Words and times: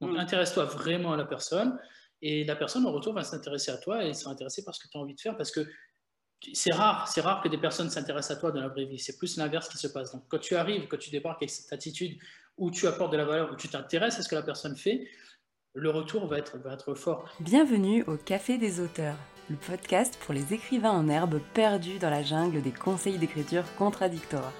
Donc, 0.00 0.12
mm. 0.12 0.18
intéresse-toi 0.18 0.64
vraiment 0.64 1.12
à 1.12 1.16
la 1.16 1.24
personne 1.24 1.78
et 2.22 2.44
la 2.44 2.56
personne 2.56 2.86
en 2.86 2.92
retour 2.92 3.14
va 3.14 3.24
s'intéresser 3.24 3.70
à 3.70 3.78
toi 3.78 4.04
et 4.04 4.12
sera 4.12 4.30
intéressée 4.30 4.64
par 4.64 4.74
ce 4.74 4.80
que 4.80 4.88
tu 4.90 4.98
as 4.98 5.00
envie 5.00 5.14
de 5.14 5.20
faire 5.20 5.36
parce 5.36 5.50
que 5.50 5.66
c'est 6.54 6.72
rare, 6.72 7.06
c'est 7.06 7.20
rare 7.20 7.42
que 7.42 7.48
des 7.48 7.58
personnes 7.58 7.90
s'intéressent 7.90 8.36
à 8.36 8.40
toi 8.40 8.50
dans 8.50 8.60
la 8.60 8.68
vraie 8.68 8.86
vie. 8.86 8.98
C'est 8.98 9.18
plus 9.18 9.36
l'inverse 9.36 9.68
qui 9.68 9.76
se 9.76 9.88
passe. 9.88 10.12
Donc, 10.12 10.24
quand 10.28 10.38
tu 10.38 10.56
arrives, 10.56 10.86
quand 10.88 10.98
tu 10.98 11.10
débarques 11.10 11.42
avec 11.42 11.50
cette 11.50 11.72
attitude 11.72 12.18
où 12.56 12.70
tu 12.70 12.86
apportes 12.86 13.12
de 13.12 13.16
la 13.16 13.24
valeur, 13.24 13.52
où 13.52 13.56
tu 13.56 13.68
t'intéresses 13.68 14.18
à 14.18 14.22
ce 14.22 14.28
que 14.28 14.34
la 14.34 14.42
personne 14.42 14.76
fait, 14.76 15.06
le 15.74 15.90
retour 15.90 16.26
va 16.26 16.38
être, 16.38 16.58
va 16.58 16.72
être 16.74 16.94
fort. 16.94 17.28
Bienvenue 17.40 18.02
au 18.04 18.16
Café 18.16 18.58
des 18.58 18.80
auteurs, 18.80 19.16
le 19.48 19.56
podcast 19.56 20.18
pour 20.24 20.34
les 20.34 20.52
écrivains 20.52 20.90
en 20.90 21.08
herbe 21.08 21.40
perdus 21.54 21.98
dans 21.98 22.10
la 22.10 22.22
jungle 22.22 22.62
des 22.62 22.72
conseils 22.72 23.18
d'écriture 23.18 23.64
contradictoires. 23.76 24.52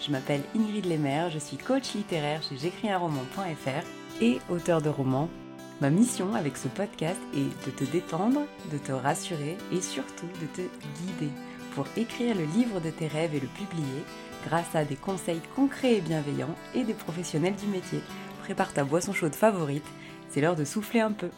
Je 0.00 0.10
m'appelle 0.10 0.42
Ingrid 0.54 0.86
Lemaire, 0.86 1.30
je 1.30 1.38
suis 1.38 1.56
coach 1.56 1.94
littéraire 1.94 2.42
chez 2.42 2.56
j'écris 2.56 2.90
un 2.90 2.98
roman.fr 2.98 4.03
et 4.20 4.38
auteur 4.50 4.82
de 4.82 4.88
romans 4.88 5.28
Ma 5.80 5.90
mission 5.90 6.34
avec 6.34 6.56
ce 6.56 6.68
podcast 6.68 7.20
est 7.34 7.66
de 7.66 7.70
te 7.72 7.84
détendre, 7.90 8.42
de 8.70 8.78
te 8.78 8.92
rassurer 8.92 9.56
et 9.72 9.80
surtout 9.80 10.28
de 10.40 10.46
te 10.46 10.60
guider 10.60 11.32
pour 11.74 11.86
écrire 11.96 12.36
le 12.36 12.44
livre 12.44 12.80
de 12.80 12.90
tes 12.90 13.08
rêves 13.08 13.34
et 13.34 13.40
le 13.40 13.48
publier 13.48 14.04
grâce 14.46 14.74
à 14.76 14.84
des 14.84 14.94
conseils 14.94 15.40
concrets 15.56 15.96
et 15.96 16.00
bienveillants 16.00 16.54
et 16.74 16.84
des 16.84 16.94
professionnels 16.94 17.56
du 17.56 17.66
métier. 17.66 17.98
Prépare 18.44 18.72
ta 18.72 18.84
boisson 18.84 19.12
chaude 19.12 19.34
favorite, 19.34 19.84
c'est 20.30 20.40
l'heure 20.40 20.54
de 20.54 20.64
souffler 20.64 21.00
un 21.00 21.12
peu. 21.12 21.30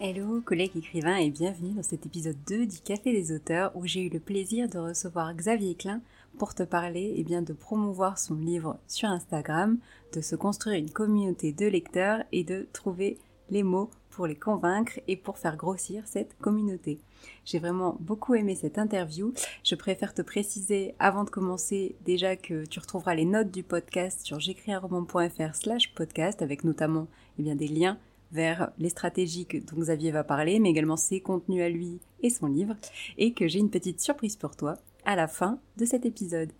Hello 0.00 0.40
collègues 0.40 0.76
écrivains 0.76 1.16
et 1.16 1.28
bienvenue 1.28 1.74
dans 1.74 1.82
cet 1.82 2.06
épisode 2.06 2.36
2 2.46 2.66
du 2.66 2.80
Café 2.80 3.12
des 3.12 3.32
auteurs 3.34 3.72
où 3.74 3.84
j'ai 3.84 4.06
eu 4.06 4.08
le 4.08 4.20
plaisir 4.20 4.68
de 4.68 4.78
recevoir 4.78 5.34
Xavier 5.34 5.74
Klein 5.74 6.00
pour 6.38 6.54
te 6.54 6.62
parler 6.62 7.14
eh 7.16 7.24
bien, 7.24 7.42
de 7.42 7.52
promouvoir 7.52 8.18
son 8.18 8.34
livre 8.34 8.78
sur 8.86 9.08
Instagram, 9.08 9.78
de 10.12 10.20
se 10.20 10.36
construire 10.36 10.78
une 10.78 10.90
communauté 10.90 11.52
de 11.52 11.66
lecteurs 11.66 12.22
et 12.32 12.44
de 12.44 12.66
trouver 12.72 13.18
les 13.50 13.62
mots 13.62 13.90
pour 14.10 14.26
les 14.26 14.36
convaincre 14.36 15.00
et 15.06 15.16
pour 15.16 15.38
faire 15.38 15.56
grossir 15.56 16.02
cette 16.06 16.36
communauté. 16.38 16.98
J'ai 17.44 17.58
vraiment 17.58 17.96
beaucoup 18.00 18.34
aimé 18.34 18.54
cette 18.54 18.78
interview. 18.78 19.32
Je 19.64 19.74
préfère 19.74 20.12
te 20.12 20.22
préciser 20.22 20.94
avant 20.98 21.24
de 21.24 21.30
commencer 21.30 21.96
déjà 22.04 22.36
que 22.36 22.64
tu 22.66 22.80
retrouveras 22.80 23.14
les 23.14 23.24
notes 23.24 23.50
du 23.50 23.62
podcast 23.62 24.20
sur 24.24 24.40
j'écrisunroman.fr 24.40 25.54
slash 25.54 25.94
podcast 25.94 26.42
avec 26.42 26.64
notamment 26.64 27.06
eh 27.38 27.42
bien, 27.42 27.54
des 27.54 27.68
liens 27.68 27.98
vers 28.32 28.70
les 28.78 28.90
stratégies 28.90 29.46
dont 29.70 29.80
Xavier 29.80 30.10
va 30.10 30.24
parler, 30.24 30.58
mais 30.58 30.70
également 30.70 30.96
ses 30.96 31.20
contenus 31.20 31.62
à 31.62 31.68
lui 31.68 32.00
et 32.22 32.30
son 32.30 32.46
livre, 32.46 32.74
et 33.16 33.32
que 33.32 33.48
j'ai 33.48 33.58
une 33.58 33.70
petite 33.70 34.00
surprise 34.00 34.36
pour 34.36 34.56
toi 34.56 34.76
à 35.08 35.16
la 35.16 35.26
fin 35.26 35.58
de 35.78 35.86
cet 35.86 36.04
épisode. 36.04 36.52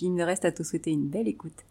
Il 0.00 0.12
me 0.12 0.22
reste 0.22 0.44
à 0.44 0.52
te 0.52 0.62
souhaiter 0.62 0.92
une 0.92 1.08
belle 1.08 1.26
écoute. 1.26 1.66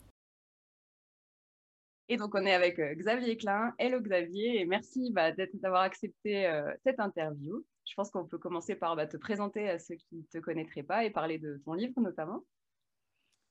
Et 2.09 2.17
donc, 2.17 2.35
on 2.35 2.45
est 2.45 2.53
avec 2.53 2.77
euh, 2.77 2.93
Xavier 2.93 3.37
Klein. 3.37 3.73
Hello 3.79 4.01
Xavier, 4.01 4.59
et 4.59 4.65
merci 4.65 5.11
bah, 5.13 5.31
d'avoir 5.31 5.83
accepté 5.83 6.45
euh, 6.45 6.69
cette 6.83 6.99
interview. 6.99 7.65
Je 7.89 7.93
pense 7.95 8.11
qu'on 8.11 8.25
peut 8.25 8.37
commencer 8.37 8.75
par 8.75 8.97
bah, 8.97 9.07
te 9.07 9.15
présenter 9.15 9.69
à 9.69 9.79
ceux 9.79 9.95
qui 9.95 10.17
ne 10.17 10.23
te 10.23 10.39
connaîtraient 10.39 10.83
pas 10.83 11.05
et 11.05 11.09
parler 11.09 11.39
de 11.39 11.61
ton 11.63 11.71
livre 11.71 11.93
notamment. 12.01 12.43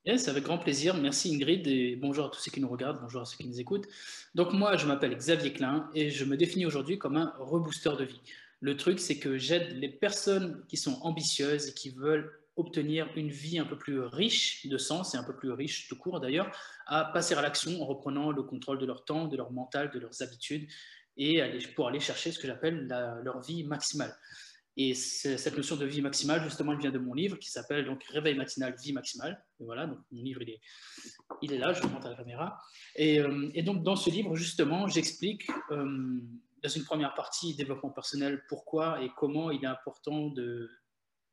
Yes, 0.04 0.28
avec 0.28 0.44
grand 0.44 0.58
plaisir. 0.58 0.94
Merci 0.94 1.34
Ingrid 1.34 1.66
et 1.66 1.96
bonjour 1.96 2.26
à 2.26 2.28
tous 2.28 2.40
ceux 2.40 2.50
qui 2.50 2.60
nous 2.60 2.68
regardent, 2.68 3.00
bonjour 3.00 3.22
à 3.22 3.24
ceux 3.24 3.38
qui 3.38 3.48
nous 3.48 3.60
écoutent. 3.60 3.88
Donc 4.34 4.52
moi, 4.52 4.76
je 4.76 4.86
m'appelle 4.86 5.16
Xavier 5.16 5.54
Klein 5.54 5.88
et 5.94 6.10
je 6.10 6.26
me 6.26 6.36
définis 6.36 6.66
aujourd'hui 6.66 6.98
comme 6.98 7.16
un 7.16 7.32
rebooster 7.38 7.96
de 7.98 8.04
vie. 8.04 8.20
Le 8.60 8.76
truc, 8.76 9.00
c'est 9.00 9.18
que 9.18 9.38
j'aide 9.38 9.70
les 9.78 9.88
personnes 9.88 10.62
qui 10.68 10.76
sont 10.76 10.98
ambitieuses 11.00 11.68
et 11.68 11.72
qui 11.72 11.88
veulent 11.88 12.43
obtenir 12.56 13.08
une 13.16 13.30
vie 13.30 13.58
un 13.58 13.64
peu 13.64 13.76
plus 13.76 14.00
riche 14.00 14.66
de 14.66 14.78
sens 14.78 15.14
et 15.14 15.18
un 15.18 15.24
peu 15.24 15.34
plus 15.34 15.50
riche 15.50 15.88
tout 15.88 15.96
court 15.96 16.20
d'ailleurs, 16.20 16.50
à 16.86 17.04
passer 17.04 17.34
à 17.34 17.42
l'action 17.42 17.82
en 17.82 17.86
reprenant 17.86 18.30
le 18.30 18.42
contrôle 18.42 18.78
de 18.78 18.86
leur 18.86 19.04
temps, 19.04 19.26
de 19.26 19.36
leur 19.36 19.50
mental, 19.50 19.90
de 19.90 19.98
leurs 19.98 20.22
habitudes 20.22 20.68
et 21.16 21.42
pour 21.76 21.88
aller 21.88 22.00
chercher 22.00 22.32
ce 22.32 22.38
que 22.38 22.46
j'appelle 22.46 22.88
leur 23.22 23.40
vie 23.40 23.64
maximale. 23.64 24.14
Et 24.76 24.94
cette 24.94 25.56
notion 25.56 25.76
de 25.76 25.86
vie 25.86 26.02
maximale, 26.02 26.42
justement, 26.42 26.72
elle 26.72 26.80
vient 26.80 26.90
de 26.90 26.98
mon 26.98 27.14
livre 27.14 27.38
qui 27.38 27.48
s'appelle 27.48 27.84
donc 27.84 28.02
Réveil 28.04 28.34
matinal, 28.34 28.74
vie 28.82 28.92
maximale. 28.92 29.40
Et 29.60 29.64
voilà, 29.64 29.86
donc 29.86 29.98
mon 30.10 30.22
livre, 30.22 30.42
il 30.42 30.50
est, 30.50 30.60
il 31.42 31.52
est 31.52 31.58
là, 31.58 31.72
je 31.72 31.86
montre 31.86 32.06
à 32.06 32.10
la 32.10 32.16
caméra. 32.16 32.58
Et, 32.96 33.20
euh, 33.20 33.50
et, 33.54 33.62
donc, 33.62 33.84
dans 33.84 33.94
ce 33.94 34.10
livre, 34.10 34.34
justement, 34.34 34.88
j'explique 34.88 35.48
euh, 35.70 36.20
dans 36.60 36.68
une 36.68 36.82
première 36.82 37.14
partie, 37.14 37.54
développement 37.54 37.90
personnel, 37.90 38.42
pourquoi 38.48 39.00
et 39.00 39.10
comment 39.16 39.52
il 39.52 39.62
est 39.62 39.68
important 39.68 40.30
de, 40.30 40.68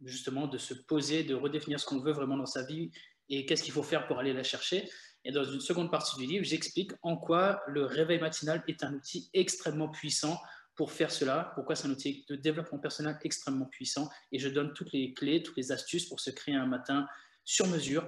justement 0.04 0.48
de 0.48 0.58
se 0.58 0.74
poser, 0.74 1.24
de 1.24 1.36
redéfinir 1.36 1.80
ce 1.80 1.86
qu'on 1.86 2.00
veut 2.00 2.12
vraiment 2.12 2.38
dans 2.38 2.46
sa 2.46 2.64
vie 2.64 2.92
et 3.30 3.46
qu'est-ce 3.46 3.64
qu'il 3.64 3.74
faut 3.74 3.84
faire 3.84 4.08
pour 4.08 4.20
aller 4.20 4.34
la 4.34 4.44
chercher. 4.44 4.90
Et 5.24 5.32
dans 5.32 5.44
une 5.44 5.60
seconde 5.60 5.92
partie 5.92 6.18
du 6.18 6.26
livre, 6.26 6.44
j'explique 6.44 6.92
en 7.02 7.16
quoi 7.18 7.62
le 7.68 7.86
réveil 7.86 8.20
matinal 8.20 8.64
est 8.68 8.84
un 8.84 8.94
outil 8.94 9.30
extrêmement 9.34 9.90
puissant 9.90 10.40
pour 10.76 10.92
faire 10.92 11.12
cela, 11.12 11.52
pourquoi 11.56 11.76
c'est 11.76 11.88
un 11.88 11.92
outil 11.92 12.26
de 12.28 12.36
développement 12.36 12.80
personnel 12.80 13.18
extrêmement 13.24 13.66
puissant. 13.66 14.10
Et 14.32 14.40
je 14.40 14.50
donne 14.50 14.74
toutes 14.74 14.92
les 14.94 15.14
clés, 15.14 15.44
toutes 15.44 15.58
les 15.58 15.72
astuces 15.72 16.08
pour 16.08 16.20
se 16.20 16.32
créer 16.32 16.56
un 16.56 16.66
matin 16.66 17.08
sur 17.44 17.68
mesure, 17.68 18.08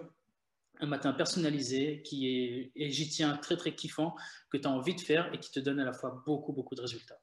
un 0.80 0.88
matin 0.88 1.14
personnalisé 1.14 2.02
qui 2.04 2.28
est, 2.30 2.72
et 2.76 2.90
j'y 2.90 3.10
tiens, 3.10 3.38
très 3.38 3.58
très 3.58 3.76
kiffant, 3.76 4.16
que 4.50 4.58
tu 4.58 4.68
as 4.68 4.72
envie 4.72 4.96
de 4.96 5.02
faire 5.02 5.32
et 5.34 5.40
qui 5.40 5.52
te 5.52 5.60
donne 5.60 5.80
à 5.80 5.86
la 5.86 5.94
fois 5.94 6.24
beaucoup 6.26 6.54
beaucoup 6.54 6.76
de 6.76 6.82
résultats. 6.82 7.20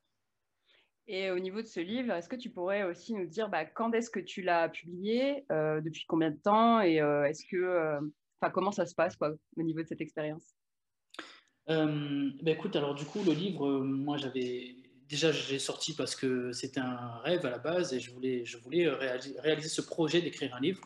Et 1.12 1.32
au 1.32 1.40
niveau 1.40 1.60
de 1.60 1.66
ce 1.66 1.80
livre, 1.80 2.12
est-ce 2.12 2.28
que 2.28 2.36
tu 2.36 2.50
pourrais 2.50 2.84
aussi 2.84 3.14
nous 3.14 3.26
dire 3.26 3.48
bah, 3.48 3.64
quand 3.64 3.92
est-ce 3.94 4.10
que 4.10 4.20
tu 4.20 4.42
l'as 4.42 4.68
publié, 4.68 5.44
euh, 5.50 5.80
depuis 5.80 6.04
combien 6.06 6.30
de 6.30 6.36
temps, 6.36 6.80
et 6.80 7.00
euh, 7.00 7.24
est-ce 7.24 7.44
que, 7.50 7.56
euh, 7.56 8.00
enfin, 8.40 8.52
comment 8.52 8.70
ça 8.70 8.86
se 8.86 8.94
passe 8.94 9.16
quoi, 9.16 9.32
au 9.56 9.62
niveau 9.62 9.82
de 9.82 9.88
cette 9.88 10.00
expérience? 10.00 10.54
Ben 11.66 12.32
écoute, 12.46 12.76
alors 12.76 12.94
du 12.94 13.04
coup, 13.04 13.24
le 13.24 13.32
livre, 13.32 13.80
moi 13.80 14.18
j'avais 14.18 14.76
déjà 15.08 15.32
j'ai 15.32 15.58
sorti 15.58 15.94
parce 15.94 16.14
que 16.14 16.52
c'était 16.52 16.80
un 16.80 17.18
rêve 17.24 17.44
à 17.44 17.50
la 17.50 17.58
base 17.58 17.92
et 17.92 17.98
je 17.98 18.12
voulais, 18.12 18.44
je 18.44 18.58
voulais 18.58 18.88
réaliser 18.88 19.68
ce 19.68 19.80
projet 19.80 20.20
d'écrire 20.20 20.54
un 20.54 20.60
livre. 20.60 20.80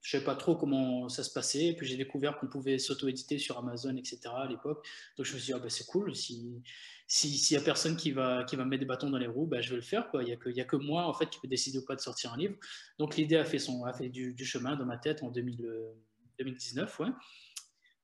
Je 0.00 0.16
ne 0.16 0.20
savais 0.20 0.24
pas 0.24 0.36
trop 0.36 0.56
comment 0.56 1.08
ça 1.08 1.24
se 1.24 1.32
passait. 1.32 1.74
Puis 1.76 1.86
j'ai 1.86 1.96
découvert 1.96 2.38
qu'on 2.38 2.46
pouvait 2.46 2.78
s'auto-éditer 2.78 3.38
sur 3.38 3.58
Amazon, 3.58 3.96
etc. 3.96 4.20
à 4.26 4.46
l'époque. 4.46 4.86
Donc 5.16 5.26
je 5.26 5.34
me 5.34 5.38
suis 5.38 5.46
dit, 5.46 5.52
ah 5.52 5.58
ben, 5.58 5.70
c'est 5.70 5.86
cool. 5.86 6.14
Si, 6.14 6.62
s'il 7.10 7.56
n'y 7.56 7.62
a 7.62 7.64
personne 7.64 7.96
qui 7.96 8.12
va, 8.12 8.44
qui 8.44 8.54
va 8.54 8.66
mettre 8.66 8.80
des 8.80 8.86
bâtons 8.86 9.08
dans 9.08 9.16
les 9.16 9.26
roues, 9.26 9.46
bah, 9.46 9.62
je 9.62 9.70
vais 9.70 9.76
le 9.76 9.82
faire. 9.82 10.10
Quoi. 10.10 10.22
Il 10.22 10.26
n'y 10.26 10.32
a, 10.32 10.36
que, 10.36 10.60
a 10.60 10.64
que 10.64 10.76
moi 10.76 11.06
en 11.06 11.14
fait, 11.14 11.30
qui 11.30 11.40
peut 11.40 11.48
décider 11.48 11.78
ou 11.78 11.84
pas 11.84 11.96
de 11.96 12.00
sortir 12.00 12.34
un 12.34 12.36
livre. 12.36 12.54
Donc 12.98 13.16
l'idée 13.16 13.36
a 13.36 13.46
fait, 13.46 13.58
son, 13.58 13.84
a 13.84 13.94
fait 13.94 14.10
du, 14.10 14.36
chemin 14.44 14.76
dans 14.76 14.84
ma 14.84 14.98
tête 14.98 15.22
en 15.22 15.30
2019. 15.30 17.00
Ouais. 17.00 17.08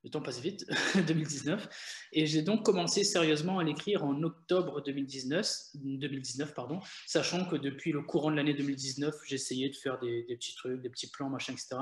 Le 0.05 0.11
temps 0.11 0.23
passe 0.23 0.41
vite, 0.41 0.67
2019. 1.07 1.69
Et 2.13 2.27
j'ai 2.27 2.41
donc 2.41 2.65
commencé 2.65 3.05
sérieusement 3.05 3.59
à 3.59 3.65
l'écrire 3.65 4.05
en 4.05 4.23
octobre 4.23 4.83
2019, 4.83 5.51
2019 5.75 6.55
pardon, 6.55 6.81
sachant 7.07 7.47
que 7.47 7.57
depuis 7.57 7.93
le 7.93 8.03
courant 8.03 8.31
de 8.31 8.37
l'année 8.37 8.55
2019, 8.55 9.15
j'essayais 9.27 9.69
de 9.69 9.77
faire 9.77 9.99
des, 9.99 10.25
des, 10.25 10.37
petits 10.37 10.55
trucs, 10.55 10.81
des 10.81 10.91
petits 10.91 11.11
plans, 11.11 11.29
machin, 11.29 11.53
etc. 11.53 11.77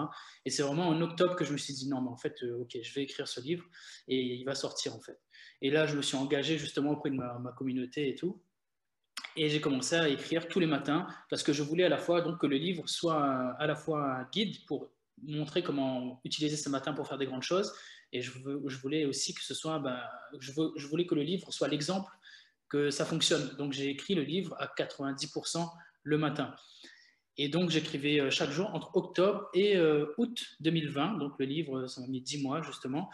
Et 0.45 0.51
c'est 0.51 0.63
vraiment 0.63 0.89
en 0.89 1.01
octobre 1.01 1.37
que 1.37 1.45
je 1.45 1.53
me 1.53 1.57
suis 1.57 1.75
dit 1.75 1.89
non, 1.89 2.01
mais 2.01 2.11
en 2.11 2.17
fait, 2.17 2.43
euh, 2.43 2.63
ok, 2.63 2.79
je 2.83 2.95
vais 2.95 3.03
écrire 3.03 3.29
ce 3.29 3.41
livre 3.41 3.65
et 4.09 4.21
il 4.21 4.45
va 4.45 4.57
sortir 4.57 4.95
en 4.97 5.01
fait. 5.01 5.19
Et 5.63 5.71
là, 5.71 5.87
je 5.87 5.97
me 5.97 6.03
suis 6.03 6.17
engagé 6.17 6.59
justement 6.59 6.91
auprès 6.91 7.11
de 7.11 7.17
ma, 7.17 7.55
communauté 7.57 8.09
et 8.09 8.15
tout. 8.15 8.43
Et 9.37 9.49
j'ai 9.49 9.61
commencé 9.61 9.97
à 9.97 10.09
écrire 10.09 10.47
tous 10.49 10.61
les 10.61 10.67
matins 10.67 11.07
parce 11.31 11.43
que 11.43 11.55
je 11.55 11.63
voulais 11.63 11.85
à 11.85 11.89
la 11.89 11.97
fois 11.97 12.21
donc, 12.21 12.39
que 12.39 12.47
le 12.47 12.57
livre 12.57 12.87
soit 12.89 13.55
à 13.59 13.67
la 13.67 13.75
fois 13.75 14.19
un 14.19 14.29
guide 14.31 14.67
pour 14.67 14.91
montrer 15.23 15.63
comment 15.63 16.21
utiliser 16.25 16.57
ce 16.57 16.69
matin 16.69 16.93
pour 16.93 17.07
faire 17.07 17.17
des 17.17 17.27
grandes 17.27 17.45
choses. 17.45 17.73
Et 18.13 18.21
je, 18.21 18.33
voulais 18.83 19.07
aussi 19.07 19.33
que 19.33 19.43
ce 19.43 19.55
soit, 19.55 19.79
ben, 19.79 19.99
je 20.39 20.87
voulais 20.87 21.07
que 21.07 21.15
le 21.15 21.23
livre 21.23 21.51
soit 21.51 21.69
l'exemple 21.69 22.13
que 22.69 22.91
ça 22.91 23.07
fonctionne. 23.07 23.55
Donc 23.57 23.73
j'ai 23.73 23.89
écrit 23.89 24.15
le 24.15 24.23
livre 24.23 24.55
à 24.59 24.67
90% 24.67 25.71
le 26.03 26.19
matin. 26.19 26.55
Et 27.39 27.49
donc 27.49 27.71
j'écrivais 27.71 28.21
euh, 28.21 28.31
chaque 28.31 28.51
jour 28.51 28.75
entre 28.75 28.95
octobre 28.97 29.49
et 29.55 29.77
euh, 29.77 30.13
août 30.19 30.57
2020. 30.61 31.19
Donc 31.19 31.39
le 31.39 31.47
livre, 31.47 31.87
ça 31.87 32.01
m'a 32.01 32.07
mis 32.07 32.21
10 32.21 32.43
mois 32.43 32.63
justement. 32.63 33.11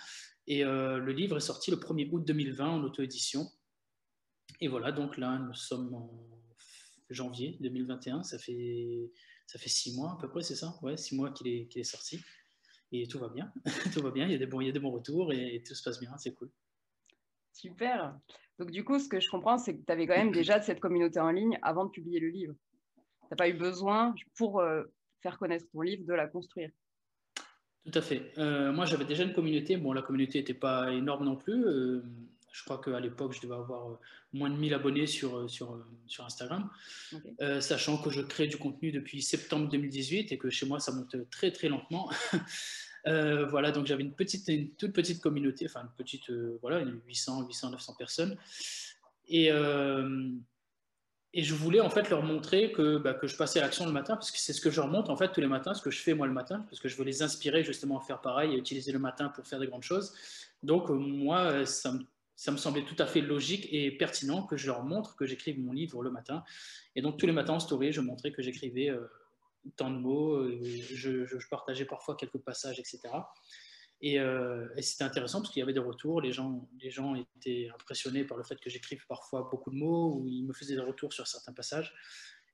Et 0.46 0.64
euh, 0.64 0.98
le 0.98 1.12
livre 1.12 1.36
est 1.36 1.40
sorti 1.40 1.70
le 1.70 1.76
1er 1.76 2.10
août 2.10 2.24
2020 2.26 2.68
en 2.68 2.82
auto-édition. 2.82 3.46
Et 4.60 4.68
voilà, 4.68 4.92
donc 4.92 5.19
là, 5.19 5.38
nous 5.38 5.54
sommes 5.54 5.94
en 5.94 6.10
janvier 7.10 7.56
2021. 7.60 8.22
Ça 8.22 8.38
fait, 8.38 9.12
ça 9.46 9.58
fait 9.58 9.69
six 9.69 9.94
mois 9.94 10.12
à 10.12 10.19
peu 10.20 10.28
près, 10.28 10.43
c'est 10.43 10.56
ça? 10.56 10.78
Ouais, 10.82 10.96
six 10.96 11.14
mois 11.14 11.31
qu'il 11.31 11.46
est, 11.48 11.76
est, 11.76 11.84
sorti. 11.84 12.20
Et 12.90 13.06
tout 13.06 13.19
va 13.19 13.28
bien. 13.28 13.52
tout 13.93 14.02
va 14.02 14.10
bien. 14.10 14.25
Il 14.25 14.32
y, 14.32 14.34
a 14.34 14.38
des 14.38 14.46
bons, 14.46 14.60
il 14.60 14.66
y 14.66 14.70
a 14.70 14.72
des 14.72 14.81
bons 14.81 14.90
retours 14.90 15.32
et, 15.32 15.62
tout 15.64 15.75
se 15.75 15.82
passe 15.82 16.00
bien. 16.00 16.16
C'est 16.16 16.34
cool. 16.34 16.50
Super. 17.52 18.19
Donc, 18.58 18.70
du 18.70 18.84
coup, 18.84 18.98
ce 18.98 19.08
que 19.08 19.20
je 19.20 19.28
comprends, 19.28 19.58
c'est 19.58 19.76
que 19.76 19.84
tu 19.84 19.93
avais 19.93 20.06
quand 20.06 20.16
même 20.16 20.32
déjà 20.32 20.58
de 20.58 20.64
cette 20.64 20.81
communauté 20.81 21.20
en 21.20 21.31
ligne 21.31 21.58
avant 21.62 21.84
de 21.84 21.90
publier 21.90 22.20
le 22.20 22.31
livre. 22.31 22.54
Tu 23.28 23.34
n'as 23.34 23.36
pas 23.36 23.48
eu 23.48 23.54
besoin, 23.54 24.14
pour 24.36 24.60
euh, 24.60 24.84
faire 25.22 25.38
connaître 25.38 25.66
ton 25.70 25.82
livre, 25.82 26.06
de 26.06 26.14
la 26.14 26.26
construire. 26.26 26.70
Tout 27.84 27.98
à 27.98 28.00
fait. 28.00 28.32
Euh, 28.38 28.72
moi, 28.72 28.86
j'avais 28.86 29.04
déjà 29.04 29.22
une 29.22 29.34
communauté. 29.34 29.76
Bon, 29.76 29.92
la 29.92 30.00
communauté 30.00 30.38
n'était 30.38 30.54
pas 30.54 30.90
énorme 30.92 31.26
non 31.26 31.36
plus. 31.36 31.62
Euh, 31.66 32.02
je 32.52 32.64
crois 32.64 32.80
qu'à 32.80 32.98
l'époque, 33.00 33.34
je 33.34 33.42
devais 33.42 33.54
avoir 33.54 33.98
moins 34.32 34.48
de 34.48 34.56
1000 34.56 34.72
abonnés 34.72 35.06
sur, 35.06 35.48
sur, 35.50 35.78
sur 36.06 36.25
Instagram. 36.25 36.70
sachant 37.60 37.98
que 37.98 38.08
je 38.08 38.22
crée 38.22 38.46
du 38.46 38.56
contenu 38.56 38.92
depuis 38.92 39.20
septembre 39.20 39.69
2018 39.69 40.32
et 40.32 40.38
que 40.38 40.48
chez 40.48 40.64
moi, 40.64 40.81
ça 40.81 40.92
monte 40.92 41.28
très, 41.31 41.52
très 41.52 41.69
lentement. 41.69 42.10
voilà, 43.04 43.70
donc 43.72 43.86
j'avais 43.86 44.02
une, 44.02 44.14
petite, 44.14 44.48
une 44.48 44.70
toute 44.70 44.94
petite 44.94 45.20
communauté, 45.20 45.66
enfin 45.66 45.82
une 45.82 46.04
petite, 46.04 46.31
voilà, 46.62 46.82
800, 47.06 47.46
800, 47.46 47.70
900 47.72 47.94
personnes. 47.94 48.38
Et, 49.28 49.50
et 51.34 51.42
je 51.42 51.54
voulais 51.54 51.80
en 51.80 51.90
fait 51.90 52.08
leur 52.10 52.22
montrer 52.22 52.72
que, 52.72 52.96
bah, 52.98 53.14
que 53.14 53.26
je 53.26 53.36
passais 53.36 53.58
à 53.58 53.62
l'action 53.62 53.84
le 53.86 53.92
matin, 53.92 54.14
parce 54.14 54.30
que 54.30 54.38
c'est 54.38 54.52
ce 54.52 54.60
que 54.60 54.70
je 54.70 54.80
leur 54.80 54.88
montre 54.88 55.10
en 55.10 55.16
fait 55.16 55.30
tous 55.30 55.40
les 55.40 55.46
matins, 55.46 55.75
ce 55.75 55.82
que 55.82 55.90
je 55.90 56.00
fais 56.00 56.14
moi 56.14 56.26
le 56.26 56.32
matin, 56.32 56.64
parce 56.69 56.80
que 56.80 56.88
je 56.88 56.96
veux 56.96 57.04
les 57.04 57.22
inspirer 57.22 57.62
justement 57.64 57.98
à 57.98 58.02
faire 58.02 58.20
pareil 58.20 58.54
et 58.54 58.58
utiliser 58.58 58.92
le 58.92 58.98
matin 58.98 59.28
pour 59.28 59.46
faire 59.46 59.60
des 59.60 59.66
grandes 59.66 59.82
choses. 59.82 60.14
Donc 60.62 60.88
moi, 60.88 61.66
ça 61.66 61.92
me, 61.92 62.00
ça 62.34 62.50
me 62.50 62.56
semblait 62.56 62.84
tout 62.84 62.96
à 62.98 63.06
fait 63.06 63.20
logique 63.20 63.69
et 63.70 63.90
pertinent 63.90 64.42
que 64.42 64.56
je 64.56 64.66
leur 64.66 64.84
montre 64.84 65.16
que 65.16 65.26
j'écrive 65.26 65.60
mon 65.60 65.72
livre 65.72 66.02
le 66.02 66.10
matin. 66.10 66.44
Et 66.96 67.02
donc 67.02 67.19
tous 67.19 67.26
les 67.26 67.32
matins 67.32 67.54
en 67.54 67.60
story, 67.60 67.92
je 67.92 68.00
montrais 68.00 68.32
que 68.32 68.42
j'écrivais 68.42 68.90
tant 69.76 69.90
de 69.90 69.98
mots, 69.98 70.48
je, 70.62 71.48
partageais 71.48 71.84
parfois 71.84 72.16
quelques 72.16 72.38
passages, 72.38 72.78
etc. 72.78 73.00
Euh, 74.04 74.68
et, 74.76 74.82
c'était 74.82 75.04
intéressant 75.04 75.40
parce 75.40 75.52
qu'il 75.52 75.60
y 75.60 75.62
avait 75.62 75.72
des 75.72 75.80
retours. 75.80 76.20
Les 76.20 76.32
gens, 76.32 76.68
les 76.80 76.90
gens 76.90 77.14
étaient 77.14 77.68
impressionnés 77.74 78.24
par 78.24 78.36
le 78.36 78.44
fait 78.44 78.60
que 78.60 78.70
j'écrive 78.70 79.04
parfois 79.08 79.48
beaucoup 79.50 79.70
de 79.70 79.76
mots 79.76 80.14
ou 80.14 80.28
ils 80.28 80.44
me 80.44 80.52
faisaient 80.52 80.76
des 80.76 80.82
retours 80.82 81.12
sur 81.12 81.26
certains 81.26 81.52
passages. 81.52 81.92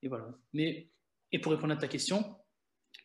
Et 0.03 0.09
voilà. 0.09 0.29
Mais, 0.53 0.89
et 1.33 1.39
pour 1.39 1.53
répondre 1.53 1.73
à 1.73 1.77
ta 1.77 1.89
question, 1.89 2.37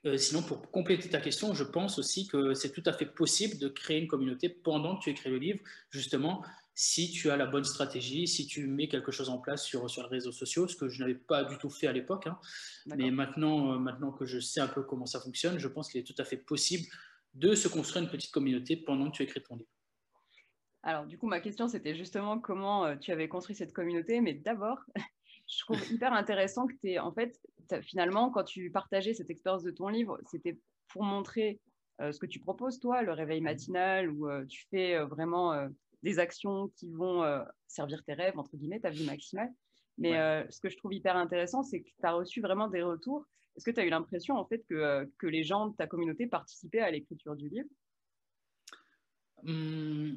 euh, 0.05 0.17
sinon, 0.17 0.41
pour 0.41 0.71
compléter 0.71 1.09
ta 1.09 1.19
question, 1.19 1.53
je 1.53 1.63
pense 1.63 1.99
aussi 1.99 2.27
que 2.27 2.53
c'est 2.53 2.71
tout 2.71 2.83
à 2.85 2.93
fait 2.93 3.05
possible 3.05 3.57
de 3.57 3.67
créer 3.67 3.99
une 3.99 4.07
communauté 4.07 4.47
pendant 4.47 4.97
que 4.97 5.03
tu 5.03 5.09
écris 5.09 5.29
le 5.29 5.37
livre, 5.37 5.59
justement, 5.89 6.43
si 6.73 7.11
tu 7.11 7.29
as 7.29 7.35
la 7.35 7.45
bonne 7.45 7.65
stratégie, 7.65 8.25
si 8.25 8.47
tu 8.47 8.65
mets 8.67 8.87
quelque 8.87 9.11
chose 9.11 9.27
en 9.27 9.39
place 9.39 9.65
sur, 9.65 9.89
sur 9.89 10.03
les 10.03 10.09
réseaux 10.09 10.31
sociaux, 10.31 10.65
ce 10.69 10.77
que 10.77 10.87
je 10.87 11.01
n'avais 11.01 11.15
pas 11.15 11.43
du 11.43 11.57
tout 11.57 11.69
fait 11.69 11.87
à 11.87 11.91
l'époque. 11.91 12.27
Hein. 12.27 12.39
Mais 12.85 13.11
maintenant, 13.11 13.73
euh, 13.73 13.77
maintenant 13.77 14.13
que 14.13 14.25
je 14.25 14.39
sais 14.39 14.61
un 14.61 14.69
peu 14.69 14.83
comment 14.83 15.05
ça 15.05 15.19
fonctionne, 15.19 15.59
je 15.59 15.67
pense 15.67 15.91
qu'il 15.91 15.99
est 15.99 16.05
tout 16.05 16.15
à 16.17 16.23
fait 16.23 16.37
possible 16.37 16.87
de 17.33 17.55
se 17.55 17.67
construire 17.67 18.03
une 18.03 18.11
petite 18.11 18.31
communauté 18.31 18.75
pendant 18.75 19.09
que 19.09 19.17
tu 19.17 19.23
écris 19.23 19.41
ton 19.41 19.55
livre. 19.55 19.69
Alors, 20.83 21.05
du 21.05 21.17
coup, 21.17 21.27
ma 21.27 21.41
question, 21.41 21.67
c'était 21.67 21.95
justement 21.95 22.39
comment 22.39 22.85
euh, 22.85 22.95
tu 22.95 23.11
avais 23.11 23.27
construit 23.27 23.55
cette 23.55 23.73
communauté. 23.73 24.21
Mais 24.21 24.33
d'abord, 24.33 24.79
je 25.47 25.59
trouve 25.59 25.79
hyper 25.91 26.13
intéressant 26.13 26.67
que 26.67 26.73
tu 26.73 26.91
es, 26.91 26.99
en 26.99 27.11
fait, 27.11 27.39
finalement, 27.81 28.29
quand 28.31 28.43
tu 28.43 28.71
partageais 28.71 29.13
cette 29.13 29.29
expérience 29.29 29.63
de 29.63 29.71
ton 29.71 29.89
livre, 29.89 30.19
c'était 30.25 30.57
pour 30.87 31.03
montrer 31.03 31.59
euh, 32.01 32.11
ce 32.11 32.19
que 32.19 32.25
tu 32.25 32.39
proposes, 32.39 32.79
toi, 32.79 33.01
le 33.01 33.11
réveil 33.11 33.41
matinal, 33.41 34.09
où 34.09 34.29
euh, 34.29 34.45
tu 34.45 34.65
fais 34.69 34.97
vraiment 35.03 35.67
des 36.01 36.17
actions 36.17 36.69
qui 36.69 36.89
vont 36.93 37.23
servir 37.67 38.03
tes 38.05 38.13
rêves, 38.13 38.39
entre 38.39 38.55
guillemets, 38.55 38.79
ta 38.79 38.89
vie 38.89 39.05
maximale. 39.05 39.51
Mais 39.97 40.13
ce 40.49 40.61
que 40.61 40.69
je 40.69 40.77
trouve 40.77 40.93
hyper 40.93 41.17
intéressant, 41.17 41.61
c'est 41.61 41.81
que 41.81 41.89
tu 41.89 42.05
as 42.05 42.13
reçu 42.13 42.39
vraiment 42.39 42.69
des 42.69 42.81
retours 42.81 43.25
est-ce 43.59 43.65
que 43.65 43.71
tu 43.71 43.81
as 43.81 43.85
eu 43.85 43.89
l'impression 43.89 44.37
en 44.37 44.45
fait 44.45 44.63
que, 44.69 44.73
euh, 44.73 45.05
que, 45.17 45.27
les 45.27 45.43
gens 45.43 45.67
de 45.67 45.75
ta 45.75 45.85
communauté 45.85 46.27
participaient 46.27 46.79
à 46.79 46.89
l'écriture 46.89 47.35
du 47.35 47.49
livre? 47.49 47.67
Mmh, 49.43 50.13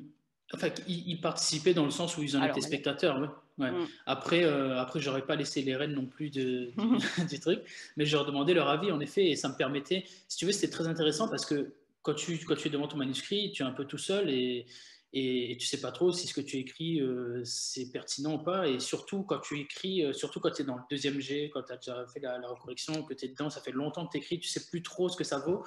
Enfin, 0.55 0.69
ils, 0.87 1.21
participaient 1.21 1.73
dans 1.73 1.85
le 1.85 1.91
sens 1.91 2.19
où 2.19 2.23
ils 2.23 2.37
en 2.37 2.45
étaient 2.45 2.61
spectateurs. 2.61 3.19
Ouais. 3.59 3.71
Mmh. 3.71 3.87
Après, 4.05 4.45
euh, 4.45 4.79
après 4.79 5.01
j'aurais 5.01 5.25
pas 5.25 5.35
laissé 5.35 5.63
les 5.63 5.75
rênes 5.75 5.95
non 5.95 6.05
plus 6.05 6.31
de, 6.31 6.73
du, 7.31 7.41
truc, 7.41 7.61
mais 7.97 8.05
je 8.05 8.15
leur 8.15 8.27
demandais 8.27 8.53
leur 8.53 8.69
avis 8.69 8.93
en 8.93 9.01
effet, 9.01 9.31
et 9.31 9.37
ça 9.37 9.49
me 9.49 9.57
permettait. 9.57 10.05
Si 10.29 10.37
tu 10.37 10.45
veux, 10.45 10.53
c'était 10.53 10.71
très 10.71 10.87
intéressant 10.87 11.29
parce 11.29 11.47
que 11.47 11.73
quand 12.03 12.15
tu, 12.15 12.39
quand 12.45 12.55
tu 12.55 12.69
es 12.69 12.71
devant 12.71 12.87
ton 12.87 12.99
manuscrit, 12.99 13.51
tu 13.53 13.63
es 13.63 13.67
un 13.67 13.73
peu 13.73 13.87
tout 13.87 13.99
seul 13.99 14.29
et, 14.29 14.67
et, 15.15 15.57
tu 15.61 15.67
sais 15.67 15.81
pas 15.81 15.93
trop 15.93 16.11
si 16.11 16.27
ce 16.27 16.33
que 16.33 16.41
tu 16.41 16.57
écris 16.57 17.01
euh, 17.01 17.43
c'est 17.45 17.91
pertinent 17.91 18.35
ou 18.35 18.39
pas. 18.43 18.67
Et 18.67 18.81
surtout 18.81 19.23
quand 19.23 19.41
tu 19.41 19.61
écris, 19.61 20.05
euh, 20.05 20.13
surtout 20.13 20.41
quand 20.41 20.51
tu 20.51 20.63
es 20.63 20.65
dans 20.65 20.77
le 20.77 20.83
deuxième 20.91 21.21
G, 21.21 21.51
quand 21.53 21.63
tu 21.63 21.73
as 21.73 21.77
déjà 21.77 22.07
fait 22.07 22.21
la, 22.21 22.41
recorrection, 22.49 23.03
que 23.03 23.13
tu 23.13 23.27
es 23.27 23.29
dedans, 23.29 23.51
ça 23.51 23.61
fait 23.61 23.73
longtemps 23.73 24.07
que 24.07 24.13
tu 24.13 24.19
écris, 24.19 24.41
tu 24.41 24.49
sais 24.49 24.67
plus 24.67 24.83
trop 24.83 25.09
ce 25.09 25.17
que 25.17 25.25
ça 25.25 25.39
vaut. 25.39 25.65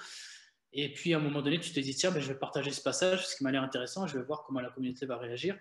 Et 0.73 0.91
puis 0.91 1.13
à 1.13 1.17
un 1.17 1.19
moment 1.21 1.41
donné, 1.41 1.59
tu 1.59 1.71
te 1.71 1.79
dis 1.79 1.93
tiens, 1.95 2.11
ben, 2.11 2.21
je 2.21 2.27
vais 2.27 2.39
partager 2.39 2.71
ce 2.71 2.81
passage, 2.81 3.27
ce 3.27 3.35
qui 3.35 3.43
m'a 3.43 3.51
l'air 3.51 3.63
intéressant, 3.63 4.07
je 4.07 4.17
vais 4.17 4.23
voir 4.25 4.43
comment 4.45 4.61
la 4.61 4.69
communauté 4.69 5.05
va 5.05 5.17
réagir. 5.17 5.57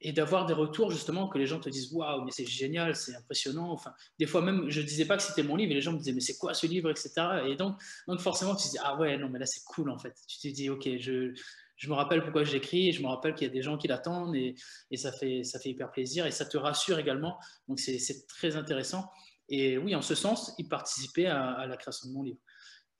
Et 0.00 0.12
d'avoir 0.12 0.44
des 0.46 0.52
retours 0.54 0.90
justement 0.90 1.28
que 1.28 1.38
les 1.38 1.46
gens 1.46 1.60
te 1.60 1.68
disent 1.68 1.92
waouh, 1.92 2.24
mais 2.24 2.30
c'est 2.30 2.46
génial, 2.46 2.96
c'est 2.96 3.14
impressionnant. 3.14 3.70
Enfin, 3.70 3.92
des 4.18 4.26
fois 4.26 4.42
même, 4.42 4.68
je 4.68 4.80
disais 4.80 5.04
pas 5.04 5.16
que 5.16 5.22
c'était 5.22 5.42
mon 5.42 5.56
livre, 5.56 5.72
et 5.72 5.74
les 5.74 5.80
gens 5.82 5.92
me 5.92 5.98
disaient 5.98 6.12
mais 6.12 6.20
c'est 6.20 6.36
quoi 6.36 6.54
ce 6.54 6.66
livre, 6.66 6.90
etc. 6.90 7.12
Et 7.48 7.56
donc, 7.56 7.78
donc 8.08 8.20
forcément, 8.20 8.54
tu 8.56 8.66
te 8.66 8.72
dis 8.72 8.78
ah 8.82 8.96
ouais, 8.96 9.16
non, 9.18 9.28
mais 9.28 9.38
là 9.38 9.46
c'est 9.46 9.64
cool 9.64 9.90
en 9.90 9.98
fait. 9.98 10.14
Tu 10.26 10.38
te 10.38 10.48
dis 10.54 10.68
ok, 10.68 10.88
je, 10.98 11.32
je 11.76 11.88
me 11.88 11.94
rappelle 11.94 12.22
pourquoi 12.22 12.44
j'écris, 12.44 12.92
je 12.92 13.02
me 13.02 13.08
rappelle 13.08 13.34
qu'il 13.34 13.46
y 13.46 13.50
a 13.50 13.52
des 13.52 13.62
gens 13.62 13.76
qui 13.76 13.86
l'attendent 13.88 14.34
et, 14.34 14.54
ça, 14.96 15.12
fait, 15.12 15.44
ça 15.44 15.58
fait 15.58 15.70
hyper 15.70 15.90
plaisir 15.90 16.26
et 16.26 16.30
ça 16.30 16.46
te 16.46 16.56
rassure 16.56 16.98
également. 16.98 17.38
Donc 17.68 17.78
c'est 17.78 18.26
très 18.26 18.56
intéressant. 18.56 19.10
Et 19.48 19.78
oui, 19.78 19.94
en 19.94 20.02
ce 20.02 20.14
sens, 20.14 20.54
ils 20.58 20.68
participaient 20.68 21.26
à, 21.26 21.66
la 21.66 21.76
création 21.76 22.08
de 22.08 22.14
mon 22.14 22.22
livre. 22.22 22.38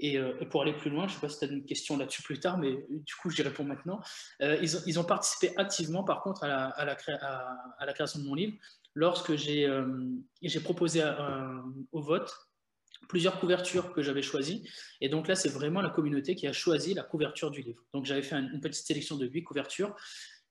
Euh, 0.05 0.39
et 0.41 0.47
pour 0.47 0.63
aller 0.63 0.75
plus 0.75 0.91
loin, 0.91 1.09
je 1.09 1.15
ne 1.15 1.15
sais 1.15 1.21
pas 1.21 1.29
si 1.29 1.39
tu 1.39 1.45
as 1.47 1.49
une 1.49 1.65
question 1.65 1.97
là-dessus 1.97 2.23
plus 2.23 2.39
tard, 2.39 2.59
mais 2.59 2.77
du 2.91 3.15
coup, 3.15 3.31
j'y 3.31 3.43
réponds 3.43 3.65
maintenant. 3.65 4.01
Euh, 4.43 4.59
ils, 4.61 5.01
ont, 5.01 5.05
participé 5.05 5.57
activement, 5.57 6.05
par 6.05 6.23
contre, 6.23 6.45
à 6.45 6.49
la, 6.49 6.67
à 6.69 6.85
la, 6.85 7.93
création 7.95 8.21
de 8.21 8.25
mon 8.25 8.35
livre 8.35 8.57
lorsque 8.95 9.35
j'ai 9.37 9.67
euh, 9.67 9.87
proposé 10.63 11.03
au 11.93 12.03
vote 12.03 12.31
plusieurs 13.09 13.39
couvertures 13.41 13.93
que 13.93 14.03
j'avais 14.03 14.23
choisies. 14.23 14.69
Et 15.01 15.09
donc 15.09 15.29
là, 15.29 15.35
c'est 15.35 15.49
vraiment 15.49 15.81
la 15.81 15.91
communauté 15.91 16.35
qui 16.35 16.47
a 16.47 16.53
choisi 16.53 16.95
la 16.95 17.03
couverture 17.03 17.51
du 17.51 17.63
livre. 17.63 17.83
Donc 17.93 18.05
j'avais 18.05 18.23
fait 18.23 18.37
une 18.37 18.61
petite 18.61 18.87
sélection 18.87 19.17
de 19.17 19.27
huit 19.27 19.45
couvertures. 19.45 19.95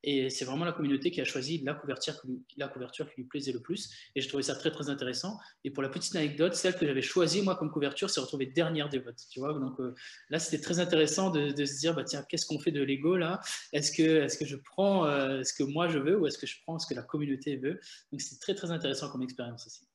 Et 0.07 0.29
c'est 0.29 0.45
vraiment 0.45 0.65
la 0.65 0.71
communauté 0.71 1.09
qui 1.09 1.19
a 1.19 1.25
choisi 1.25 1.57
la 1.63 1.73
couverture, 1.73 2.13
la 2.57 2.67
couverture 2.67 3.09
qui 3.09 3.21
lui 3.21 3.27
plaisait 3.27 3.51
le 3.51 3.59
plus. 3.59 3.91
Et 4.15 4.21
je 4.21 4.27
trouvais 4.27 4.43
ça 4.43 4.55
très, 4.55 4.69
très 4.69 4.87
intéressant. 4.89 5.39
Et 5.63 5.71
pour 5.71 5.81
la 5.81 5.89
petite 5.89 6.15
anecdote, 6.15 6.53
celle 6.53 6.75
que 6.75 6.85
j'avais 6.85 7.01
choisie, 7.01 7.41
moi, 7.41 7.55
comme 7.55 7.71
couverture, 7.71 8.11
s'est 8.11 8.21
retrouvée 8.21 8.45
dernière 8.45 8.87
des 8.87 8.99
votes. 8.99 9.23
Tu 9.31 9.39
vois 9.39 9.53
Donc 9.53 9.79
euh, 9.79 9.95
là, 10.29 10.37
c'était 10.37 10.61
très 10.61 10.79
intéressant 10.79 11.31
de, 11.31 11.49
se 11.65 11.79
dire, 11.79 11.95
bah, 11.95 12.03
tiens, 12.03 12.23
qu'est-ce 12.29 12.45
qu'on 12.45 12.59
fait 12.59 12.71
de 12.71 12.83
l'ego 12.83 13.17
là? 13.17 13.41
Est-ce 13.73 13.91
que, 13.91 14.03
est 14.03 14.37
que 14.37 14.45
je 14.45 14.57
prends 14.57 15.07
euh, 15.07 15.41
ce 15.41 15.53
que 15.55 15.63
moi 15.63 15.87
je 15.87 15.97
veux 15.97 16.19
ou 16.19 16.27
est-ce 16.27 16.37
que 16.37 16.45
je 16.45 16.61
prends 16.61 16.77
ce 16.77 16.85
que 16.85 16.93
la 16.93 17.01
communauté 17.01 17.57
veut? 17.57 17.79
Donc 18.11 18.21
c'était 18.21 18.39
très, 18.39 18.53
très 18.53 18.69
intéressant 18.69 19.09
comme 19.09 19.23
expérience 19.23 19.65
aussi. 19.65 19.87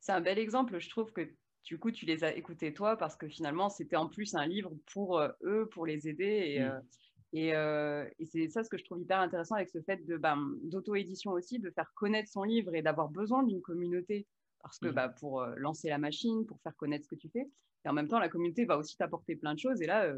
C'est 0.00 0.12
un 0.12 0.20
bel 0.20 0.38
exemple, 0.38 0.78
je 0.78 0.88
trouve, 0.88 1.12
que 1.12 1.28
du 1.68 1.78
coup, 1.78 1.90
tu 1.90 2.06
les 2.06 2.24
as 2.24 2.34
écoutés 2.34 2.72
toi 2.72 2.96
parce 2.96 3.14
que 3.14 3.28
finalement, 3.28 3.68
c'était 3.68 3.96
en 3.96 4.08
plus 4.08 4.34
un 4.34 4.46
livre 4.46 4.72
pour 4.90 5.18
euh, 5.18 5.28
eux, 5.42 5.68
pour 5.70 5.84
les 5.84 6.08
aider. 6.08 6.24
Et, 6.24 6.60
mmh. 6.60 6.62
euh, 6.62 7.54
euh, 7.54 8.10
et, 8.18 8.24
c'est 8.24 8.48
ça 8.48 8.64
ce 8.64 8.70
que 8.70 8.78
je 8.78 8.84
trouve 8.84 9.02
hyper 9.02 9.20
intéressant 9.20 9.56
avec 9.56 9.68
ce 9.68 9.82
fait 9.82 10.02
de 10.06 10.16
ben, 10.16 10.50
d'auto-édition 10.62 11.32
aussi, 11.32 11.58
de 11.58 11.70
faire 11.70 11.92
connaître 11.94 12.30
son 12.30 12.44
livre 12.44 12.74
et 12.74 12.80
d'avoir 12.80 13.10
besoin 13.10 13.42
d'une 13.42 13.60
communauté 13.60 14.26
parce 14.62 14.78
que 14.78 14.88
mmh. 14.88 14.92
bah, 14.92 15.08
pour 15.10 15.44
lancer 15.58 15.90
la 15.90 15.98
machine, 15.98 16.46
pour 16.46 16.58
faire 16.62 16.74
connaître 16.74 17.04
ce 17.04 17.10
que 17.10 17.20
tu 17.20 17.28
fais. 17.28 17.46
Et 17.84 17.88
en 17.88 17.92
même 17.92 18.08
temps, 18.08 18.18
la 18.18 18.30
communauté 18.30 18.64
va 18.64 18.78
aussi 18.78 18.96
t'apporter 18.96 19.36
plein 19.36 19.52
de 19.52 19.58
choses. 19.58 19.82
Et 19.82 19.86
là, 19.86 20.10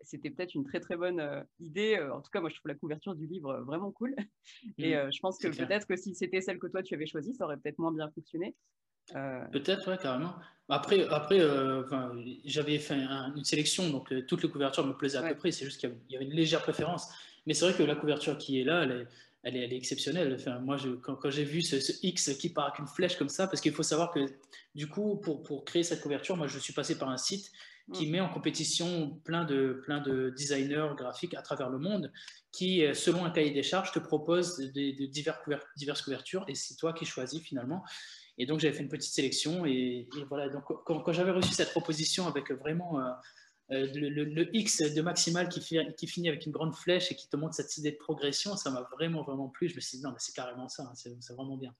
c'était 0.00 0.30
peut-être 0.30 0.54
une 0.56 0.64
très 0.64 0.80
très 0.80 0.96
bonne 0.96 1.46
idée. 1.60 2.00
En 2.12 2.20
tout 2.20 2.30
cas, 2.32 2.40
moi, 2.40 2.50
je 2.50 2.56
trouve 2.56 2.68
la 2.68 2.74
couverture 2.74 3.14
du 3.14 3.26
livre 3.26 3.60
vraiment 3.60 3.92
cool. 3.92 4.16
Et 4.78 4.96
mmh. 4.96 5.12
je 5.12 5.20
pense 5.20 5.38
que 5.38 5.46
peut-être 5.46 5.86
que 5.86 5.94
si 5.94 6.16
c'était 6.16 6.40
celle 6.40 6.58
que 6.58 6.66
toi 6.66 6.82
tu 6.82 6.94
avais 6.94 7.06
choisie, 7.06 7.32
ça 7.32 7.44
aurait 7.44 7.58
peut-être 7.58 7.78
moins 7.78 7.92
bien 7.92 8.10
fonctionné. 8.10 8.56
Euh, 9.14 9.44
Peut-être, 9.52 9.90
ouais, 9.90 9.98
carrément. 9.98 10.34
Après, 10.68 11.06
après 11.08 11.38
euh, 11.38 11.84
j'avais 12.44 12.78
fait 12.78 12.96
une 13.36 13.44
sélection, 13.44 13.88
donc 13.90 14.12
euh, 14.12 14.22
toutes 14.26 14.42
les 14.42 14.48
couvertures 14.48 14.84
me 14.84 14.94
plaisaient 14.94 15.18
à 15.18 15.22
peu 15.22 15.36
près. 15.36 15.52
C'est 15.52 15.64
juste 15.64 15.80
qu'il 15.80 15.94
y 16.10 16.16
avait 16.16 16.24
une 16.24 16.32
légère 16.32 16.62
préférence. 16.62 17.08
Mais 17.46 17.54
c'est 17.54 17.64
vrai 17.66 17.74
que 17.74 17.84
la 17.84 17.94
couverture 17.94 18.36
qui 18.36 18.60
est 18.60 18.64
là, 18.64 18.82
elle 18.82 18.90
est, 18.90 19.06
elle 19.44 19.56
est, 19.56 19.64
elle 19.64 19.72
est 19.72 19.76
exceptionnelle. 19.76 20.36
Enfin, 20.36 20.58
moi, 20.58 20.76
je, 20.76 20.88
quand, 20.88 21.14
quand 21.14 21.30
j'ai 21.30 21.44
vu 21.44 21.62
ce, 21.62 21.76
X 22.04 22.34
qui 22.34 22.48
part 22.48 22.66
avec 22.66 22.80
une 22.80 22.88
flèche 22.88 23.16
comme 23.16 23.28
ça, 23.28 23.46
parce 23.46 23.60
qu'il 23.60 23.72
faut 23.72 23.84
savoir 23.84 24.10
que 24.10 24.26
du 24.74 24.88
coup, 24.88 25.16
pour, 25.16 25.44
pour, 25.44 25.64
créer 25.64 25.84
cette 25.84 26.00
couverture, 26.00 26.36
moi, 26.36 26.48
je 26.48 26.58
suis 26.58 26.72
passé 26.72 26.98
par 26.98 27.10
un 27.10 27.16
site 27.16 27.52
qui 27.92 28.08
mm. 28.08 28.10
met 28.10 28.20
en 28.20 28.28
compétition 28.28 29.20
plein 29.22 29.44
de, 29.44 29.80
plein 29.84 30.00
de 30.00 30.30
designers 30.36 30.88
graphiques 30.96 31.34
à 31.34 31.42
travers 31.42 31.70
le 31.70 31.78
monde, 31.78 32.10
qui, 32.50 32.82
selon 32.92 33.24
un 33.24 33.30
cahier 33.30 33.52
des 33.52 33.62
charges, 33.62 33.92
te 33.92 34.00
propose 34.00 34.56
de, 34.56 35.06
divers 35.06 35.38
diverses 35.76 36.02
couvertures, 36.02 36.44
et 36.48 36.56
c'est 36.56 36.74
toi 36.74 36.92
qui 36.92 37.04
choisis 37.04 37.40
finalement. 37.40 37.84
Et 38.38 38.46
donc, 38.46 38.60
j'avais 38.60 38.74
fait 38.74 38.82
une 38.82 38.88
petite 38.88 39.12
sélection. 39.12 39.64
Et, 39.66 40.08
voilà, 40.28 40.48
donc 40.48 40.64
quand, 40.84 41.12
j'avais 41.12 41.30
reçu 41.30 41.52
cette 41.52 41.70
proposition 41.70 42.26
avec 42.26 42.50
vraiment 42.50 43.00
euh, 43.00 43.10
euh, 43.72 43.86
le, 43.94 44.56
X 44.56 44.82
de 44.82 45.02
maximal 45.02 45.48
qui, 45.48 45.60
qui, 45.96 46.06
finit 46.06 46.28
avec 46.28 46.46
une 46.46 46.52
grande 46.52 46.74
flèche 46.74 47.10
et 47.10 47.16
qui 47.16 47.28
te 47.28 47.36
montre 47.36 47.54
cette 47.54 47.76
idée 47.78 47.92
de 47.92 47.96
progression, 47.96 48.56
ça 48.56 48.70
m'a 48.70 48.82
vraiment, 48.92 49.22
vraiment 49.22 49.48
plu. 49.48 49.68
Je 49.68 49.76
me 49.76 49.80
suis 49.80 49.98
dit, 49.98 50.04
non, 50.04 50.10
mais 50.10 50.18
c'est 50.18 50.34
carrément 50.34 50.68
ça, 50.68 50.84
hein, 50.84 50.94
c'est 50.94 51.34
vraiment 51.34 51.56
bien. 51.56 51.74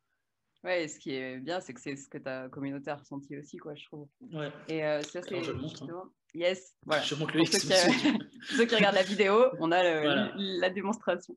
Ouais, 0.65 0.89
ce 0.89 0.99
qui 0.99 1.13
est 1.13 1.39
bien, 1.39 1.61
c'est 1.61 1.73
que 1.75 1.81
c'est 1.81 1.95
ce 1.95 2.09
que 2.09 2.19
ta 2.19 2.49
communauté 2.49 2.91
a 2.91 2.97
ressenti 2.97 3.37
aussi, 3.37 3.57
quoi, 3.57 3.75
je 3.77 3.85
trouve. 3.85 4.09
Ouais. 4.33 4.51
Et 4.69 4.85
euh, 4.85 5.01
ça, 5.03 5.21
c'est 5.23 5.37
hein. 5.37 6.11
Yes, 6.35 6.75
voilà. 6.85 7.03
Je 7.03 7.15
montre 7.15 7.37
le 7.37 7.43
X. 7.43 7.69
Ceux 8.49 8.65
qui, 8.65 8.75
regardent 8.75 8.97
la 8.97 9.03
vidéo, 9.03 9.47
on 9.61 9.73
a 9.73 9.83
la 10.37 10.71
démonstration. 10.71 11.37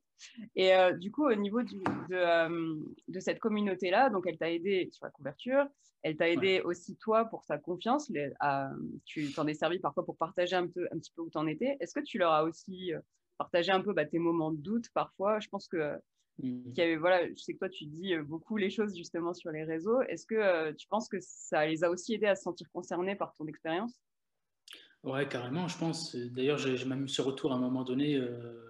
Et 0.55 0.73
euh, 0.75 0.93
du 0.93 1.11
coup, 1.11 1.25
au 1.25 1.35
niveau 1.35 1.61
du, 1.61 1.77
de, 2.09 2.15
euh, 2.15 2.75
de, 3.07 3.19
cette 3.19 3.39
communauté-là, 3.39 4.09
donc 4.09 4.25
elle 4.27 4.37
t'a 4.37 4.51
aidé 4.51 4.89
sur 4.91 5.05
la 5.05 5.11
couverture, 5.11 5.65
elle 6.03 6.17
t'a 6.17 6.29
aidé 6.29 6.61
aussi 6.61 6.95
toi 6.97 7.25
pour 7.25 7.43
sa 7.43 7.57
confiance. 7.57 8.09
Les, 8.09 8.31
tu 9.05 9.31
t'en 9.33 9.47
es 9.47 9.53
servi 9.53 9.79
parfois 9.79 10.05
pour 10.05 10.17
partager 10.17 10.55
un, 10.55 10.67
peu, 10.67 10.87
un 10.91 10.97
petit 10.97 11.11
peu 11.15 11.21
où 11.21 11.29
tu 11.29 11.37
en 11.37 11.47
étais. 11.47 11.77
Est-ce 11.79 11.93
que 11.93 12.03
tu 12.03 12.17
leur 12.17 12.31
as 12.31 12.43
aussi 12.43 12.91
partagé 13.37 13.71
un 13.71 13.81
peu 13.81 13.93
bah, 13.93 14.05
tes 14.05 14.19
moments 14.19 14.51
de 14.51 14.61
doute 14.61 14.89
parfois? 14.93 15.39
Je 15.39 15.49
pense 15.49 15.67
que 15.67 15.99
Mmh. 16.41 16.95
voilà, 16.99 17.27
je 17.27 17.35
sais 17.35 17.53
que 17.53 17.59
toi, 17.59 17.69
tu 17.69 17.85
dis 17.85 18.13
euh, 18.13 18.23
beaucoup 18.23 18.55
les 18.57 18.69
choses 18.69 18.95
justement 18.95 19.33
sur 19.33 19.51
les 19.51 19.63
réseaux. 19.63 20.01
Est-ce 20.03 20.25
que 20.25 20.35
euh, 20.35 20.73
tu 20.73 20.87
penses 20.87 21.09
que 21.09 21.17
ça 21.19 21.65
les 21.65 21.83
a 21.83 21.89
aussi 21.89 22.13
aidés 22.13 22.27
à 22.27 22.35
se 22.35 22.43
sentir 22.43 22.67
concernés 22.71 23.15
par 23.15 23.33
ton 23.33 23.45
expérience? 23.47 23.99
Ouais, 25.03 25.27
carrément, 25.27 25.67
je 25.67 25.77
pense. 25.77 26.15
D'ailleurs, 26.15 26.57
j'ai 26.57 26.83
même 26.85 27.05
eu 27.05 27.07
ce 27.07 27.21
retour 27.21 27.53
à 27.53 27.55
un 27.55 27.59
moment 27.59 27.83
donné. 27.83 28.15
Euh, 28.15 28.69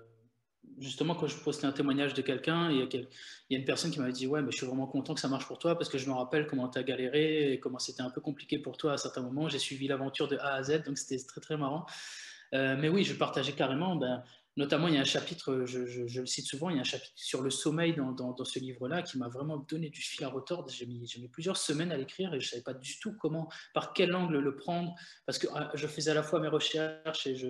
justement, 0.80 1.16
quand 1.16 1.28
je 1.28 1.38
postais 1.38 1.66
un 1.66 1.72
témoignage 1.72 2.14
de 2.14 2.22
quelqu'un, 2.22 2.70
il, 2.72 2.78
y 2.78 3.56
a 3.56 3.58
une 3.58 3.66
personne 3.66 3.90
qui 3.90 4.00
m'avait 4.00 4.12
dit 4.12 4.28
Ouais, 4.28 4.42
mais 4.42 4.52
je 4.52 4.58
suis 4.58 4.66
vraiment 4.68 4.86
content 4.86 5.16
que 5.16 5.20
ça 5.20 5.28
marche 5.28 5.48
pour 5.48 5.58
toi 5.58 5.76
parce 5.76 5.90
que 5.90 5.98
je 5.98 6.08
me 6.08 6.14
rappelle 6.14 6.46
comment 6.46 6.70
tu 6.70 6.78
as 6.78 6.84
galéré 6.84 7.54
et 7.54 7.60
comment 7.60 7.80
c'était 7.80 8.04
un 8.04 8.12
peu 8.12 8.22
compliqué 8.22 8.60
pour 8.60 8.78
toi 8.78 8.94
à 8.94 8.98
certains 8.98 9.22
moments. 9.22 9.50
J'ai 9.50 9.60
suivi 9.60 9.88
l'aventure 9.88 10.28
de 10.28 10.38
A 10.38 10.54
à 10.54 10.64
Z, 10.64 10.84
donc 10.86 10.98
c'était 10.98 11.24
très 11.26 11.42
très 11.42 11.58
marrant. 11.58 11.86
Euh, 12.54 12.76
mais 12.80 12.90
oui, 12.90 13.04
je 13.04 13.14
partageais 13.14 13.54
carrément. 13.54 13.96
Ben, 13.96 14.24
notamment, 14.58 14.88
il 14.88 14.96
y 14.96 14.98
a 14.98 15.02
un 15.02 15.06
chapitre, 15.06 15.64
je, 15.66 16.20
le 16.20 16.26
cite 16.26 16.46
souvent, 16.46 16.70
il 16.70 16.76
y 16.76 16.80
a 16.80 16.82
un 16.82 16.86
chapitre 16.86 17.14
sur 17.16 17.42
le 17.42 17.50
sommeil 17.50 17.96
dans, 17.96 18.44
ce 18.44 18.60
livre-là 18.60 19.02
qui 19.02 19.18
m'a 19.18 19.30
vraiment 19.30 19.58
donné 19.58 19.90
du 19.90 20.02
fil 20.02 20.26
à 20.26 20.30
retordre. 20.30 20.70
J'ai 20.70 20.86
mis, 20.86 21.00
mis, 21.00 21.28
plusieurs 21.30 21.58
semaines 21.58 21.92
à 21.92 21.98
l'écrire 21.98 22.34
et 22.34 22.42
je 22.42 22.48
ne 22.48 22.50
savais 22.50 22.64
pas 22.64 22.74
du 22.74 23.00
tout 23.00 23.16
comment, 23.20 23.50
par 23.74 23.94
quel 23.94 24.14
angle 24.16 24.40
le 24.40 24.56
prendre, 24.56 24.94
parce 25.26 25.38
que 25.38 25.48
ah, 25.54 25.72
je 25.74 25.88
faisais 25.88 26.12
à 26.12 26.14
la 26.16 26.24
fois 26.24 26.40
mes 26.40 26.48
recherches 26.48 27.28
et 27.28 27.36
je, 27.36 27.48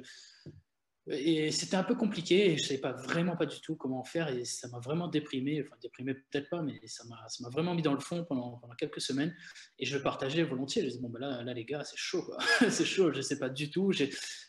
et 1.12 1.52
c'était 1.52 1.76
un 1.76 1.84
peu 1.84 1.96
compliqué 1.96 2.52
et 2.52 2.58
je 2.58 2.64
ne 2.64 2.68
savais 2.68 2.80
pas 2.80 2.92
vraiment 2.92 3.36
pas 3.36 3.48
du 3.48 3.60
tout 3.62 3.76
comment 3.76 4.04
faire 4.04 4.28
et 4.28 4.46
ça 4.46 4.68
m'a 4.68 4.80
vraiment 4.80 5.08
déprimé, 5.08 5.64
enfin 5.66 5.76
déprimé 5.82 6.14
peut-être 6.14 6.50
pas, 6.50 6.62
mais 6.62 6.80
ça 6.86 7.04
m'a 7.08 7.50
vraiment 7.50 7.74
mis 7.74 7.82
dans 7.82 7.94
le 7.94 8.00
fond 8.00 8.24
pendant, 8.26 8.58
pendant, 8.58 8.76
quelques 8.76 9.02
semaines 9.02 9.36
et 9.80 9.86
je 9.86 9.98
le 9.98 10.04
partageais 10.04 10.44
volontiers. 10.44 10.84
Je 10.84 10.88
disais, 10.90 11.02
bon, 11.02 11.10
ben 11.10 11.20
là, 11.20 11.42
là, 11.42 11.54
les 11.54 11.66
gars, 11.66 11.84
c'est 11.84 11.98
chaud, 11.98 12.32
c'est 12.70 12.86
chaud, 12.86 13.12
je 13.12 13.18
ne 13.18 13.22
sais 13.22 13.40
pas 13.40 13.50
du 13.50 13.72
tout. 13.72 13.92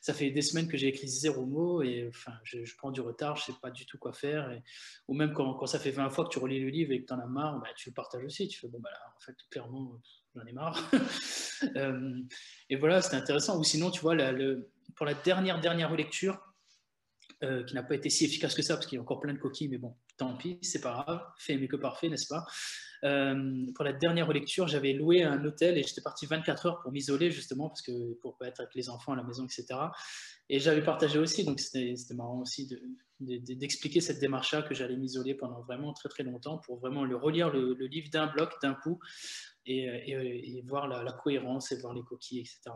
Ça 0.02 0.12
fait 0.12 0.30
des 0.30 0.42
semaines 0.42 0.68
que 0.68 0.76
j'ai 0.76 0.88
écrit 0.88 1.08
zéro 1.08 1.46
mot 1.46 1.82
et 1.82 2.06
enfin, 2.08 2.32
je, 2.44 2.58
prends 2.76 2.90
du 2.90 3.00
retard, 3.00 3.36
je 3.36 3.42
ne 3.42 3.54
sais 3.54 3.60
pas 3.60 3.70
du 3.70 3.86
tout 3.86 3.96
quoi 3.96 4.12
faire. 4.12 4.54
Ou 5.08 5.14
même 5.14 5.32
quand, 5.32 5.54
quand, 5.54 5.66
ça 5.66 5.78
fait 5.78 5.90
20 5.90 6.10
fois 6.10 6.24
que 6.24 6.30
tu 6.30 6.38
relis 6.38 6.60
le 6.60 6.68
livre 6.68 6.92
et 6.92 7.00
que 7.00 7.06
tu 7.06 7.12
en 7.14 7.20
as 7.20 7.26
marre, 7.26 7.58
bah, 7.58 7.68
tu 7.74 7.88
le 7.88 7.94
partages 7.94 8.24
aussi. 8.24 8.48
Tu 8.48 8.58
fais, 8.58 8.68
bon, 8.68 8.80
ben 8.80 8.90
là, 8.90 8.98
en 9.16 9.20
fait, 9.20 9.36
clairement, 9.50 9.98
j'en 10.34 10.44
ai 10.44 10.52
marre. 10.52 10.90
Euh, 11.76 12.18
et 12.70 12.76
voilà, 12.76 13.02
c'était 13.02 13.16
intéressant. 13.16 13.58
Ou 13.58 13.64
sinon, 13.64 13.90
tu 13.90 14.00
vois, 14.00 14.14
le, 14.14 14.70
pour 14.96 15.04
la 15.04 15.12
dernière, 15.12 15.60
dernière 15.60 15.94
lecture, 15.94 16.40
euh, 17.42 17.64
qui 17.64 17.74
n'a 17.74 17.82
pas 17.82 17.94
été 17.94 18.10
si 18.10 18.26
efficace 18.26 18.54
que 18.54 18.60
ça, 18.60 18.74
parce 18.74 18.86
qu'il 18.86 18.96
y 18.96 18.98
a 18.98 19.02
encore 19.02 19.18
plein 19.18 19.32
de 19.32 19.38
coquilles, 19.38 19.68
mais 19.68 19.78
bon, 19.78 19.96
tant 20.18 20.36
pis, 20.36 20.58
c'est 20.60 20.82
pas 20.82 20.92
grave, 20.92 21.22
fait 21.38 21.56
mieux 21.56 21.68
que 21.68 21.76
parfait, 21.76 22.10
n'est-ce 22.10 22.26
pas? 22.26 22.44
Euh, 23.04 23.64
Pour 23.74 23.82
la 23.82 23.94
dernière 23.94 24.30
lecture, 24.30 24.68
j'avais 24.68 24.92
loué 24.92 25.22
un 25.22 25.42
hôtel 25.46 25.78
et 25.78 25.82
j'étais 25.82 26.02
parti 26.02 26.26
24 26.26 26.66
heures 26.66 26.80
pour 26.82 26.92
m'isoler, 26.92 27.30
justement, 27.30 27.68
parce 27.68 27.80
que 27.80 28.12
pour 28.20 28.36
pas 28.36 28.48
être 28.48 28.60
avec 28.60 28.74
les 28.74 28.90
enfants 28.90 29.14
à 29.14 29.16
la 29.16 29.22
maison, 29.22 29.46
etc. 29.46 29.66
Et 30.50 30.58
j'avais 30.58 30.84
partagé 30.84 31.18
aussi, 31.18 31.44
donc 31.44 31.60
c'était 31.60 31.94
marrant 32.12 32.40
aussi 32.40 32.68
d'expliquer 33.20 34.02
cette 34.02 34.20
démarche-là, 34.20 34.60
que 34.60 34.74
j'allais 34.74 34.98
m'isoler 34.98 35.34
pendant 35.34 35.62
vraiment 35.62 35.94
très 35.94 36.10
très 36.10 36.24
longtemps 36.24 36.58
pour 36.58 36.78
vraiment 36.78 37.06
le 37.06 37.16
relire 37.16 37.48
le, 37.48 37.72
livre 37.86 38.10
d'un 38.10 38.26
bloc, 38.26 38.52
d'un 38.62 38.74
coup, 38.74 38.98
et, 39.64 39.84
et, 39.84 40.62
voir 40.66 40.88
la, 40.88 41.02
la, 41.02 41.12
cohérence 41.12 41.72
et 41.72 41.76
voir 41.76 41.94
les 41.94 42.02
coquilles, 42.02 42.40
etc 42.40 42.72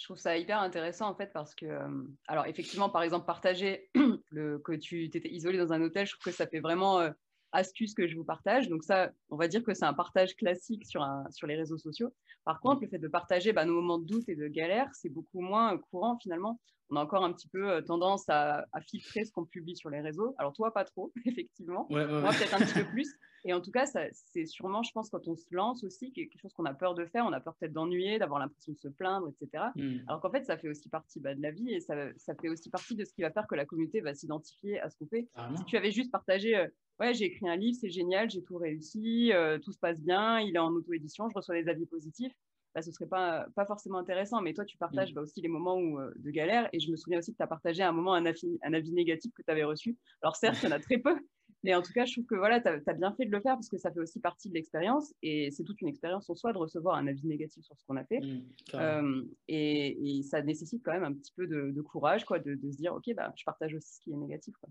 je 0.00 0.06
trouve 0.06 0.16
ça 0.16 0.38
hyper 0.38 0.58
intéressant 0.60 1.10
en 1.10 1.14
fait 1.14 1.30
parce 1.30 1.54
que, 1.54 1.66
euh, 1.66 1.88
alors 2.26 2.46
effectivement, 2.46 2.88
par 2.88 3.02
exemple, 3.02 3.26
partager 3.26 3.90
le, 4.30 4.58
que 4.58 4.72
tu 4.72 5.04
étais 5.04 5.28
isolé 5.28 5.58
dans 5.58 5.74
un 5.74 5.82
hôtel, 5.82 6.06
je 6.06 6.12
trouve 6.12 6.32
que 6.32 6.36
ça 6.36 6.46
fait 6.46 6.60
vraiment 6.60 7.00
euh, 7.00 7.10
astuce 7.52 7.94
que 7.94 8.06
je 8.06 8.16
vous 8.16 8.24
partage. 8.24 8.68
Donc 8.68 8.84
ça, 8.84 9.10
on 9.28 9.36
va 9.36 9.48
dire 9.48 9.62
que 9.62 9.74
c'est 9.74 9.84
un 9.84 9.94
partage 9.94 10.36
classique 10.36 10.86
sur, 10.86 11.02
un, 11.02 11.24
sur 11.30 11.46
les 11.46 11.56
réseaux 11.56 11.78
sociaux. 11.78 12.10
Par 12.44 12.60
contre, 12.60 12.82
le 12.82 12.88
fait 12.88 12.98
de 12.98 13.08
partager 13.08 13.52
bah, 13.52 13.64
nos 13.64 13.74
moments 13.74 13.98
de 13.98 14.06
doute 14.06 14.28
et 14.28 14.36
de 14.36 14.48
galère, 14.48 14.88
c'est 14.94 15.10
beaucoup 15.10 15.40
moins 15.40 15.78
courant 15.78 16.18
finalement 16.20 16.60
on 16.90 16.96
a 16.96 17.02
encore 17.02 17.24
un 17.24 17.32
petit 17.32 17.48
peu 17.48 17.70
euh, 17.70 17.82
tendance 17.82 18.24
à, 18.28 18.66
filtrer 18.88 19.24
ce 19.24 19.32
qu'on 19.32 19.44
publie 19.44 19.76
sur 19.76 19.90
les 19.90 20.00
réseaux. 20.00 20.34
Alors 20.38 20.52
toi, 20.52 20.72
pas 20.72 20.84
trop, 20.84 21.12
effectivement. 21.24 21.86
Moi, 21.90 22.04
peut-être 22.06 22.54
un 22.54 22.58
petit 22.58 22.74
peu 22.74 22.84
plus. 22.90 23.08
Et 23.44 23.54
en 23.54 23.60
tout 23.62 23.70
cas, 23.70 23.86
c'est 23.86 24.44
sûrement, 24.44 24.82
je 24.82 24.92
pense, 24.92 25.08
quand 25.08 25.26
on 25.26 25.34
se 25.34 25.46
lance 25.50 25.82
aussi, 25.82 26.12
quelque 26.12 26.36
chose 26.38 26.52
qu'on 26.52 26.66
a 26.66 26.74
peur 26.74 26.94
de 26.94 27.06
faire. 27.06 27.24
On 27.24 27.32
a 27.32 27.40
peur 27.40 27.54
peut-être 27.58 27.72
d'ennuyer, 27.72 28.18
d'avoir 28.18 28.38
l'impression 28.38 28.72
de 28.72 28.78
se 28.78 28.88
plaindre, 28.88 29.28
etc. 29.28 29.64
Hmm. 29.76 29.98
Alors 30.08 30.20
qu'en 30.20 30.30
fait, 30.30 30.44
ça 30.44 30.58
fait 30.58 30.68
aussi 30.68 30.90
partie 30.90 31.20
bah, 31.20 31.34
de 31.34 31.40
la 31.40 31.50
vie 31.50 31.72
et 31.72 31.80
ça, 31.80 31.94
fait 32.40 32.48
aussi 32.48 32.68
partie 32.68 32.96
de 32.96 33.04
ce 33.04 33.14
qui 33.14 33.22
va 33.22 33.30
faire 33.30 33.46
que 33.46 33.54
la 33.54 33.64
communauté 33.64 34.02
va 34.02 34.12
s'identifier 34.12 34.78
à 34.80 34.90
ce 34.90 34.96
qu'on 34.98 35.06
fait. 35.06 35.28
Si 35.56 35.64
tu 35.64 35.76
avais 35.76 35.90
juste 35.90 36.10
partagé, 36.10 36.54
euh, 36.56 36.68
ouais, 37.00 37.14
j'ai 37.14 37.24
écrit 37.26 37.48
un 37.48 37.56
livre, 37.56 37.76
c'est 37.80 37.90
génial, 37.90 38.30
j'ai 38.30 38.42
tout 38.42 38.56
réussi, 38.56 39.32
euh, 39.32 39.58
tout 39.58 39.72
se 39.72 39.78
passe 39.78 40.00
bien, 40.00 40.40
il 40.40 40.54
est 40.54 40.60
en 40.60 40.70
auto-édition, 40.70 41.28
je 41.28 41.34
reçois 41.34 41.60
des 41.60 41.68
avis 41.68 41.86
positifs 41.86 42.34
bah, 42.74 42.82
ce 42.82 42.92
serait 42.92 43.06
pas, 43.06 43.46
pas 43.54 43.66
forcément 43.66 43.98
intéressant. 43.98 44.40
Mais 44.40 44.54
toi, 44.54 44.64
tu 44.64 44.76
partages 44.76 45.12
mm. 45.12 45.14
bah, 45.14 45.22
aussi 45.22 45.40
les 45.40 45.48
moments 45.48 45.76
où, 45.76 45.98
euh, 45.98 46.12
de 46.16 46.30
galère. 46.30 46.68
Et 46.72 46.80
je 46.80 46.90
me 46.90 46.96
souviens 46.96 47.18
aussi 47.18 47.32
que 47.32 47.36
tu 47.36 47.42
as 47.42 47.48
partagé 47.48 47.82
à 47.82 47.88
un 47.88 47.92
moment 47.92 48.14
un 48.14 48.26
avis, 48.26 48.58
un 48.62 48.72
avis 48.72 48.92
négatif 48.92 49.32
que 49.34 49.42
tu 49.42 49.50
avais 49.50 49.64
reçu. 49.64 49.96
Alors 50.22 50.36
certes, 50.36 50.58
il 50.62 50.68
y 50.68 50.72
en 50.72 50.76
a 50.76 50.80
très 50.80 50.98
peu. 50.98 51.14
Mais 51.62 51.74
en 51.74 51.82
tout 51.82 51.92
cas, 51.92 52.06
je 52.06 52.12
trouve 52.12 52.24
que 52.24 52.36
voilà, 52.36 52.58
tu 52.58 52.68
as, 52.68 52.94
bien 52.94 53.12
fait 53.12 53.26
de 53.26 53.30
le 53.30 53.40
faire 53.40 53.54
parce 53.54 53.68
que 53.68 53.76
ça 53.76 53.92
fait 53.92 54.00
aussi 54.00 54.18
partie 54.18 54.48
de 54.48 54.54
l'expérience. 54.54 55.12
Et 55.20 55.50
c'est 55.50 55.62
toute 55.62 55.78
une 55.82 55.88
expérience 55.88 56.30
en 56.30 56.34
soi 56.34 56.54
de 56.54 56.58
recevoir 56.58 56.96
un 56.96 57.06
avis 57.06 57.26
négatif 57.26 57.62
sur 57.64 57.76
ce 57.76 57.84
qu'on 57.84 57.96
a 57.96 58.04
fait. 58.04 58.20
Mm, 58.20 58.42
euh, 58.74 59.24
et, 59.48 60.22
ça 60.22 60.40
nécessite 60.40 60.82
quand 60.82 60.92
même 60.92 61.04
un 61.04 61.12
petit 61.12 61.32
peu 61.36 61.46
de, 61.46 61.82
courage, 61.82 62.24
quoi, 62.24 62.38
de, 62.38 62.56
se 62.70 62.76
dire, 62.76 62.94
OK, 62.94 63.12
bah, 63.14 63.34
je 63.36 63.44
partage 63.44 63.74
aussi 63.74 63.96
ce 63.96 64.00
qui 64.00 64.12
est 64.12 64.16
négatif. 64.16 64.54
Quoi. 64.56 64.70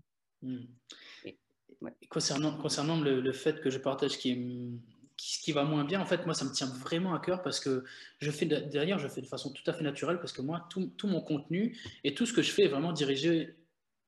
Concernant, 2.08 3.00
le, 3.00 3.32
fait 3.32 3.60
que 3.60 3.70
je 3.70 3.78
partage 3.78 4.12
ce 4.12 4.18
qui 4.18 4.80
ce 5.16 5.38
qui 5.38 5.52
va 5.52 5.64
moins 5.64 5.84
bien, 5.84 6.00
en 6.00 6.06
fait, 6.06 6.24
moi, 6.24 6.34
ça 6.34 6.46
me 6.46 6.50
tient 6.50 6.66
vraiment 6.66 7.12
à 7.12 7.20
cœur 7.20 7.42
parce 7.42 7.60
que 7.60 7.84
je 8.20 8.30
fais 8.30 8.46
derrière, 8.46 8.98
je 8.98 9.06
fais 9.06 9.20
de 9.20 9.26
façon 9.26 9.52
tout 9.52 9.62
à 9.66 9.74
fait 9.74 9.84
naturelle 9.84 10.18
parce 10.18 10.32
que 10.32 10.40
moi, 10.40 10.66
tout, 10.70 10.92
tout 10.96 11.08
mon 11.08 11.20
contenu 11.20 11.76
et 12.04 12.14
tout 12.14 12.24
ce 12.24 12.32
que 12.32 12.40
je 12.40 12.50
fais 12.50 12.64
est 12.64 12.68
vraiment 12.68 12.92
dirigé 12.92 13.54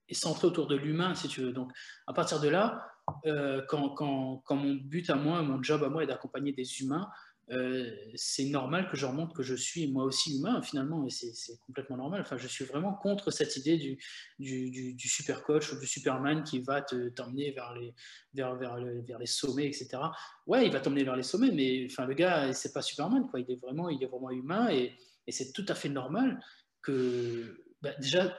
et 0.08 0.14
centré 0.14 0.46
autour 0.46 0.66
de 0.66 0.74
l'humain, 0.74 1.14
si 1.14 1.28
tu 1.28 1.42
veux. 1.42 1.52
Donc, 1.52 1.70
à 2.06 2.14
partir 2.14 2.40
de 2.40 2.48
là, 2.48 2.86
euh, 3.26 3.62
quand, 3.68 3.90
quand, 3.90 4.42
quand, 4.44 4.56
mon 4.56 4.74
but 4.74 5.10
à 5.10 5.16
moi, 5.16 5.42
mon 5.42 5.62
job 5.62 5.82
à 5.84 5.90
moi 5.90 6.02
est 6.02 6.06
d'accompagner 6.06 6.52
des 6.52 6.80
humains, 6.80 7.10
euh, 7.52 7.90
c'est 8.14 8.46
normal 8.46 8.88
que 8.88 8.96
je 8.96 9.04
remonte 9.04 9.34
que 9.34 9.42
je 9.42 9.54
suis 9.54 9.90
moi 9.92 10.04
aussi 10.04 10.38
humain 10.38 10.62
finalement 10.62 11.04
et 11.06 11.10
c'est 11.10 11.58
complètement 11.66 11.98
normal. 11.98 12.22
Enfin, 12.22 12.38
je 12.38 12.48
suis 12.48 12.64
vraiment 12.64 12.94
contre 12.94 13.30
cette 13.30 13.56
idée 13.56 13.76
du, 13.76 13.98
du, 14.38 15.08
super 15.08 15.42
coach 15.42 15.72
ou 15.72 15.78
du 15.78 15.86
superman 15.86 16.44
qui 16.44 16.60
va 16.60 16.80
t'emmener 16.82 17.50
vers 17.50 17.74
les, 17.74 17.94
vers, 18.32 18.56
vers, 18.56 18.78
les 18.78 19.26
sommets, 19.26 19.66
etc. 19.66 19.98
Ouais, 20.46 20.66
il 20.66 20.72
va 20.72 20.80
t'emmener 20.80 21.04
vers 21.04 21.16
les 21.16 21.22
sommets, 21.22 21.50
mais 21.50 21.86
enfin, 21.90 22.06
le 22.06 22.14
gars, 22.14 22.52
c'est 22.54 22.72
pas 22.72 22.82
superman, 22.82 23.28
quoi. 23.28 23.40
Il 23.40 23.50
est 23.50 23.60
vraiment, 23.60 23.90
il 23.90 24.02
est 24.02 24.06
vraiment 24.06 24.30
humain 24.30 24.70
et, 24.70 24.96
et 25.26 25.32
c'est 25.32 25.52
tout 25.52 25.66
à 25.68 25.74
fait 25.74 25.90
normal 25.90 26.40
que 26.80 27.64
bah, 27.82 27.94
déjà 28.00 28.34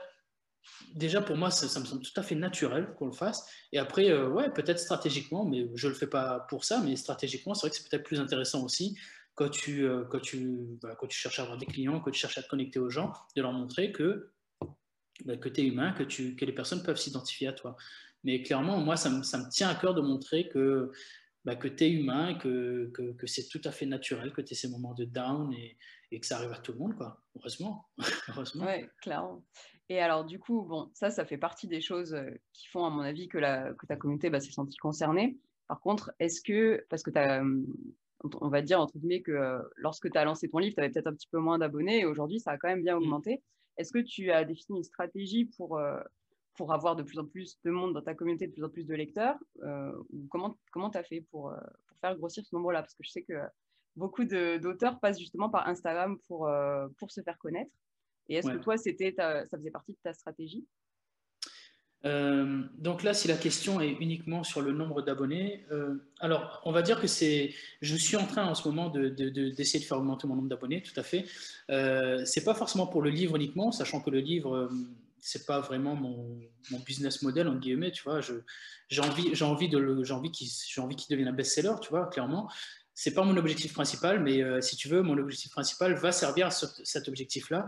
déjà 0.96 1.22
pour 1.22 1.38
moi, 1.38 1.52
ça, 1.52 1.80
me 1.80 1.86
semble 1.86 2.02
tout 2.02 2.20
à 2.20 2.24
fait 2.24 2.36
naturel 2.36 2.94
qu'on 2.98 3.08
le 3.08 3.12
fasse. 3.12 3.48
Et 3.72 3.78
après, 3.78 4.10
euh, 4.10 4.30
ouais, 4.30 4.50
peut-être 4.52 4.80
stratégiquement, 4.80 5.46
mais 5.46 5.70
je 5.76 5.88
le 5.88 5.94
fais 5.94 6.08
pas 6.08 6.46
pour 6.50 6.64
ça, 6.64 6.82
mais 6.84 6.96
stratégiquement, 6.96 7.54
c'est 7.54 7.62
vrai 7.62 7.70
que 7.70 7.76
c'est 7.78 7.90
peut-être 7.90 8.04
plus 8.04 8.20
intéressant 8.20 8.64
aussi 8.64 8.98
quand 9.36 9.50
tu, 9.50 9.86
euh, 9.86 10.04
quand, 10.06 10.20
tu, 10.20 10.80
quand 11.00 11.08
tu 11.08 11.18
cherches 11.18 11.40
à 11.40 11.44
avoir 11.44 11.58
des 11.58 11.66
clients, 11.66 12.00
quand 12.00 12.12
tu 12.12 12.20
cherches 12.20 12.38
à 12.38 12.44
te 12.44 12.48
connecter 12.48 12.80
aux 12.80 12.90
gens, 12.90 13.14
de 13.36 13.42
leur 13.42 13.52
montrer 13.52 13.92
que, 13.92 14.32
bah, 15.26 15.38
que 15.38 15.50
tu 15.50 15.62
es 15.62 15.66
humain, 15.66 15.94
que, 15.94 16.04
que 16.04 16.46
les 16.46 16.54
personnes 16.54 16.84
peuvent 16.84 16.98
s'identifier 16.98 17.48
à 17.48 17.54
toi. 17.54 17.76
Mais 18.24 18.42
clairement, 18.42 18.78
moi, 18.78 18.96
ça 18.96 19.10
me, 19.10 19.24
ça 19.24 19.38
me, 19.38 19.50
tient 19.50 19.70
à 19.70 19.76
cœur 19.76 19.94
de 19.94 20.02
montrer 20.02 20.48
que, 20.50 20.92
bah, 21.46 21.56
que 21.56 21.68
tu 21.68 21.84
es 21.84 21.92
humain, 21.92 22.36
que, 22.36 22.90
que, 22.94 23.14
que 23.14 23.28
c'est 23.28 23.48
tout 23.48 23.62
à 23.66 23.72
fait 23.72 23.86
naturel, 23.86 24.32
que 24.32 24.42
tu 24.42 24.54
aies 24.54 24.56
ces 24.56 24.70
moments 24.70 24.94
de 24.94 25.06
down 25.06 25.54
et, 25.54 25.78
et, 26.12 26.20
que 26.20 26.26
ça 26.26 26.38
arrive 26.38 26.54
à 26.54 26.58
tout 26.60 26.72
le 26.72 26.80
monde, 26.80 26.96
quoi. 26.96 27.22
Heureusement. 27.36 27.86
Heureusement. 28.30 28.66
Oui, 28.66 28.86
clairement. 29.02 29.44
Et 29.90 30.00
alors, 30.00 30.24
du 30.24 30.40
coup, 30.40 30.64
bon, 30.64 30.90
ça, 30.94 31.10
ça 31.10 31.26
fait 31.26 31.38
partie 31.38 31.68
des 31.68 31.82
choses 31.82 32.14
euh, 32.14 32.30
qui 32.54 32.68
font, 32.68 32.86
à 32.86 32.90
mon 32.90 33.02
avis, 33.02 33.28
que, 33.28 33.38
la, 33.38 33.74
que 33.74 33.86
ta 33.86 33.96
communauté 33.98 34.30
bah, 34.30 34.40
s'est 34.40 34.52
sentie 34.52 34.78
concernée. 34.78 35.38
Par 35.68 35.82
contre, 35.82 36.14
est-ce 36.20 36.42
que, 36.42 36.86
parce 36.90 37.04
que 37.04 37.12
tu 37.12 37.20
as, 37.20 37.42
hum, 37.42 37.66
on 38.40 38.50
va 38.50 38.62
dire, 38.62 38.80
entre 38.80 38.98
guillemets, 38.98 39.22
que 39.22 39.32
euh, 39.32 39.60
lorsque 39.76 40.10
tu 40.10 40.18
as 40.18 40.24
lancé 40.24 40.50
ton 40.50 40.60
livre, 40.60 40.76
tu 40.76 40.82
avais 40.82 40.92
peut-être 40.92 41.08
un 41.08 41.14
petit 41.14 41.28
peu 41.28 41.40
moins 41.40 41.60
d'abonnés 41.60 42.02
et 42.02 42.06
aujourd'hui, 42.06 42.40
ça 42.40 42.52
a 42.52 42.58
quand 42.58 42.70
même 42.70 42.84
bien 42.84 42.96
mmh. 42.96 43.04
augmenté. 43.04 43.44
Est-ce 43.78 43.92
que 43.92 44.00
tu 44.00 44.32
as 44.32 44.46
défini 44.46 44.78
une 44.78 44.84
stratégie 44.84 45.46
pour, 45.58 45.78
euh, 45.78 46.00
pour 46.56 46.74
avoir 46.74 46.96
de 46.96 47.04
plus 47.04 47.20
en 47.20 47.26
plus 47.26 47.60
de 47.64 47.72
monde 47.72 47.94
dans 47.94 48.02
ta 48.02 48.14
communauté, 48.14 48.48
de 48.48 48.54
plus 48.54 48.64
en 48.64 48.70
plus 48.70 48.86
de 48.86 48.94
lecteurs 48.94 49.38
ou 50.12 50.28
Comment 50.30 50.90
tu 50.92 50.98
as 50.98 51.04
fait 51.04 51.22
pour, 51.32 51.54
pour 51.88 51.98
faire 52.00 52.16
grossir 52.18 52.46
ce 52.46 52.56
nombre-là? 52.56 52.82
Parce 52.82 52.94
que 52.94 53.04
je 53.04 53.10
sais 53.10 53.24
que 53.24 53.34
beaucoup 53.96 54.26
d'auteurs 54.26 55.00
passent 55.00 55.20
justement 55.20 55.50
par 55.50 55.68
Instagram 55.68 56.18
pour, 56.28 56.50
pour 56.98 57.12
se 57.12 57.22
faire 57.22 57.38
connaître. 57.38 57.72
Et 58.30 58.36
est-ce 58.36 58.50
que 58.50 58.58
toi, 58.58 58.78
c'était 58.78 59.14
ça 59.18 59.46
faisait 59.52 59.72
partie 59.72 59.94
de 59.94 59.98
ta 60.04 60.14
stratégie? 60.14 60.66
Euh, 62.06 62.64
donc 62.78 63.04
là, 63.04 63.14
si 63.14 63.28
la 63.28 63.38
question 63.38 63.80
est 63.80 63.92
uniquement 63.92 64.44
sur 64.44 64.62
le 64.62 64.74
nombre 64.74 65.02
d'abonnés, 65.02 65.66
euh, 65.72 65.96
alors 66.20 66.62
on 66.66 66.72
va 66.74 66.82
dire 66.82 67.00
que 67.00 67.08
c'est, 67.08 67.54
je 67.82 67.96
suis 67.96 68.18
en 68.18 68.26
train 68.26 68.46
en 68.46 68.56
ce 68.56 68.68
moment 68.68 68.90
d'essayer 68.90 69.32
de, 69.32 69.50
de, 69.52 69.86
faire 69.86 69.98
augmenter 69.98 70.28
mon 70.28 70.36
nombre 70.36 70.50
d'abonnés, 70.50 70.82
tout 70.82 71.00
à 71.00 71.04
fait. 71.04 71.26
Euh, 71.70 72.26
c'est 72.26 72.44
pas 72.44 72.56
forcément 72.56 72.88
pour 72.88 73.02
le 73.02 73.10
livre 73.10 73.38
uniquement, 73.38 73.72
sachant 73.72 74.02
que 74.02 74.10
le 74.10 74.20
livre, 74.20 74.54
euh, 74.54 74.70
c'est 75.26 75.46
pas 75.46 75.62
vraiment 75.62 75.96
mon, 75.96 76.38
business 76.86 77.22
model 77.22 77.48
en 77.48 77.56
guillemets, 77.56 77.92
tu 77.92 78.04
vois. 78.04 78.20
J'ai 78.22 79.02
envie, 79.02 79.34
j'ai 79.34 79.46
envie 79.46 79.70
de, 79.70 80.04
j'ai 80.04 80.14
envie 80.14 80.32
qu'il, 80.32 80.50
devienne 81.10 81.30
un 81.30 81.34
best-seller, 81.34 81.76
tu 81.82 81.90
vois, 81.90 82.08
clairement. 82.08 82.52
C'est 82.94 83.14
pas 83.14 83.24
mon 83.24 83.38
objectif 83.38 83.74
principal, 83.74 84.22
mais 84.22 84.62
si 84.62 84.76
tu 84.76 84.90
veux, 84.90 85.02
mon 85.02 85.18
objectif 85.18 85.52
principal 85.52 85.96
va 85.96 86.12
servir 86.12 86.48
à 86.48 86.52
cet 86.52 87.08
objectif-là 87.08 87.68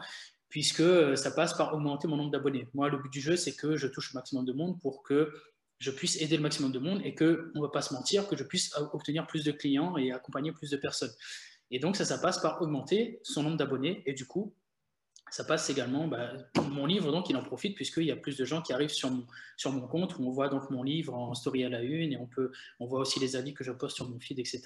puisque 0.55 0.79
euh, 0.79 1.17
ça 1.17 1.31
passe 1.31 1.53
par 1.53 1.73
augmenter 1.73 2.07
mon 2.07 2.15
nombre 2.15 2.31
d'abonnés. 2.31 2.67
Moi, 2.73 2.89
le 2.89 2.97
but 2.97 3.11
du 3.11 3.19
jeu, 3.19 3.35
c'est 3.35 3.53
que 3.53 3.75
je 3.75 3.87
touche 3.87 4.13
le 4.13 4.17
maximum 4.19 4.45
de 4.45 4.53
monde 4.53 4.79
pour 4.79 5.03
que 5.03 5.33
je 5.79 5.91
puisse 5.91 6.21
aider 6.21 6.37
le 6.37 6.43
maximum 6.43 6.71
de 6.71 6.79
monde 6.79 7.01
et 7.03 7.13
que, 7.13 7.51
on 7.55 7.61
va 7.61 7.67
pas 7.67 7.81
se 7.81 7.93
mentir, 7.93 8.25
que 8.27 8.37
je 8.37 8.43
puisse 8.45 8.73
obtenir 8.93 9.27
plus 9.27 9.43
de 9.43 9.51
clients 9.51 9.97
et 9.97 10.13
accompagner 10.13 10.53
plus 10.53 10.69
de 10.69 10.77
personnes. 10.77 11.11
Et 11.71 11.79
donc, 11.79 11.97
ça, 11.97 12.05
ça 12.05 12.17
passe 12.17 12.39
par 12.39 12.61
augmenter 12.61 13.19
son 13.23 13.43
nombre 13.43 13.57
d'abonnés 13.57 14.01
et 14.05 14.13
du 14.13 14.25
coup, 14.25 14.53
ça 15.35 15.43
passe 15.43 15.69
également, 15.69 16.07
bah, 16.07 16.31
mon 16.71 16.85
livre, 16.85 17.11
donc 17.11 17.29
il 17.29 17.35
en 17.35 17.43
profite 17.43 17.75
puisqu'il 17.75 18.05
y 18.05 18.11
a 18.11 18.15
plus 18.15 18.37
de 18.37 18.45
gens 18.45 18.61
qui 18.61 18.71
arrivent 18.71 18.93
sur 18.93 19.11
mon, 19.11 19.27
sur 19.57 19.73
mon 19.73 19.85
compte 19.85 20.17
où 20.17 20.25
on 20.25 20.31
voit 20.31 20.47
donc 20.47 20.69
mon 20.69 20.81
livre 20.81 21.13
en 21.13 21.33
story 21.33 21.65
à 21.65 21.67
la 21.67 21.81
une 21.81 22.13
et 22.13 22.17
on, 22.17 22.25
peut, 22.25 22.53
on 22.79 22.85
voit 22.85 23.01
aussi 23.01 23.19
les 23.19 23.35
avis 23.35 23.53
que 23.53 23.61
je 23.61 23.73
poste 23.73 23.97
sur 23.97 24.09
mon 24.09 24.17
feed, 24.17 24.39
etc. 24.39 24.61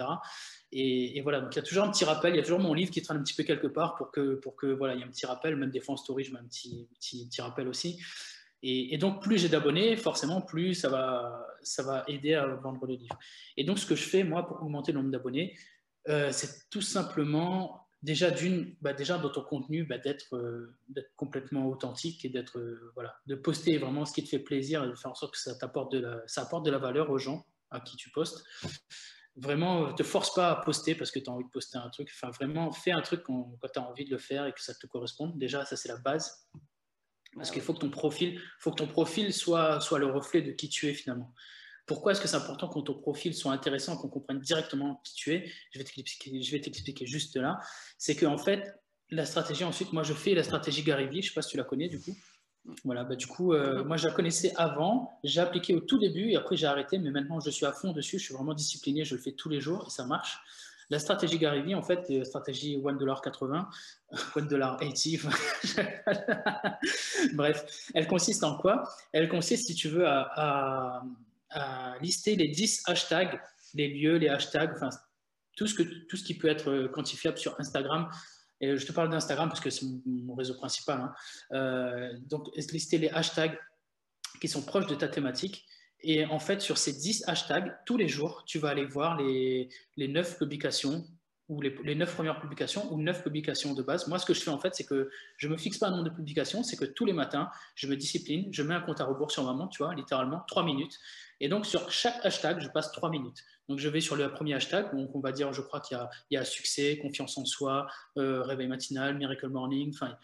Et, 0.71 1.19
voilà, 1.21 1.41
donc 1.41 1.55
il 1.55 1.55
y 1.55 1.59
a 1.59 1.63
toujours 1.63 1.85
un 1.85 1.89
petit 1.89 2.05
rappel, 2.05 2.35
il 2.35 2.37
y 2.37 2.39
a 2.39 2.43
toujours 2.43 2.59
mon 2.59 2.75
livre 2.75 2.91
qui 2.91 3.01
traîne 3.01 3.17
un 3.17 3.23
petit 3.23 3.33
peu 3.33 3.41
quelque 3.41 3.65
part 3.65 3.95
pour 3.95 4.11
que, 4.11 4.35
pour 4.35 4.55
que 4.55 4.67
voilà, 4.67 4.93
il 4.93 4.99
y 4.99 5.01
ait 5.01 5.05
un 5.05 5.09
petit 5.09 5.25
rappel, 5.25 5.55
même 5.55 5.71
des 5.71 5.79
fois 5.79 5.93
en 5.93 5.97
story, 5.97 6.23
je 6.23 6.33
mets 6.33 6.39
un 6.39 6.45
petit, 6.45 6.87
petit, 6.99 7.27
petit 7.27 7.41
rappel 7.41 7.67
aussi. 7.67 7.99
Et, 8.61 8.95
donc, 8.99 9.23
plus 9.23 9.39
j'ai 9.39 9.49
d'abonnés, 9.49 9.97
forcément, 9.97 10.39
plus 10.39 10.75
ça 10.75 10.89
va, 10.89 11.47
ça 11.63 11.81
va 11.81 12.03
aider 12.07 12.35
à 12.35 12.45
vendre 12.45 12.85
le 12.85 12.93
livre. 12.93 13.17
Et 13.57 13.63
donc, 13.63 13.79
ce 13.79 13.87
que 13.87 13.95
je 13.95 14.03
fais, 14.03 14.23
moi, 14.23 14.45
pour 14.45 14.61
augmenter 14.61 14.91
le 14.91 14.99
nombre 14.99 15.11
d'abonnés, 15.11 15.57
euh, 16.09 16.31
c'est 16.31 16.69
tout 16.69 16.81
simplement 16.81 17.88
déjà 18.01 18.31
d'une, 18.31 18.75
bah 18.81 18.93
déjà 18.93 19.17
dans 19.17 19.29
ton 19.29 19.43
contenu, 19.43 19.83
bah 19.83 19.97
euh, 20.33 20.77
d'être 20.87 21.15
complètement 21.15 21.67
authentique 21.67 22.23
et 22.25 22.29
d'être 22.29 22.57
euh, 22.57 22.91
voilà, 22.95 23.19
de 23.27 23.35
poster 23.35 23.77
vraiment 23.77 24.05
ce 24.05 24.13
qui 24.13 24.23
te 24.23 24.29
fait 24.29 24.39
plaisir 24.39 24.83
et 24.83 24.87
de 24.87 24.95
faire 24.95 25.11
en 25.11 25.15
sorte 25.15 25.33
que 25.33 25.39
ça 25.39 25.55
t'apporte 25.55 25.91
de 25.91 25.99
la, 25.99 26.21
ça 26.27 26.43
apporte 26.43 26.65
de 26.65 26.71
la 26.71 26.77
valeur 26.77 27.09
aux 27.09 27.17
gens 27.17 27.45
à 27.71 27.79
qui 27.79 27.97
tu 27.97 28.09
postes. 28.11 28.43
Vraiment, 29.35 29.87
euh, 29.87 29.91
te 29.93 30.03
force 30.03 30.33
pas 30.33 30.51
à 30.51 30.55
poster 30.55 30.95
parce 30.95 31.11
que 31.11 31.19
tu 31.19 31.29
as 31.29 31.33
envie 31.33 31.45
de 31.45 31.49
poster 31.49 31.77
un 31.77 31.89
truc. 31.89 32.09
Enfin, 32.13 32.29
vraiment, 32.31 32.71
fais 32.71 32.91
un 32.91 33.01
truc 33.01 33.23
quand, 33.23 33.55
quand 33.61 33.69
tu 33.69 33.79
as 33.79 33.83
envie 33.83 34.05
de 34.05 34.11
le 34.11 34.17
faire 34.17 34.45
et 34.45 34.53
que 34.53 34.61
ça 34.61 34.73
te 34.73 34.87
corresponde. 34.87 35.37
Déjà, 35.37 35.65
ça 35.65 35.75
c'est 35.75 35.89
la 35.89 35.97
base. 35.97 36.47
Parce 37.35 37.51
qu'il 37.51 37.61
faut 37.61 37.73
que 37.73 37.79
ton 37.79 37.91
profil, 37.91 38.41
faut 38.59 38.71
que 38.71 38.77
ton 38.77 38.87
profil 38.87 39.31
soit, 39.33 39.79
soit 39.81 39.99
le 39.99 40.07
reflet 40.07 40.41
de 40.41 40.51
qui 40.51 40.67
tu 40.67 40.87
es 40.87 40.93
finalement. 40.93 41.33
Pourquoi 41.89 42.11
est-ce 42.11 42.21
que 42.21 42.27
c'est 42.27 42.35
important 42.35 42.67
que 42.67 42.79
ton 42.81 42.93
profil 42.93 43.33
soit 43.33 43.51
intéressant, 43.51 43.97
qu'on 43.97 44.09
comprenne 44.09 44.39
directement 44.39 45.01
qui 45.03 45.15
tu 45.15 45.33
es? 45.33 45.51
Je 45.73 45.79
vais 46.51 46.61
t'expliquer 46.61 47.07
juste 47.07 47.35
là. 47.35 47.59
C'est 47.97 48.15
qu'en 48.15 48.37
fait, 48.37 48.75
la 49.09 49.25
stratégie, 49.25 49.63
ensuite, 49.63 49.91
moi 49.91 50.03
je 50.03 50.13
fais 50.13 50.35
la 50.35 50.43
stratégie 50.43 50.83
Gary 50.83 51.07
Vee, 51.07 51.13
je 51.13 51.17
ne 51.17 51.23
sais 51.29 51.33
pas 51.33 51.41
si 51.41 51.49
tu 51.49 51.57
la 51.57 51.63
connais 51.63 51.89
du 51.89 51.99
coup. 51.99 52.15
Voilà, 52.85 53.05
bah, 53.05 53.15
du 53.15 53.25
coup, 53.25 53.53
euh, 53.53 53.83
moi 53.83 53.97
je 53.97 54.07
la 54.07 54.13
connaissais 54.13 54.53
avant, 54.55 55.19
j'ai 55.23 55.41
appliqué 55.41 55.73
au 55.73 55.79
tout 55.79 55.97
début 55.97 56.29
et 56.29 56.35
après 56.35 56.57
j'ai 56.57 56.67
arrêté, 56.67 56.99
mais 56.99 57.09
maintenant 57.09 57.39
je 57.39 57.49
suis 57.49 57.65
à 57.65 57.71
fond 57.71 57.91
dessus, 57.91 58.19
je 58.19 58.25
suis 58.25 58.35
vraiment 58.35 58.53
discipliné, 58.53 59.03
je 59.03 59.15
le 59.15 59.21
fais 59.21 59.31
tous 59.31 59.49
les 59.49 59.59
jours 59.59 59.85
et 59.87 59.89
ça 59.89 60.05
marche. 60.05 60.37
La 60.91 60.99
stratégie 60.99 61.39
Gary 61.39 61.63
Vee, 61.63 61.73
en 61.73 61.81
fait, 61.81 62.07
la 62.09 62.23
stratégie 62.23 62.77
$1.80, 62.77 63.65
$1.80, 64.35 67.31
bref, 67.35 67.89
elle 67.95 68.05
consiste 68.05 68.43
en 68.43 68.57
quoi? 68.57 68.83
Elle 69.11 69.27
consiste, 69.27 69.65
si 69.65 69.73
tu 69.73 69.89
veux, 69.89 70.07
à 70.07 70.29
à 70.35 71.03
lister 72.01 72.35
les 72.35 72.47
10 72.47 72.83
hashtags, 72.85 73.39
les 73.73 73.87
lieux, 73.87 74.17
les 74.17 74.29
hashtags, 74.29 74.71
enfin, 74.75 74.89
tout 75.55 75.67
ce, 75.67 75.75
que, 75.75 75.83
tout 75.83 76.17
ce 76.17 76.23
qui 76.23 76.35
peut 76.37 76.47
être 76.47 76.69
euh, 76.69 76.87
quantifiable 76.87 77.37
sur 77.37 77.59
Instagram. 77.59 78.09
Et 78.61 78.77
je 78.77 78.85
te 78.85 78.91
parle 78.91 79.09
d'Instagram 79.09 79.49
parce 79.49 79.59
que 79.59 79.69
c'est 79.69 79.85
mon 80.05 80.35
réseau 80.35 80.55
principal. 80.55 81.01
Hein. 81.01 81.13
Euh, 81.53 82.13
donc, 82.27 82.47
lister 82.55 82.97
les 82.97 83.09
hashtags 83.09 83.57
qui 84.41 84.47
sont 84.47 84.61
proches 84.61 84.87
de 84.87 84.95
ta 84.95 85.07
thématique. 85.07 85.65
Et 86.01 86.25
en 86.25 86.39
fait, 86.39 86.61
sur 86.61 86.77
ces 86.77 86.93
10 86.93 87.25
hashtags, 87.27 87.75
tous 87.85 87.97
les 87.97 88.07
jours, 88.07 88.43
tu 88.45 88.57
vas 88.57 88.69
aller 88.69 88.85
voir 88.85 89.17
les, 89.17 89.69
les 89.97 90.07
9 90.07 90.37
publications 90.37 91.05
ou 91.49 91.61
les, 91.61 91.95
9 91.95 92.13
premières 92.13 92.39
publications 92.39 92.91
ou 92.93 93.01
9 93.01 93.23
publications 93.23 93.73
de 93.73 93.81
base. 93.81 94.07
Moi, 94.07 94.19
ce 94.19 94.25
que 94.25 94.33
je 94.33 94.41
fais 94.41 94.51
en 94.51 94.59
fait, 94.59 94.75
c'est 94.75 94.85
que 94.85 95.09
je 95.37 95.47
ne 95.47 95.53
me 95.53 95.57
fixe 95.57 95.79
pas 95.79 95.87
un 95.87 95.91
nombre 95.91 96.05
de 96.05 96.15
publications, 96.15 96.63
c'est 96.63 96.77
que 96.77 96.85
tous 96.85 97.05
les 97.05 97.13
matins, 97.13 97.49
je 97.75 97.87
me 97.87 97.97
discipline, 97.97 98.47
je 98.51 98.61
mets 98.61 98.75
un 98.75 98.81
compte 98.81 99.01
à 99.01 99.05
rebours 99.05 99.31
sur 99.31 99.43
ma 99.43 99.53
montre, 99.53 99.71
tu 99.71 99.83
vois, 99.83 99.93
littéralement, 99.95 100.43
3 100.47 100.63
minutes. 100.63 100.99
Et 101.41 101.49
donc, 101.49 101.65
sur 101.65 101.91
chaque 101.91 102.25
hashtag, 102.25 102.59
je 102.59 102.67
passe 102.67 102.91
trois 102.91 103.09
minutes. 103.09 103.43
Donc, 103.67 103.79
je 103.79 103.87
vais 103.87 104.01
sur 104.01 104.15
le 104.15 104.31
premier 104.31 104.55
hashtag. 104.55 104.93
Donc, 104.95 105.15
on 105.15 105.19
va 105.19 105.31
dire, 105.31 105.53
je 105.53 105.61
crois 105.61 105.79
qu'il 105.79 105.97
y, 106.31 106.37
a 106.37 106.45
succès, 106.45 106.97
confiance 107.01 107.37
en 107.37 107.45
soi, 107.45 107.87
euh, 108.17 108.41
réveil 108.43 108.67
matinal, 108.67 109.17
miracle 109.17 109.47
morning. 109.47 109.91
Enfin, 109.93 110.17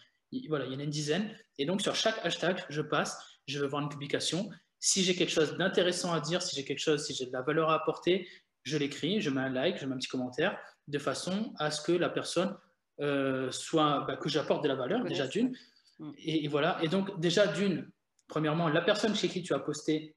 voilà, 0.48 0.66
il 0.66 0.72
y 0.72 0.76
en 0.76 0.78
a 0.78 0.82
une 0.82 0.90
dizaine. 0.90 1.34
Et 1.58 1.64
donc, 1.64 1.80
sur 1.80 1.94
chaque 1.94 2.24
hashtag, 2.24 2.64
je 2.68 2.82
passe, 2.82 3.18
je 3.46 3.58
vais 3.58 3.66
voir 3.66 3.82
une 3.82 3.88
publication. 3.88 4.50
Si 4.78 5.02
j'ai 5.02 5.14
quelque 5.14 5.32
chose 5.32 5.56
d'intéressant 5.56 6.12
à 6.12 6.20
dire, 6.20 6.42
si 6.42 6.54
j'ai 6.54 6.64
quelque 6.64 6.80
chose, 6.80 7.06
si 7.06 7.14
j'ai 7.14 7.26
de 7.26 7.32
la 7.32 7.42
valeur 7.42 7.70
à 7.70 7.76
apporter, 7.76 8.28
je 8.64 8.76
l'écris, 8.76 9.20
je 9.20 9.30
mets 9.30 9.40
un 9.40 9.48
like, 9.48 9.78
je 9.78 9.86
mets 9.86 9.94
un 9.94 9.98
petit 9.98 10.08
commentaire, 10.08 10.58
de 10.88 10.98
façon 10.98 11.52
à 11.58 11.70
ce 11.70 11.82
que 11.82 11.92
la 11.92 12.08
personne 12.08 12.56
euh, 13.00 13.50
soit, 13.50 14.04
bah, 14.06 14.16
que 14.16 14.28
j'apporte 14.28 14.62
de 14.62 14.68
la 14.68 14.74
valeur, 14.74 15.04
déjà 15.04 15.26
d'une. 15.26 15.56
Mm. 15.98 16.10
Et, 16.18 16.44
et, 16.44 16.48
voilà. 16.48 16.78
Et 16.82 16.88
donc, 16.88 17.18
déjà 17.20 17.46
d'une, 17.46 17.90
premièrement, 18.28 18.68
la 18.68 18.82
personne 18.82 19.14
chez 19.14 19.28
qui 19.28 19.42
tu 19.42 19.54
as 19.54 19.58
posté, 19.58 20.16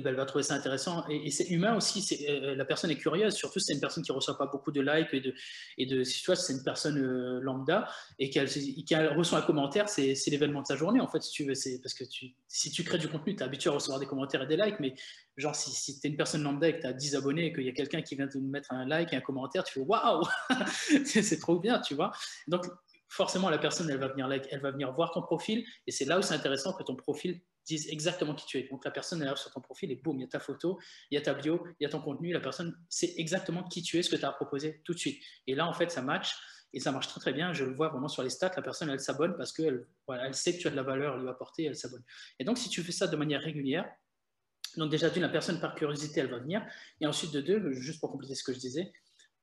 ben, 0.00 0.10
elle 0.10 0.16
va 0.16 0.26
trouver 0.26 0.44
ça 0.44 0.54
intéressant. 0.54 1.06
Et, 1.08 1.30
c'est 1.30 1.48
humain 1.48 1.76
aussi, 1.76 2.06
euh, 2.28 2.54
la 2.54 2.64
personne 2.64 2.90
est 2.90 2.96
curieuse, 2.96 3.34
surtout 3.34 3.58
si 3.58 3.66
c'est 3.66 3.74
une 3.74 3.80
personne 3.80 4.02
qui 4.02 4.12
ne 4.12 4.16
reçoit 4.16 4.36
pas 4.36 4.46
beaucoup 4.46 4.72
de 4.72 4.80
likes 4.80 5.08
et 5.78 5.86
de, 5.86 6.04
si 6.04 6.20
tu 6.20 6.26
vois, 6.26 6.36
c'est 6.36 6.52
une 6.52 6.62
personne 6.62 6.98
euh, 6.98 7.40
lambda 7.40 7.88
et 8.18 8.30
qu'elle 8.30 9.08
reçoit 9.16 9.38
un 9.38 9.42
commentaire, 9.42 9.88
c'est 9.88 10.14
l'événement 10.28 10.62
de 10.62 10.66
sa 10.66 10.76
journée 10.76 11.00
en 11.00 11.08
fait, 11.08 11.22
si 11.22 11.30
tu 11.30 11.44
veux. 11.44 11.54
Parce 11.82 11.94
que 11.94 12.04
si 12.48 12.70
tu 12.70 12.84
crées 12.84 12.98
du 12.98 13.08
contenu, 13.08 13.34
tu 13.34 13.42
es 13.42 13.44
habitué 13.44 13.70
à 13.70 13.74
recevoir 13.74 13.98
des 13.98 14.06
commentaires 14.06 14.42
et 14.42 14.46
des 14.46 14.56
likes, 14.56 14.80
mais 14.80 14.94
genre 15.36 15.54
si, 15.54 15.70
si 15.70 16.00
tu 16.00 16.06
es 16.06 16.10
une 16.10 16.16
personne 16.16 16.42
lambda 16.42 16.68
et 16.68 16.76
que 16.76 16.80
tu 16.80 16.86
as 16.86 16.92
10 16.92 17.16
abonnés 17.16 17.46
et 17.46 17.52
qu'il 17.52 17.64
y 17.64 17.68
a 17.68 17.72
quelqu'un 17.72 18.02
qui 18.02 18.16
vient 18.16 18.28
te 18.28 18.38
mettre 18.38 18.72
un 18.72 18.86
like 18.86 19.12
et 19.12 19.16
un 19.16 19.20
commentaire, 19.20 19.64
tu 19.64 19.74
fais 19.74 19.80
waouh, 19.80 20.26
c'est 21.04 21.38
trop 21.38 21.58
bien, 21.58 21.80
tu 21.80 21.94
vois. 21.94 22.12
Donc 22.48 22.66
forcément, 23.08 23.50
la 23.50 23.58
personne, 23.58 23.88
elle 23.90 23.98
va 23.98 24.08
venir 24.08 24.28
like, 24.28 24.46
elle 24.50 24.60
va 24.60 24.70
venir 24.70 24.92
voir 24.92 25.12
ton 25.12 25.22
profil 25.22 25.64
et 25.86 25.90
c'est 25.90 26.04
là 26.04 26.18
où 26.18 26.22
c'est 26.22 26.34
intéressant 26.34 26.72
que 26.72 26.82
ton 26.82 26.96
profil 26.96 27.40
disent 27.66 27.88
exactement 27.90 28.34
qui 28.34 28.46
tu 28.46 28.58
es. 28.58 28.68
Donc 28.68 28.84
la 28.84 28.90
personne 28.90 29.22
là 29.22 29.36
sur 29.36 29.50
ton 29.52 29.60
profil 29.60 29.90
et 29.90 29.96
boum, 29.96 30.18
il 30.18 30.22
y 30.22 30.24
a 30.24 30.28
ta 30.28 30.40
photo, 30.40 30.78
il 31.10 31.16
y 31.16 31.18
a 31.18 31.20
ta 31.20 31.34
bio, 31.34 31.66
il 31.80 31.84
y 31.84 31.86
a 31.86 31.90
ton 31.90 32.00
contenu, 32.00 32.32
la 32.32 32.40
personne 32.40 32.76
sait 32.88 33.14
exactement 33.16 33.64
qui 33.64 33.82
tu 33.82 33.98
es, 33.98 34.02
ce 34.02 34.10
que 34.10 34.16
tu 34.16 34.24
as 34.24 34.32
proposé 34.32 34.80
tout 34.84 34.94
de 34.94 34.98
suite. 34.98 35.22
Et 35.46 35.54
là, 35.54 35.66
en 35.66 35.72
fait, 35.72 35.90
ça 35.90 36.02
match 36.02 36.34
et 36.72 36.80
ça 36.80 36.92
marche 36.92 37.08
très 37.08 37.20
très 37.20 37.32
bien. 37.32 37.52
Je 37.52 37.64
le 37.64 37.74
vois 37.74 37.88
vraiment 37.88 38.08
sur 38.08 38.22
les 38.22 38.30
stats, 38.30 38.52
la 38.56 38.62
personne, 38.62 38.88
elle 38.88 39.00
s'abonne 39.00 39.36
parce 39.36 39.52
qu'elle 39.52 39.86
voilà, 40.06 40.26
elle 40.26 40.34
sait 40.34 40.56
que 40.56 40.62
tu 40.62 40.68
as 40.68 40.70
de 40.70 40.76
la 40.76 40.82
valeur 40.82 41.14
à 41.14 41.18
lui 41.18 41.28
apporter, 41.28 41.64
elle 41.64 41.76
s'abonne. 41.76 42.04
Et 42.38 42.44
donc, 42.44 42.58
si 42.58 42.68
tu 42.68 42.82
fais 42.82 42.92
ça 42.92 43.06
de 43.06 43.16
manière 43.16 43.40
régulière, 43.40 43.90
donc 44.76 44.90
déjà 44.90 45.10
d'une, 45.10 45.22
la 45.22 45.28
personne 45.28 45.60
par 45.60 45.74
curiosité, 45.74 46.20
elle 46.20 46.30
va 46.30 46.38
venir. 46.38 46.64
Et 47.00 47.06
ensuite 47.06 47.32
de 47.32 47.40
deux, 47.40 47.72
juste 47.72 48.00
pour 48.00 48.10
compléter 48.10 48.34
ce 48.34 48.44
que 48.44 48.52
je 48.52 48.58
disais, 48.58 48.92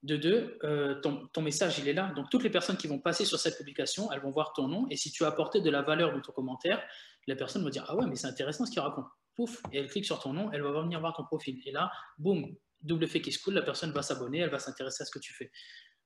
de 0.04 0.18
deux, 0.18 0.58
euh, 0.64 1.00
ton, 1.02 1.42
message, 1.42 1.80
il 1.80 1.88
est 1.88 1.94
là. 1.94 2.12
Donc, 2.16 2.30
toutes 2.30 2.44
les 2.44 2.50
personnes 2.50 2.76
qui 2.76 2.88
vont 2.88 3.00
passer 3.00 3.24
sur 3.24 3.40
cette 3.40 3.58
publication, 3.58 4.12
elles 4.12 4.20
vont 4.20 4.32
voir 4.32 4.52
ton 4.54 4.68
nom. 4.68 4.86
Et 4.90 4.98
si 4.98 5.12
tu 5.12 5.24
as 5.24 5.28
apporté 5.28 5.62
de 5.62 5.70
la 5.70 5.82
valeur 5.82 6.14
dans 6.14 6.22
ton 6.22 6.34
commentaire, 6.34 6.84
la 7.26 7.36
personne 7.36 7.64
va 7.64 7.70
dire 7.70 7.86
Ah 7.88 7.96
ouais, 7.96 8.06
mais 8.06 8.16
c'est 8.16 8.28
intéressant 8.28 8.66
ce 8.66 8.72
qu'il 8.72 8.82
raconte. 8.82 9.06
Pouf, 9.36 9.62
et 9.72 9.80
elle 9.80 9.88
clique 9.88 10.06
sur 10.06 10.20
ton 10.20 10.34
nom, 10.34 10.52
elle 10.52 10.62
va 10.62 10.72
venir 10.82 11.00
voir 11.00 11.14
ton 11.16 11.24
profil. 11.24 11.60
Et 11.66 11.72
là, 11.72 11.90
boum, 12.18 12.54
double 12.82 13.06
effet 13.06 13.22
qui 13.22 13.32
se 13.32 13.42
coule, 13.42 13.54
la 13.54 13.62
personne 13.62 13.92
va 13.92 14.02
s'abonner, 14.02 14.40
elle 14.40 14.52
va 14.52 14.60
s'intéresser 14.60 15.04
à 15.04 15.06
ce 15.06 15.12
que 15.12 15.20
tu 15.20 15.34
fais. 15.34 15.52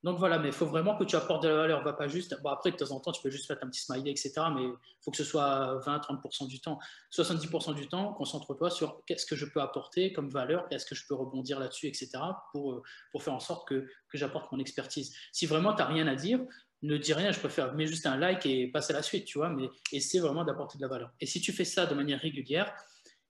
Donc 0.04 0.20
voilà, 0.20 0.38
mais 0.38 0.50
il 0.50 0.54
faut 0.54 0.68
vraiment 0.68 0.96
que 0.96 1.04
tu 1.04 1.16
apportes 1.16 1.44
de 1.44 1.50
la 1.50 1.56
valeur, 1.56 1.84
va 1.84 1.94
pas 1.94 2.08
juste. 2.08 2.40
Bon, 2.42 2.50
après, 2.50 2.72
de 2.72 2.76
temps 2.76 2.92
en 2.92 3.00
temps, 3.00 3.12
tu 3.12 3.22
peux 3.22 3.32
juste 3.32 3.50
mettre 3.50 3.66
un 3.66 3.70
petit 3.70 3.82
smiley, 3.82 4.12
etc. 4.12 4.32
Mais 4.54 4.64
il 4.64 5.04
faut 5.04 5.12
que 5.12 5.18
ce 5.18 5.24
soit 5.24 5.80
20-30% 5.86 6.48
du 6.48 6.60
temps. 6.60 6.80
70% 7.12 7.74
du 7.74 7.88
temps, 7.88 8.14
concentre-toi 8.14 8.70
sur 8.70 9.04
qu'est-ce 9.06 9.26
que 9.26 9.36
je 9.36 9.46
peux 9.46 9.60
apporter 9.60 10.14
comme 10.14 10.30
valeur, 10.30 10.68
est-ce 10.72 10.86
que 10.86 10.96
je 10.96 11.04
peux 11.08 11.16
rebondir 11.16 11.60
là-dessus, 11.60 11.88
etc. 11.88 12.12
Pour, 12.52 12.84
pour 13.12 13.24
faire 13.24 13.34
en 13.34 13.40
sorte 13.40 13.68
que, 13.68 13.88
que 14.10 14.18
j'apporte 14.18 14.52
mon 14.52 14.60
expertise. 14.60 15.16
Si 15.32 15.46
vraiment 15.46 15.74
tu 15.74 15.80
n'as 15.80 15.88
rien 15.88 16.08
à 16.08 16.16
dire, 16.16 16.40
ne 16.84 16.98
dis 16.98 17.14
rien, 17.14 17.32
je 17.32 17.40
préfère 17.40 17.74
mettre 17.74 17.92
juste 17.92 18.06
un 18.06 18.18
like 18.18 18.46
et 18.46 18.68
passer 18.68 18.94
à 18.94 18.98
la 18.98 19.04
suite, 19.04 19.26
tu 19.26 19.40
vois, 19.40 19.50
mais 19.50 19.68
essaie 19.92 20.20
vraiment 20.20 20.44
d'apporter 20.44 20.78
de 20.78 20.84
la 20.84 20.90
valeur. 20.90 21.12
Et 21.20 21.26
si 21.26 21.42
tu 21.42 21.52
fais 21.52 21.66
ça 21.66 21.86
de 21.86 21.96
manière 21.96 22.20
régulière, 22.20 22.72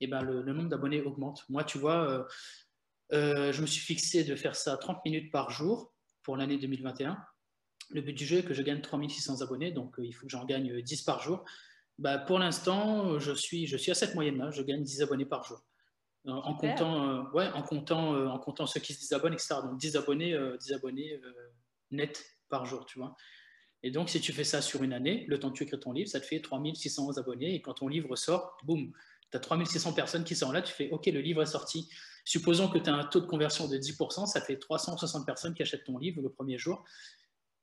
eh 0.02 0.08
ben, 0.08 0.22
le, 0.22 0.44
nombre 0.44 0.70
d'abonnés 0.70 1.02
augmente. 1.02 1.44
Moi, 1.50 1.64
tu 1.64 1.78
vois, 1.78 2.10
euh, 2.10 2.24
euh, 3.14 3.52
je 3.52 3.62
me 3.62 3.68
suis 3.68 3.82
fixé 3.82 4.24
de 4.24 4.36
faire 4.36 4.56
ça 4.56 4.78
30 4.78 5.04
minutes 5.06 5.32
par 5.32 5.50
jour 5.50 5.94
pour 6.28 6.36
l'année 6.36 6.58
2021. 6.58 7.18
Le 7.92 8.02
but 8.02 8.12
du 8.12 8.26
jeu 8.26 8.40
est 8.40 8.44
que 8.44 8.54
je 8.54 8.62
gagne 8.62 8.82
3600 8.82 9.42
abonnés, 9.44 9.72
donc 9.72 9.98
euh, 9.98 10.06
il 10.06 10.12
faut 10.12 10.26
que 10.26 10.32
j'en 10.32 10.44
gagne 10.44 10.82
10 10.82 11.04
par 11.04 11.24
jour. 11.24 11.46
Bah, 12.00 12.18
pour 12.18 12.38
l'instant, 12.38 13.18
je 13.18 13.32
suis, 13.32 13.66
je 13.66 13.78
suis 13.78 13.92
à 13.92 13.96
cette 13.96 14.14
moyenne-là, 14.14 14.52
je 14.52 14.62
gagne 14.62 14.84
10 14.84 15.04
abonnés 15.04 15.26
par 15.26 15.46
jour. 15.46 15.64
En, 16.26 16.54
comptant, 16.56 17.32
ouais, 17.32 17.48
en, 17.54 17.64
comptant, 17.64 18.14
en 18.30 18.38
comptant 18.40 18.66
ceux 18.66 18.82
qui 18.82 18.94
se 18.94 19.00
désabonnent, 19.00 19.36
etc. 19.36 19.56
Donc 19.64 19.78
10 19.78 19.96
abonnés, 19.96 20.38
10 20.60 20.74
abonnés 20.74 21.22
nets 21.92 22.22
par 22.50 22.66
jour, 22.66 22.86
tu 22.86 23.00
vois. 23.00 23.16
Et 23.82 23.92
donc, 23.92 24.10
si 24.10 24.20
tu 24.20 24.34
fais 24.34 24.44
ça 24.44 24.62
sur 24.62 24.84
une 24.84 24.92
année, 24.92 25.24
le 25.30 25.40
temps 25.40 25.50
que 25.50 25.56
tu 25.56 25.64
écris 25.64 25.80
ton 25.80 25.94
livre, 25.94 26.10
ça 26.10 26.20
te 26.20 26.26
fait 26.26 26.42
3600 26.42 27.18
abonnés. 27.18 27.56
Et 27.56 27.62
quand 27.62 27.76
ton 27.76 27.88
livre 27.88 28.18
sort, 28.18 28.58
boum, 28.66 28.92
tu 29.32 29.38
as 29.38 29.40
3600 29.40 29.94
personnes 29.94 30.24
qui 30.24 30.36
sont 30.36 30.52
là, 30.52 30.62
tu 30.62 30.74
fais 30.74 30.90
OK, 30.92 31.06
le 31.08 31.22
livre 31.22 31.42
est 31.42 31.48
sorti. 31.48 31.90
Supposons 32.26 32.68
que 32.68 32.78
tu 32.78 32.90
as 32.90 32.94
un 32.94 33.06
taux 33.06 33.22
de 33.22 33.26
conversion 33.26 33.68
de 33.68 33.78
10%, 33.78 34.26
ça 34.26 34.42
fait 34.42 34.58
360 34.58 35.26
personnes 35.26 35.54
qui 35.54 35.62
achètent 35.62 35.86
ton 35.86 35.98
livre 35.98 36.22
le 36.22 36.30
premier 36.30 36.58
jour. 36.58 36.84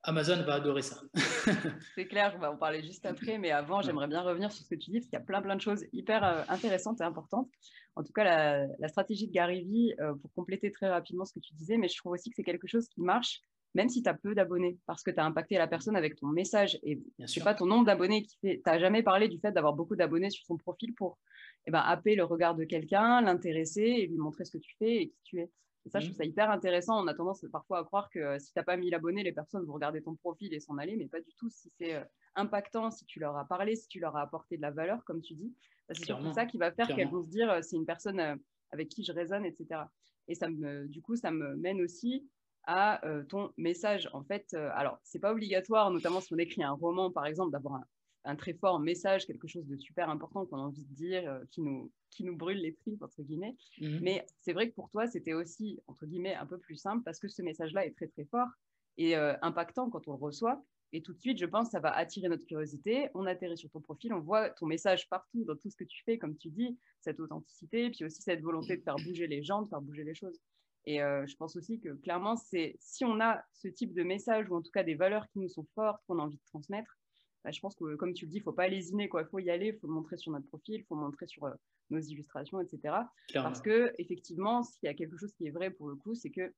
Amazon 0.07 0.43
va 0.43 0.55
adorer 0.55 0.83
ça. 0.83 1.01
c'est 1.95 2.07
clair, 2.07 2.35
on 2.37 2.39
va 2.39 2.53
en 2.53 2.57
parler 2.57 2.83
juste 2.83 3.07
après, 3.07 3.39
mais 3.39 3.51
avant, 3.51 3.81
j'aimerais 3.81 4.07
bien 4.07 4.21
revenir 4.21 4.53
sur 4.53 4.63
ce 4.63 4.69
que 4.69 4.75
tu 4.75 4.91
dis, 4.91 4.99
parce 4.99 5.07
qu'il 5.07 5.19
y 5.19 5.23
a 5.23 5.25
plein, 5.25 5.41
plein 5.41 5.57
de 5.57 5.63
choses 5.63 5.85
hyper 5.93 6.23
euh, 6.23 6.43
intéressantes 6.49 7.01
et 7.01 7.05
importantes. 7.05 7.49
En 7.97 8.03
tout 8.03 8.13
cas, 8.13 8.67
la, 8.79 8.89
stratégie 8.89 9.29
de 9.29 9.33
Gary 9.33 9.65
Vee, 9.65 9.95
euh, 10.01 10.15
pour 10.15 10.31
compléter 10.35 10.71
très 10.71 10.91
rapidement 10.91 11.25
ce 11.25 11.33
que 11.33 11.41
tu 11.41 11.55
disais, 11.55 11.79
mais 11.79 11.89
je 11.89 11.97
trouve 11.97 12.13
aussi 12.13 12.29
que 12.29 12.37
c'est 12.37 12.43
quelque 12.43 12.67
chose 12.67 12.87
qui 12.89 13.01
marche 13.01 13.41
même 13.75 13.89
si 13.89 14.03
tu 14.03 14.09
as 14.09 14.15
peu 14.15 14.35
d'abonnés, 14.35 14.79
parce 14.87 15.03
que 15.03 15.11
tu 15.11 15.19
as 15.19 15.25
impacté 15.25 15.57
la 15.57 15.67
personne 15.67 15.97
avec 15.97 16.17
ton 16.17 16.29
message 16.29 16.79
et 16.83 17.03
je 17.19 17.27
sais 17.27 17.41
pas 17.41 17.55
ton 17.55 17.67
nombre 17.67 17.85
d'abonnés 17.85 18.23
qui 18.23 18.39
fait. 18.39 18.63
Tu 18.65 18.71
n'as 18.71 18.79
jamais 18.79 19.03
parlé 19.03 19.29
du 19.29 19.39
fait 19.39 19.53
d'avoir 19.53 19.75
beaucoup 19.75 19.97
d'abonnés 19.97 20.31
sur 20.31 20.47
ton 20.47 20.57
profil 20.57 20.95
pour 20.95 21.19
eh 21.67 21.71
ben, 21.71 21.81
happer 21.81 22.15
le 22.15 22.25
regard 22.25 22.55
de 22.55 22.65
quelqu'un, 22.65 23.21
l'intéresser 23.21 23.83
et 23.83 24.07
lui 24.07 24.17
montrer 24.17 24.45
ce 24.45 24.53
que 24.53 24.59
tu 24.59 24.75
fais 24.79 25.03
et 25.03 25.09
qui 25.09 25.21
tu 25.25 25.41
es. 25.41 25.51
Et 25.87 25.91
ça, 25.91 26.01
je 26.01 26.07
trouve 26.07 26.17
ça 26.17 26.25
hyper 26.25 26.51
intéressant. 26.51 27.03
On 27.03 27.07
a 27.09 27.15
tendance 27.15 27.45
parfois 27.53 27.81
à 27.81 27.85
croire 27.85 28.09
que 28.11 28.39
si 28.39 28.53
tu 28.53 28.59
n'as 28.59 28.63
pas 28.63 28.77
mis 28.77 28.91
l'abonné, 28.91 29.23
les 29.23 29.33
personnes 29.33 29.65
vont 29.67 29.75
regarder 29.75 30.01
ton 30.01 30.15
profil 30.15 30.55
et 30.55 30.61
s'en 30.61 30.79
aller, 30.79 30.97
mais 30.97 31.09
pas 31.09 31.21
du 31.21 31.35
tout. 31.37 31.51
Si 31.51 31.71
c'est 31.79 32.03
impactant, 32.37 32.91
si 32.91 33.05
tu 33.05 33.21
leur 33.21 33.37
as 33.37 33.47
parlé, 33.47 33.77
si 33.77 33.89
tu 33.89 34.01
leur 34.01 34.17
as 34.17 34.23
apporté 34.23 34.57
de 34.57 34.63
la 34.63 34.71
valeur, 34.71 35.05
comme 35.05 35.21
tu 35.21 35.35
dis, 35.35 35.53
bah, 35.89 35.95
c'est 35.95 36.07
surtout 36.07 36.33
ça 36.33 36.47
qui 36.47 36.57
va 36.57 36.73
faire 36.73 36.87
qu'elles 36.89 37.11
vont 37.11 37.23
se 37.23 37.29
dire 37.29 37.59
c'est 37.63 37.77
une 37.77 37.85
personne 37.85 38.39
avec 38.71 38.89
qui 38.89 39.05
je 39.05 39.13
résonne, 39.13 39.45
etc. 39.45 39.83
Et 40.29 40.35
ça 40.35 40.49
me, 40.49 40.89
du 40.89 41.03
coup, 41.03 41.17
ça 41.17 41.31
me 41.31 41.55
mène 41.57 41.83
aussi 41.83 42.27
à 42.67 43.01
ton 43.29 43.53
message. 43.57 44.09
En 44.13 44.23
fait, 44.23 44.55
alors, 44.55 44.99
c'est 45.03 45.19
pas 45.19 45.33
obligatoire, 45.33 45.91
notamment 45.91 46.21
si 46.21 46.33
on 46.33 46.39
écrit 46.39 46.63
un 46.63 46.73
roman, 46.73 47.11
par 47.11 47.27
exemple, 47.27 47.53
d'avoir 47.53 47.81
un, 48.25 48.37
très 48.37 48.55
fort 48.55 48.81
message, 48.81 49.27
quelque 49.27 49.47
chose 49.47 49.67
de 49.67 49.77
super 49.77 50.09
important 50.09 50.47
qu'on 50.47 50.57
a 50.57 50.63
envie 50.63 50.85
de 50.85 50.95
dire, 50.95 51.41
qui, 51.51 51.61
nous, 51.61 51.93
qui 52.11 52.25
nous 52.25 52.37
brûle 52.37 52.59
les 52.59 52.75
tripes, 52.75 53.03
entre 53.03 53.23
guillemets. 53.23 53.55
Mmh 53.81 53.99
Mais 54.01 54.27
c'est 54.41 54.53
vrai 54.53 54.71
que 54.71 54.75
pour 54.75 54.89
toi, 54.91 55.07
c'était 55.07 55.35
aussi, 55.35 55.81
entre 55.87 56.07
guillemets, 56.07 56.35
un 56.35 56.47
peu 56.47 56.59
plus 56.59 56.77
simple 56.77 57.03
parce 57.05 57.19
que 57.19 57.29
ce 57.29 57.43
message-là 57.43 57.87
est 57.87 57.95
très, 57.95 58.09
très 58.09 58.25
fort 58.25 58.49
et 58.97 59.15
impactant 59.15 59.91
quand 59.91 60.09
on 60.09 60.13
le 60.13 60.19
reçoit. 60.19 60.65
Et 60.95 61.03
tout 61.03 61.13
de 61.13 61.19
suite, 61.19 61.39
je 61.39 61.47
pense, 61.47 61.71
ça 61.71 61.81
va 61.81 61.91
attirer 61.91 62.29
notre 62.29 62.47
curiosité. 62.47 63.09
On 63.15 63.27
atterrit 63.27 63.59
sur 63.59 63.69
ton 63.69 63.81
profil, 63.81 64.13
on 64.13 64.21
voit 64.21 64.51
ton 64.51 64.67
message 64.67 65.09
partout 65.09 65.43
dans 65.45 65.57
tout 65.57 65.69
ce 65.69 65.75
que 65.75 65.83
tu 65.83 66.05
fais, 66.05 66.19
comme 66.19 66.37
tu 66.37 66.51
dis, 66.51 66.79
cette 67.01 67.19
authenticité, 67.19 67.91
puis 67.91 68.05
aussi 68.05 68.23
cette 68.23 68.41
volonté 68.41 68.77
de 68.77 68.83
faire 68.83 68.95
bouger 68.95 69.27
les 69.27 69.43
gens, 69.43 69.63
de 69.63 69.69
faire 69.69 69.81
bouger 69.81 70.05
les 70.05 70.15
choses. 70.15 70.39
Et 70.87 71.03
euh, 71.03 71.27
je 71.27 71.37
pense 71.37 71.57
aussi 71.57 71.81
que 71.81 71.91
clairement, 71.91 72.37
c'est 72.37 72.77
si 72.81 73.05
on 73.05 73.21
a 73.21 73.43
ce 73.53 73.69
type 73.69 73.95
de 73.95 74.03
message 74.03 74.51
ou 74.51 74.57
en 74.57 74.63
tout 74.63 74.71
cas 74.71 74.83
des 74.83 74.95
valeurs 74.95 75.27
qui 75.29 75.39
nous 75.39 75.49
sont 75.49 75.67
fortes, 75.75 76.03
qu'on 76.07 76.19
a 76.19 76.23
envie 76.23 76.37
de 76.37 76.45
transmettre, 76.47 76.99
bah, 77.43 77.51
je 77.51 77.61
pense 77.61 77.75
que 77.75 77.95
comme 77.97 78.13
tu 78.13 78.27
le 78.27 78.31
dis, 78.31 78.39
il 78.39 78.41
ne 78.41 78.45
faut 78.45 78.53
pas 78.53 78.69
lésiner, 78.69 79.09
il 79.13 79.27
faut 79.31 79.39
y 79.39 79.51
aller, 79.51 79.69
il 79.69 79.79
faut 79.79 79.87
le 79.87 79.95
montrer 79.95 80.17
sur 80.17 80.33
notre 80.33 80.47
profil, 80.47 80.77
il 80.77 80.85
faut 80.85 80.95
le 80.95 81.03
montrer 81.03 81.27
sur 81.27 81.45
euh, 81.45 81.55
nos 81.91 82.01
illustrations, 82.01 82.61
etc. 82.61 82.97
Parce 83.33 83.61
que 83.61 83.93
effectivement, 83.99 84.63
s'il 84.63 84.87
y 84.87 84.89
a 84.89 84.95
quelque 84.95 85.17
chose 85.17 85.33
qui 85.35 85.47
est 85.47 85.51
vrai 85.51 85.71
pour 85.71 85.89
le 85.89 85.97
coup, 85.97 86.15
c'est 86.15 86.31
que 86.31 86.53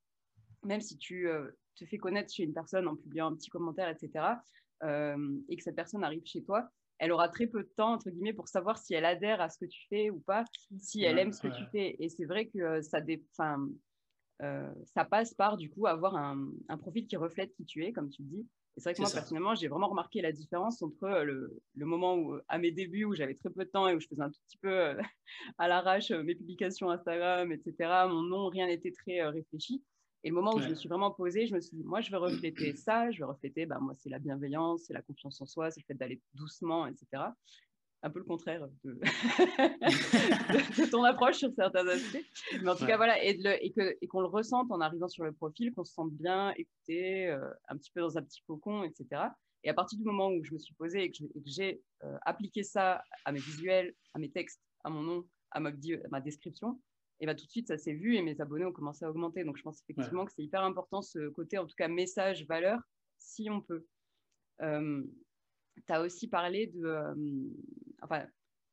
même 0.65 0.81
si 0.81 0.97
tu 0.97 1.29
euh, 1.29 1.49
te 1.77 1.85
fais 1.85 1.99
connaître 1.99 2.33
chez 2.33 2.43
une 2.43 2.55
personne 2.55 2.89
en 2.89 2.97
publiant 2.97 3.29
un 3.29 3.37
petit 3.37 3.51
commentaire, 3.51 3.89
etc., 3.89 4.25
et 4.83 5.57
que 5.57 5.63
cette 5.63 5.75
personne 5.75 6.05
arrive 6.05 6.23
chez 6.27 6.43
toi, 6.43 6.69
elle 6.99 7.13
aura 7.13 7.29
très 7.29 7.47
peu 7.47 7.63
de 7.63 7.71
temps, 7.77 7.95
entre 7.95 8.11
guillemets, 8.11 8.33
pour 8.33 8.49
savoir 8.49 8.79
si 8.79 8.93
elle 8.95 9.05
adhère 9.05 9.41
à 9.41 9.49
ce 9.49 9.59
que 9.59 9.65
tu 9.65 9.87
fais 9.89 10.11
ou 10.11 10.21
pas, 10.21 10.45
si 10.79 11.03
elle 11.03 11.19
aime 11.19 11.33
ce 11.33 11.41
que 11.43 11.49
tu 11.49 11.65
fais. 11.73 11.97
Et 11.99 12.09
c'est 12.09 12.25
vrai 12.25 12.47
que 12.47 12.81
ça, 12.83 13.01
dé... 13.01 13.23
Euh, 14.43 14.71
ça 14.95 15.05
passe 15.05 15.33
par 15.33 15.57
du 15.57 15.71
coup 15.71 15.87
avoir 15.87 16.15
un, 16.17 16.51
profil 16.79 17.07
qui 17.07 17.17
reflète 17.17 17.55
qui 17.55 17.65
tu 17.65 17.85
es, 17.85 17.93
comme 17.93 18.11
tu 18.11 18.23
le 18.23 18.29
dis. 18.29 18.47
Et 18.77 18.81
c'est 18.81 18.91
vrai 18.91 18.95
que 18.95 19.01
moi, 19.01 19.11
personnellement, 19.11 19.55
j'ai 19.55 19.69
vraiment 19.69 19.89
remarqué 19.89 20.21
la 20.21 20.33
différence 20.33 20.83
entre 20.83 21.05
euh, 21.05 21.25
le, 21.75 21.87
moment 21.87 22.15
où, 22.17 22.35
euh, 22.35 22.45
à 22.49 22.59
mes 22.59 22.71
débuts, 22.71 23.05
où 23.05 23.15
j'avais 23.15 23.35
très 23.35 23.49
peu 23.49 23.65
de 23.65 23.71
temps 23.71 23.89
et 23.89 23.95
où 23.95 24.01
je 24.01 24.07
faisais 24.07 24.23
un 24.23 24.31
tout 24.31 24.41
petit 24.47 24.59
peu 24.59 24.97
à 25.59 25.69
l'arrache 25.69 26.11
mes 26.11 26.35
publications 26.35 26.91
Instagram, 26.91 27.51
etc. 27.53 27.75
Mon 28.09 28.23
nom, 28.23 28.49
rien 28.49 28.67
n'était 28.67 28.93
très 28.93 29.27
réfléchi. 29.27 29.83
Et 30.25 30.31
le 30.31 30.35
moment 30.35 30.55
où 30.55 30.61
je 30.61 30.69
me 30.69 30.75
suis 30.75 30.89
vraiment 30.89 31.13
posée, 31.13 31.47
je 31.47 31.55
me 31.55 31.61
suis 31.61 31.77
dit, 31.77 31.85
moi, 31.85 32.01
je 32.01 32.11
vais 32.11 32.17
refléter 32.17 32.75
ça, 32.75 33.11
je 33.13 33.19
vais 33.19 33.25
refléter, 33.25 33.65
bah, 33.65 33.79
moi, 33.81 33.95
c'est 33.95 34.11
la 34.11 34.19
bienveillance, 34.19 34.83
c'est 34.87 34.93
la 34.93 35.03
confiance 35.03 35.41
en 35.41 35.47
soi, 35.47 35.71
c'est 35.71 35.81
le 35.81 35.85
fait 35.87 35.95
d'aller 35.95 36.21
doucement, 36.35 36.87
etc 36.87 37.23
un 38.03 38.11
peu 38.11 38.19
le 38.19 38.25
contraire 38.25 38.67
de, 38.85 38.93
de, 38.93 40.91
ton 40.91 41.03
approche 41.05 41.37
sur 41.37 41.51
certains 41.55 41.87
aspects. 41.87 42.25
Mais 42.63 42.69
en 42.69 42.77
tout 42.77 42.87
cas, 42.87 42.97
voilà, 42.97 43.23
et, 43.25 43.39
et 43.65 44.07
qu'on 44.07 44.21
le 44.21 44.29
ressente 44.29 44.71
en 44.71 44.81
arrivant 44.81 45.09
sur 45.09 45.25
le 45.25 45.33
profil, 45.33 45.75
qu'on 45.75 45.85
se 45.85 45.95
sente 45.95 46.13
bien 46.13 46.53
écouté, 46.57 47.29
euh, 47.29 47.51
un 47.69 47.77
petit 47.77 47.91
peu 47.91 48.01
dans 48.01 48.17
un 48.17 48.23
petit 48.23 48.43
cocon, 48.47 48.85
etc. 48.85 49.23
Et 49.65 49.71
à 49.71 49.75
partir 49.75 49.99
du 49.99 50.05
moment 50.05 50.31
où 50.31 50.45
je 50.45 50.53
me 50.53 50.59
suis 50.59 50.75
posée 50.75 51.05
et 51.05 51.11
que 51.11 51.19
j'ai 51.45 51.83
euh, 52.05 52.17
appliqué 52.25 52.63
ça 52.63 53.03
à 53.25 53.33
mes 53.33 53.41
visuels, 53.41 53.95
à 54.15 54.19
mes 54.19 54.31
textes, 54.31 54.61
à 54.85 54.91
mon 54.91 55.03
nom, 55.03 55.27
à 55.51 55.61
ma, 55.61 55.73
ma 56.11 56.21
description, 56.21 56.81
et 57.21 57.27
bah, 57.27 57.35
tout 57.35 57.47
de 57.47 57.51
suite, 57.51 57.69
ça 57.69 57.79
s'est 57.79 57.95
vu 57.95 58.17
et 58.17 58.23
mes 58.23 58.41
abonnés 58.41 58.67
ont 58.67 58.73
commencé 58.73 59.05
à 59.05 59.11
augmenter. 59.11 59.45
Donc, 59.45 59.57
je 59.57 59.63
pense 59.63 59.83
effectivement 59.83 60.25
que 60.25 60.33
c'est 60.33 60.43
hyper 60.43 60.63
important 60.63 61.03
ce 61.03 61.29
côté, 61.31 61.59
en 61.59 61.67
tout 61.67 61.75
cas, 61.77 61.89
message, 61.89 62.47
valeur, 62.47 62.81
si 63.19 63.49
on 63.51 63.61
peut. 63.61 63.87
Euh, 64.63 65.03
tu 65.87 65.93
as 65.93 66.03
aussi 66.03 66.29
parlé 66.29 66.67
de, 66.69 66.85
euh, 66.85 67.15
enfin, 68.07 68.27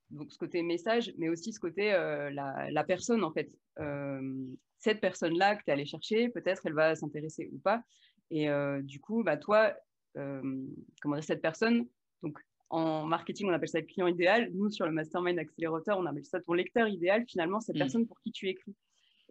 donc 0.10 0.32
ce 0.32 0.38
côté 0.38 0.62
message, 0.62 1.14
mais 1.18 1.30
aussi 1.30 1.54
ce 1.54 1.60
côté 1.60 1.94
euh, 1.94 2.30
la, 2.32 2.84
personne, 2.84 3.24
en 3.24 3.32
fait. 3.32 3.52
Euh, 3.80 4.46
cette 4.80 5.02
personne-là 5.02 5.56
que 5.56 5.64
tu 5.64 5.70
es 5.70 5.74
allé 5.74 5.86
chercher, 5.86 6.30
peut-être 6.30 6.66
elle 6.66 6.74
va 6.74 6.96
s'intéresser 6.96 7.50
ou 7.54 7.60
pas. 7.60 7.84
Et 8.32 8.48
du 8.82 9.00
coup, 9.00 9.24
bah, 9.24 9.38
toi, 9.38 9.74
comment 10.14 11.16
dire, 11.16 11.24
cette 11.24 11.42
personne, 11.42 11.88
donc 12.22 12.38
en 12.70 13.06
marketing, 13.06 13.48
on 13.48 13.54
appelle 13.54 13.70
ça 13.70 13.80
le 13.80 13.86
client 13.86 14.08
idéal. 14.08 14.50
Nous, 14.54 14.72
sur 14.72 14.86
le 14.86 14.92
Mastermind 14.92 15.38
Accélérateur, 15.40 15.98
on 16.00 16.06
appelle 16.06 16.26
ça 16.26 16.42
ton 16.42 16.54
lecteur 16.54 16.88
idéal, 16.88 17.24
finalement, 17.28 17.62
cette 17.62 17.76
mmh. 17.76 17.80
personne 17.80 18.08
pour 18.08 18.20
qui 18.20 18.32
tu 18.32 18.50
écris. 18.50 18.76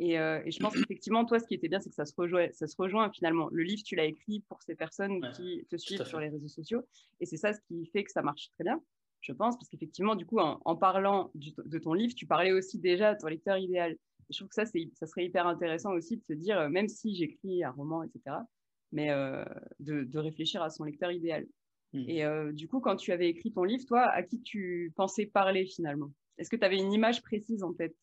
Euh, 0.00 0.42
et, 0.44 0.50
je 0.50 0.58
pense 0.58 0.74
qu'effectivement, 0.74 1.24
toi, 1.24 1.38
ce 1.38 1.46
qui 1.46 1.54
était 1.54 1.68
bien, 1.68 1.80
c'est 1.80 1.90
que 1.90 1.94
ça 1.94 2.04
se, 2.04 2.14
rejoint, 2.16 2.48
ça 2.52 2.66
se 2.66 2.74
rejoint 2.76 3.10
finalement. 3.10 3.48
Le 3.52 3.62
livre, 3.62 3.82
tu 3.84 3.94
l'as 3.94 4.06
écrit 4.06 4.40
pour 4.48 4.62
ces 4.62 4.74
personnes 4.74 5.20
qui 5.36 5.64
te 5.68 5.76
suivent 5.76 6.04
sur 6.04 6.18
les 6.18 6.28
réseaux 6.28 6.48
sociaux. 6.48 6.82
Et 7.20 7.26
c'est 7.26 7.36
ça 7.36 7.52
ce 7.52 7.60
qui 7.68 7.86
fait 7.86 8.04
que 8.04 8.10
ça 8.10 8.22
marche 8.22 8.50
très 8.50 8.64
bien, 8.64 8.80
je 9.22 9.32
pense, 9.32 9.56
parce 9.56 9.68
qu'effectivement, 9.68 10.14
du 10.14 10.26
coup, 10.26 10.38
en, 10.38 10.76
parlant 10.76 11.30
de 11.34 11.78
ton 11.78 11.94
livre, 11.94 12.14
tu 12.14 12.26
parlais 12.26 12.52
aussi 12.52 12.78
déjà 12.78 13.14
de 13.14 13.20
ton 13.20 13.28
lecteur 13.28 13.56
idéal. 13.56 13.92
Et 13.92 14.32
je 14.32 14.38
trouve 14.38 14.48
que 14.48 14.54
ça, 14.54 14.64
ça 14.66 15.06
serait 15.06 15.24
hyper 15.24 15.46
intéressant 15.46 15.92
aussi 15.92 16.16
de 16.16 16.22
se 16.22 16.32
dire, 16.34 16.58
euh, 16.58 16.68
même 16.68 16.88
si 16.88 17.14
j'écris 17.14 17.64
un 17.64 17.70
roman, 17.70 18.02
etc., 18.02 18.36
mais 18.92 19.10
euh, 19.10 19.44
de, 19.80 20.18
réfléchir 20.18 20.62
à 20.62 20.68
son 20.68 20.84
lecteur 20.84 21.10
idéal. 21.10 21.46
Mmh. 21.94 22.04
Et 22.08 22.24
du 22.52 22.68
coup, 22.68 22.80
quand 22.80 22.96
tu 22.96 23.12
avais 23.12 23.28
écrit 23.28 23.52
ton 23.52 23.64
livre, 23.64 23.84
toi, 23.86 24.02
à 24.02 24.22
qui 24.22 24.42
tu 24.42 24.92
pensais 24.96 25.26
parler 25.26 25.66
finalement? 25.66 26.10
Est-ce 26.38 26.50
que 26.50 26.56
tu 26.56 26.64
avais 26.64 26.78
une 26.78 26.92
image 26.92 27.22
précise 27.22 27.62
en 27.62 27.72
tête 27.72 27.94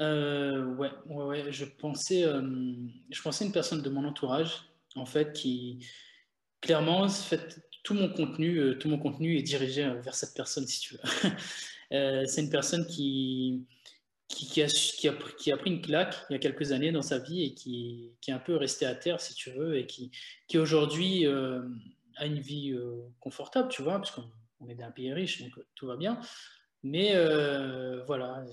euh, 0.00 0.74
ouais, 0.74 0.90
ouais, 1.06 1.24
ouais, 1.24 1.52
je 1.52 1.64
pensais, 1.64 2.24
euh, 2.24 2.42
je 3.10 3.22
pensais 3.22 3.44
une 3.44 3.52
personne 3.52 3.80
de 3.80 3.90
mon 3.90 4.04
entourage, 4.04 4.68
en 4.96 5.06
fait, 5.06 5.32
qui 5.32 5.86
clairement, 6.60 7.08
fait, 7.08 7.60
tout 7.84 7.94
mon 7.94 8.08
contenu, 8.08 8.58
euh, 8.58 8.74
tout 8.74 8.88
mon 8.88 8.98
contenu 8.98 9.36
est 9.36 9.42
dirigé 9.42 9.88
vers 10.02 10.14
cette 10.14 10.34
personne, 10.34 10.66
si 10.66 10.80
tu 10.80 10.94
veux. 10.94 11.30
c'est 12.26 12.40
une 12.40 12.50
personne 12.50 12.86
qui, 12.86 13.66
qui, 14.26 14.62
a, 14.62 14.66
qui, 14.66 15.06
a, 15.06 15.12
qui, 15.38 15.52
a, 15.52 15.56
pris 15.56 15.70
une 15.70 15.82
claque 15.82 16.16
il 16.28 16.32
y 16.32 16.36
a 16.36 16.38
quelques 16.40 16.72
années 16.72 16.90
dans 16.90 17.02
sa 17.02 17.18
vie 17.18 17.44
et 17.44 17.54
qui, 17.54 18.10
est 18.26 18.32
un 18.32 18.38
peu 18.38 18.56
resté 18.56 18.86
à 18.86 18.96
terre, 18.96 19.20
si 19.20 19.34
tu 19.34 19.50
veux, 19.50 19.78
et 19.78 19.86
qui, 19.86 20.10
qui 20.48 20.58
aujourd'hui 20.58 21.26
a 21.26 22.26
une 22.26 22.40
vie 22.40 22.76
confortable, 23.20 23.68
tu 23.68 23.82
vois, 23.82 23.98
parce 23.98 24.10
qu'on 24.10 24.68
est 24.68 24.74
d'un 24.74 24.90
pays 24.90 25.12
riche, 25.12 25.42
donc 25.42 25.52
tout 25.76 25.86
va 25.86 25.96
bien. 25.96 26.18
Mais 26.82 27.14
voilà, 28.06 28.44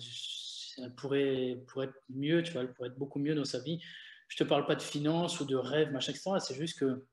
elle 0.77 0.93
pourrait, 0.93 1.63
pourrait 1.67 1.87
être 1.87 2.01
mieux, 2.09 2.43
tu 2.43 2.51
vois, 2.51 2.61
elle 2.61 2.73
pourrait 2.73 2.89
être 2.89 2.99
beaucoup 2.99 3.19
mieux 3.19 3.33
dans 3.33 3.45
sa 3.45 3.59
vie. 3.59 3.79
Je 4.27 4.35
ne 4.35 4.45
te 4.45 4.49
parle 4.49 4.65
pas 4.65 4.75
de 4.75 4.81
finances 4.81 5.39
ou 5.39 5.45
de 5.45 5.55
rêves, 5.55 5.91
machin, 5.91 6.11
etc. 6.11 6.31
C'est 6.39 6.55
juste 6.55 6.79
que 6.79 7.05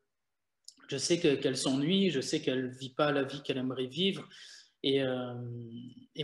je 0.88 0.96
sais 0.96 1.20
qu'elle 1.20 1.56
s'ennuie, 1.56 2.10
je 2.10 2.20
sais 2.20 2.40
qu'elle 2.40 2.66
ne 2.66 2.74
vit 2.74 2.90
pas 2.90 3.12
la 3.12 3.22
vie 3.22 3.42
qu'elle 3.42 3.58
aimerait 3.58 3.86
vivre. 3.86 4.28
Et, 4.82 5.02
euh, 5.02 5.34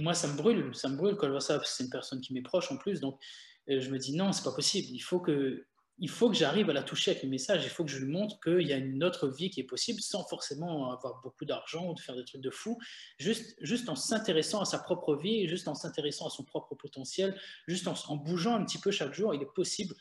moi, 0.00 0.14
ça 0.14 0.29
me 0.29 0.37
brûle, 0.37 0.74
ça 0.74 0.88
me 0.88 0.96
brûle 0.96 1.16
quand 1.16 1.27
je 1.27 1.33
vois 1.33 1.40
ça, 1.40 1.61
c'est 1.64 1.85
une 1.85 1.90
personne 1.90 2.20
qui 2.20 2.33
m'est 2.33 2.42
proche 2.42 2.70
en 2.72 2.77
plus. 2.77 3.00
Donc, 3.00 3.20
euh, 3.68 3.81
je 3.81 3.90
me 3.90 3.98
dis 3.98 4.16
non, 4.16 4.33
c'est 4.33 4.44
pas 4.44 4.55
possible. 4.55 4.88
Il 4.90 5.00
faut 5.00 5.20
que, 5.20 5.66
que 6.00 6.33
j'arrive 6.33 6.70
à 6.70 6.72
la 6.72 6.83
toucher 6.83 7.12
avec 7.12 7.22
mes 7.24 7.31
messages, 7.31 7.64
il 7.64 7.68
faut 7.68 7.85
que 7.85 7.90
je 7.90 7.98
lui 7.98 8.11
montre 8.11 8.40
qu'il 8.40 8.66
y 8.66 8.72
a 8.72 8.77
une 8.77 9.05
autre 9.05 9.29
vie 9.29 9.50
qui 9.50 9.61
est 9.61 9.64
possible 9.64 10.00
sans 10.00 10.24
forcément 10.24 10.92
avoir 10.92 11.20
beaucoup 11.22 11.44
d'argent 11.44 11.90
ou 11.90 11.94
de 11.94 12.00
faire 12.00 12.16
des 12.16 12.24
trucs 12.24 12.40
de 12.40 12.50
fou, 12.50 12.79
juste 13.18 13.88
en 13.88 13.96
s'intéressant 13.96 14.61
à 14.61 14.64
sa 14.64 14.79
propre 14.79 15.14
vie, 15.16 15.46
juste 15.48 15.68
en 15.68 15.74
s'intéressant 15.74 16.27
à 16.27 16.31
son 16.31 16.44
propre 16.44 16.74
potentiel, 16.74 17.38
juste 17.68 17.87
en, 17.87 18.16
bougeant 18.16 18.57
un 18.57 18.64
petit 18.64 18.79
peu 18.79 18.90
chaque 18.90 19.14
jour, 19.14 19.35
il 19.35 19.42
est 19.42 19.55
possible 19.55 19.94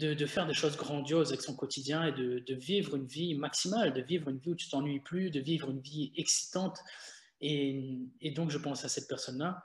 de, 0.00 0.26
faire 0.26 0.46
des 0.46 0.54
choses 0.54 0.76
grandioses 0.76 1.28
avec 1.28 1.42
son 1.42 1.54
quotidien 1.54 2.04
et 2.04 2.12
de, 2.12 2.54
vivre 2.54 2.96
une 2.96 3.06
vie 3.06 3.34
maximale, 3.34 3.92
de 3.92 4.00
vivre 4.00 4.28
une 4.28 4.38
vie 4.38 4.50
où 4.50 4.54
tu 4.54 4.68
t'ennuies 4.68 5.00
plus, 5.00 5.30
de 5.30 5.40
vivre 5.40 5.70
une 5.70 5.80
vie 5.80 6.12
excitante. 6.16 6.78
Et, 7.40 8.08
donc 8.34 8.50
je 8.50 8.58
pense 8.58 8.84
à 8.84 8.88
cette 8.88 9.08
personne-là. 9.08 9.62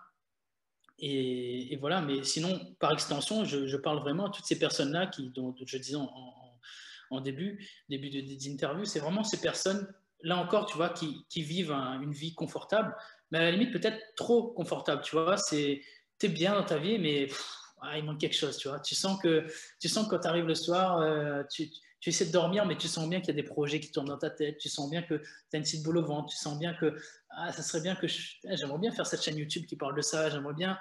Et, 1.00 1.78
voilà, 1.82 2.02
mais 2.02 2.24
sinon, 2.24 2.60
par 2.80 2.93
extension, 2.93 3.45
je, 3.45 3.78
parle 3.78 4.00
vraiment 4.00 4.28
à 4.28 4.30
toutes 4.30 4.45
ces 4.45 4.60
personnes-là 4.60 5.08
qui, 5.08 5.30
dont 5.30 5.56
je 5.65 5.78
disais 5.78 5.98
en, 5.98 7.21
début, 7.21 7.65
début 7.89 8.10
d'interview, 8.10 8.86
c'est 8.86 9.00
vraiment 9.00 9.24
ces 9.24 9.39
personnes, 9.39 9.88
là 10.21 10.38
encore, 10.38 10.65
tu 10.65 10.76
vois, 10.76 10.89
qui, 10.89 11.26
vivent 11.41 11.71
une 11.71 12.13
vie 12.13 12.34
confortable, 12.34 12.95
mais 13.32 13.39
à 13.39 13.43
la 13.43 13.52
limite 13.52 13.71
peut-être 13.71 14.00
trop 14.15 14.52
confortable, 14.52 15.02
tu 15.04 15.15
vois, 15.15 15.38
c'est, 15.38 15.82
es 16.21 16.28
bien 16.30 16.56
dans 16.56 16.63
ta 16.63 16.78
vie, 16.78 16.98
mais 16.98 17.28
ah, 17.82 17.98
il 17.98 18.06
manque 18.06 18.20
quelque 18.20 18.36
chose, 18.36 18.58
tu 18.58 18.68
vois. 18.68 18.80
Tu 18.80 18.96
sens 18.96 19.20
que, 19.22 19.46
tu 19.80 19.90
sens 19.90 20.06
que 20.06 20.12
quand 20.12 20.20
tu 20.20 20.28
arrives 20.28 20.46
le 20.46 20.56
soir, 20.56 21.00
euh, 21.00 21.44
tu, 21.52 21.70
tu 22.06 22.10
essaies 22.10 22.28
de 22.28 22.32
dormir, 22.32 22.66
mais 22.66 22.78
tu 22.78 22.88
sens 22.88 23.10
bien 23.10 23.20
qu'il 23.20 23.30
y 23.30 23.32
a 23.32 23.42
des 23.42 23.48
projets 23.48 23.80
qui 23.80 23.92
tournent 23.92 24.08
dans 24.08 24.18
ta 24.18 24.30
tête, 24.30 24.58
tu 24.60 24.70
sens 24.70 24.90
bien 24.90 25.02
que 25.02 25.16
tu 25.16 25.24
as 25.54 25.58
une 25.58 25.64
petite 25.64 25.84
boule 25.84 25.98
au 25.98 26.06
ventre, 26.06 26.30
tu 26.30 26.38
sens 26.38 26.58
bien 26.60 26.74
que 26.76 26.96
ah, 27.32 27.52
ça 27.52 27.64
serait 27.64 27.82
bien 27.82 27.96
que 27.96 28.06
eh, 28.06 28.58
j'aimerais 28.58 28.78
bien 28.78 28.92
faire 28.92 29.08
cette 29.08 29.24
chaîne 29.24 29.38
YouTube 29.38 29.66
qui 29.66 29.76
parle 29.76 29.96
de 29.96 30.02
ça, 30.02 30.30
j'aimerais 30.30 30.54
bien, 30.54 30.78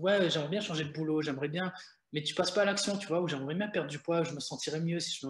ouais, 0.00 0.28
bien 0.48 0.60
changer 0.60 0.84
de 0.84 0.92
boulot, 0.92 1.22
j'aimerais 1.22 1.48
bien, 1.48 1.72
mais 2.12 2.22
tu 2.22 2.34
passes 2.34 2.50
pas 2.50 2.62
à 2.62 2.64
l'action, 2.64 2.96
tu 2.96 3.08
vois, 3.08 3.20
ou 3.20 3.28
j'aimerais 3.28 3.54
bien 3.54 3.68
perdre 3.68 3.90
du 3.90 3.98
poids, 3.98 4.24
je 4.24 4.32
me 4.32 4.40
sentirais 4.40 4.80
mieux 4.80 5.00
si 5.00 5.18
je 5.20 5.26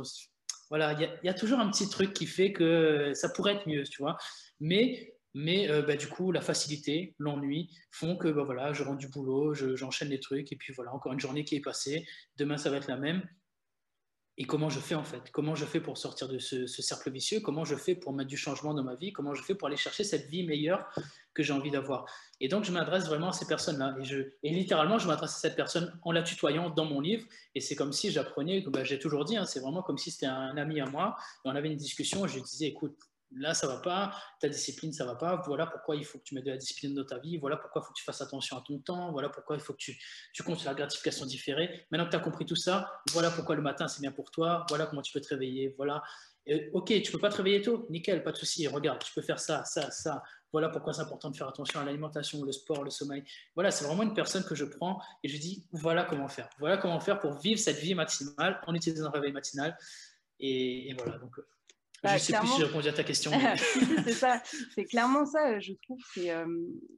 Voilà, 0.69 0.93
il 0.93 1.11
y, 1.25 1.29
a 1.29 1.35
toujours 1.35 1.59
un 1.59 1.69
petit 1.69 1.89
truc 1.89 2.13
qui 2.13 2.27
fait 2.27 2.53
que 2.53 3.13
ça 3.15 3.29
pourrait 3.29 3.55
être 3.55 3.67
mieux, 3.67 3.83
tu 3.83 4.03
vois. 4.03 4.17
Mais 4.61 5.12
Mais 5.35 5.71
euh, 5.71 5.83
bah, 5.83 5.97
du 5.97 6.09
coup, 6.09 6.33
la 6.33 6.41
facilité, 6.41 7.15
l'ennui 7.19 7.71
font 7.91 8.17
que 8.17 8.29
bah, 8.29 8.43
voilà, 8.45 8.73
je 8.73 8.83
rentre 8.83 8.99
du 8.99 9.09
boulot, 9.09 9.55
j'enchaîne 9.55 10.09
les 10.09 10.21
trucs, 10.21 10.53
et 10.53 10.57
puis 10.57 10.73
voilà, 10.73 10.93
encore 10.93 11.13
une 11.13 11.21
journée 11.21 11.45
qui 11.45 11.57
est 11.57 11.61
passée, 11.61 12.07
demain 12.37 12.57
ça 12.57 12.71
va 12.71 12.77
être 12.77 12.89
la 12.89 12.97
même. 12.97 13.23
Et 14.39 14.45
comment 14.45 14.71
je 14.71 14.81
fais 14.81 14.95
en 14.95 15.05
fait? 15.05 15.31
Comment 15.31 15.55
je 15.55 15.67
fais 15.67 15.81
pour 15.81 15.99
sortir 15.99 16.27
de 16.27 16.39
ce, 16.39 16.67
cercle 16.67 17.11
vicieux? 17.11 17.41
Comment 17.41 17.67
je 17.67 17.77
fais 17.77 17.95
pour 17.95 18.15
mettre 18.15 18.31
du 18.31 18.39
changement 18.39 18.73
dans 18.73 18.83
ma 18.83 18.95
vie? 18.95 19.13
Comment 19.13 19.35
je 19.35 19.43
fais 19.43 19.55
pour 19.55 19.69
aller 19.69 19.77
chercher 19.77 20.05
cette 20.05 20.27
vie 20.29 20.43
meilleure 20.43 20.89
que 21.35 21.43
j'ai 21.43 21.53
envie 21.53 21.71
d'avoir? 21.71 22.07
Et 22.41 22.49
donc, 22.49 22.65
je 22.65 22.73
m'adresse 22.73 23.07
vraiment 23.07 23.29
à 23.29 23.33
ces 23.33 23.47
personnes-là. 23.47 23.95
Et, 24.01 24.05
je, 24.05 24.21
et 24.43 24.51
littéralement, 24.51 24.99
je 24.99 25.07
m'adresse 25.07 25.37
à 25.37 25.39
cette 25.39 25.55
personne 25.55 25.93
en 26.03 26.13
la 26.13 26.23
tutoyant 26.23 26.71
dans 26.71 26.87
mon 26.87 27.01
livre. 27.01 27.27
Et 27.55 27.61
c'est 27.61 27.77
comme 27.77 27.93
si 27.93 28.11
j'apprenais, 28.11 28.65
bah, 28.69 28.85
j'ai 28.85 28.99
toujours 28.99 29.27
dit, 29.27 29.37
hein, 29.37 29.45
c'est 29.45 29.61
vraiment 29.61 29.83
comme 29.83 29.99
si 29.99 30.11
c'était 30.11 30.27
un 30.27 30.57
ami 30.57 30.81
à 30.81 30.87
moi. 30.87 31.15
Et 31.45 31.49
on 31.49 31.55
avait 31.55 31.69
une 31.69 31.77
discussion, 31.77 32.27
je 32.27 32.37
lui 32.37 32.43
disais, 32.43 32.69
écoute, 32.69 32.97
là, 33.37 33.55
ça 33.55 33.67
va 33.67 33.79
pas, 33.79 34.15
ta 34.41 34.49
discipline, 34.49 34.93
ça 34.93 35.05
va 35.05 35.15
pas, 35.15 35.43
voilà 35.47 35.67
pourquoi 35.67 35.97
il 35.97 36.05
faut 36.05 36.19
que 36.19 36.25
tu 36.25 36.35
mettes 36.35 36.45
de 36.45 36.51
la 36.51 36.57
discipline 36.57 36.95
dans 36.95 37.05
ta 37.05 37.19
vie, 37.19 37.39
voilà 37.39 37.57
pourquoi 37.57 37.83
il 37.83 37.87
faut 37.87 37.93
que 37.93 37.99
tu 37.99 38.05
fasses 38.05 38.21
attention 38.21 38.57
à 38.57 38.63
ton 38.63 38.79
temps, 38.79 39.13
voilà 39.13 39.29
pourquoi 39.29 39.57
il 39.57 39.63
faut 39.63 39.73
que 39.73 39.79
tu, 39.79 39.99
tu 40.33 40.43
comptes 40.43 40.59
sur 40.59 40.69
la 40.69 40.75
gratification 40.75 41.27
différée. 41.27 41.87
Maintenant 41.91 42.07
que 42.07 42.11
tu 42.11 42.17
as 42.17 42.21
compris 42.21 42.47
tout 42.47 42.57
ça, 42.57 42.93
voilà 43.13 43.31
pourquoi 43.31 43.57
le 43.57 43.63
matin, 43.63 43.89
c'est 43.89 44.01
bien 44.01 44.13
pour 44.13 44.31
toi, 44.31 44.67
voilà 44.69 44.87
comment 44.87 45.03
tu 45.03 45.13
peux 45.13 45.21
te 45.21 45.29
réveiller, 45.29 45.75
voilà. 45.77 46.03
ok, 46.73 47.03
tu 47.03 47.13
peux 47.13 47.19
pas 47.19 47.31
te 47.31 47.37
réveiller 47.37 47.63
tôt, 47.63 47.87
nickel, 47.91 48.23
pas 48.23 48.33
de 48.33 48.37
souci, 48.37 48.67
regarde, 48.67 49.03
tu 49.03 49.13
peux 49.13 49.23
faire 49.23 49.39
ça, 49.39 49.65
ça, 49.65 49.91
ça. 49.91 50.23
Voilà 50.53 50.69
pourquoi 50.69 50.93
c'est 50.93 51.01
important 51.01 51.31
de 51.31 51.37
faire 51.37 51.49
attention 51.49 51.81
à 51.81 51.85
l'alimentation, 51.85 52.45
le 52.45 52.53
sport, 52.53 52.85
le 52.85 52.91
sommeil. 52.91 53.25
Voilà, 53.55 53.71
c'est 53.71 53.87
vraiment 53.87 54.03
une 54.03 54.13
personne 54.13 54.45
que 54.45 54.55
je 54.55 54.67
prends 54.67 55.01
et 55.25 55.29
je 55.29 55.39
dis 55.39 55.67
voilà 55.73 56.05
comment 56.05 56.29
faire. 56.29 56.51
Voilà 56.59 56.77
comment 56.77 57.01
faire 57.01 57.19
pour 57.21 57.39
vivre 57.39 57.59
cette 57.59 57.79
vie 57.79 57.95
matinale 57.95 58.61
en 58.67 58.75
utilisant 58.75 59.07
un 59.07 59.11
réveil 59.11 59.33
matinal. 59.33 59.79
Et, 60.41 60.91
et 60.91 60.95
voilà, 60.95 61.17
donc 61.17 61.39
je 62.05 62.09
bah, 62.09 62.19
sais 62.19 62.33
plus 62.33 62.49
si 62.49 62.59
j'ai 62.59 62.65
répondu 62.65 62.89
à 62.89 62.93
ta 62.93 63.05
question. 63.05 63.31
c'est 64.05 64.13
ça, 64.13 64.43
c'est 64.75 64.85
clairement 64.85 65.25
ça, 65.25 65.61
je 65.61 65.73
trouve, 65.85 66.01
euh, 66.19 66.45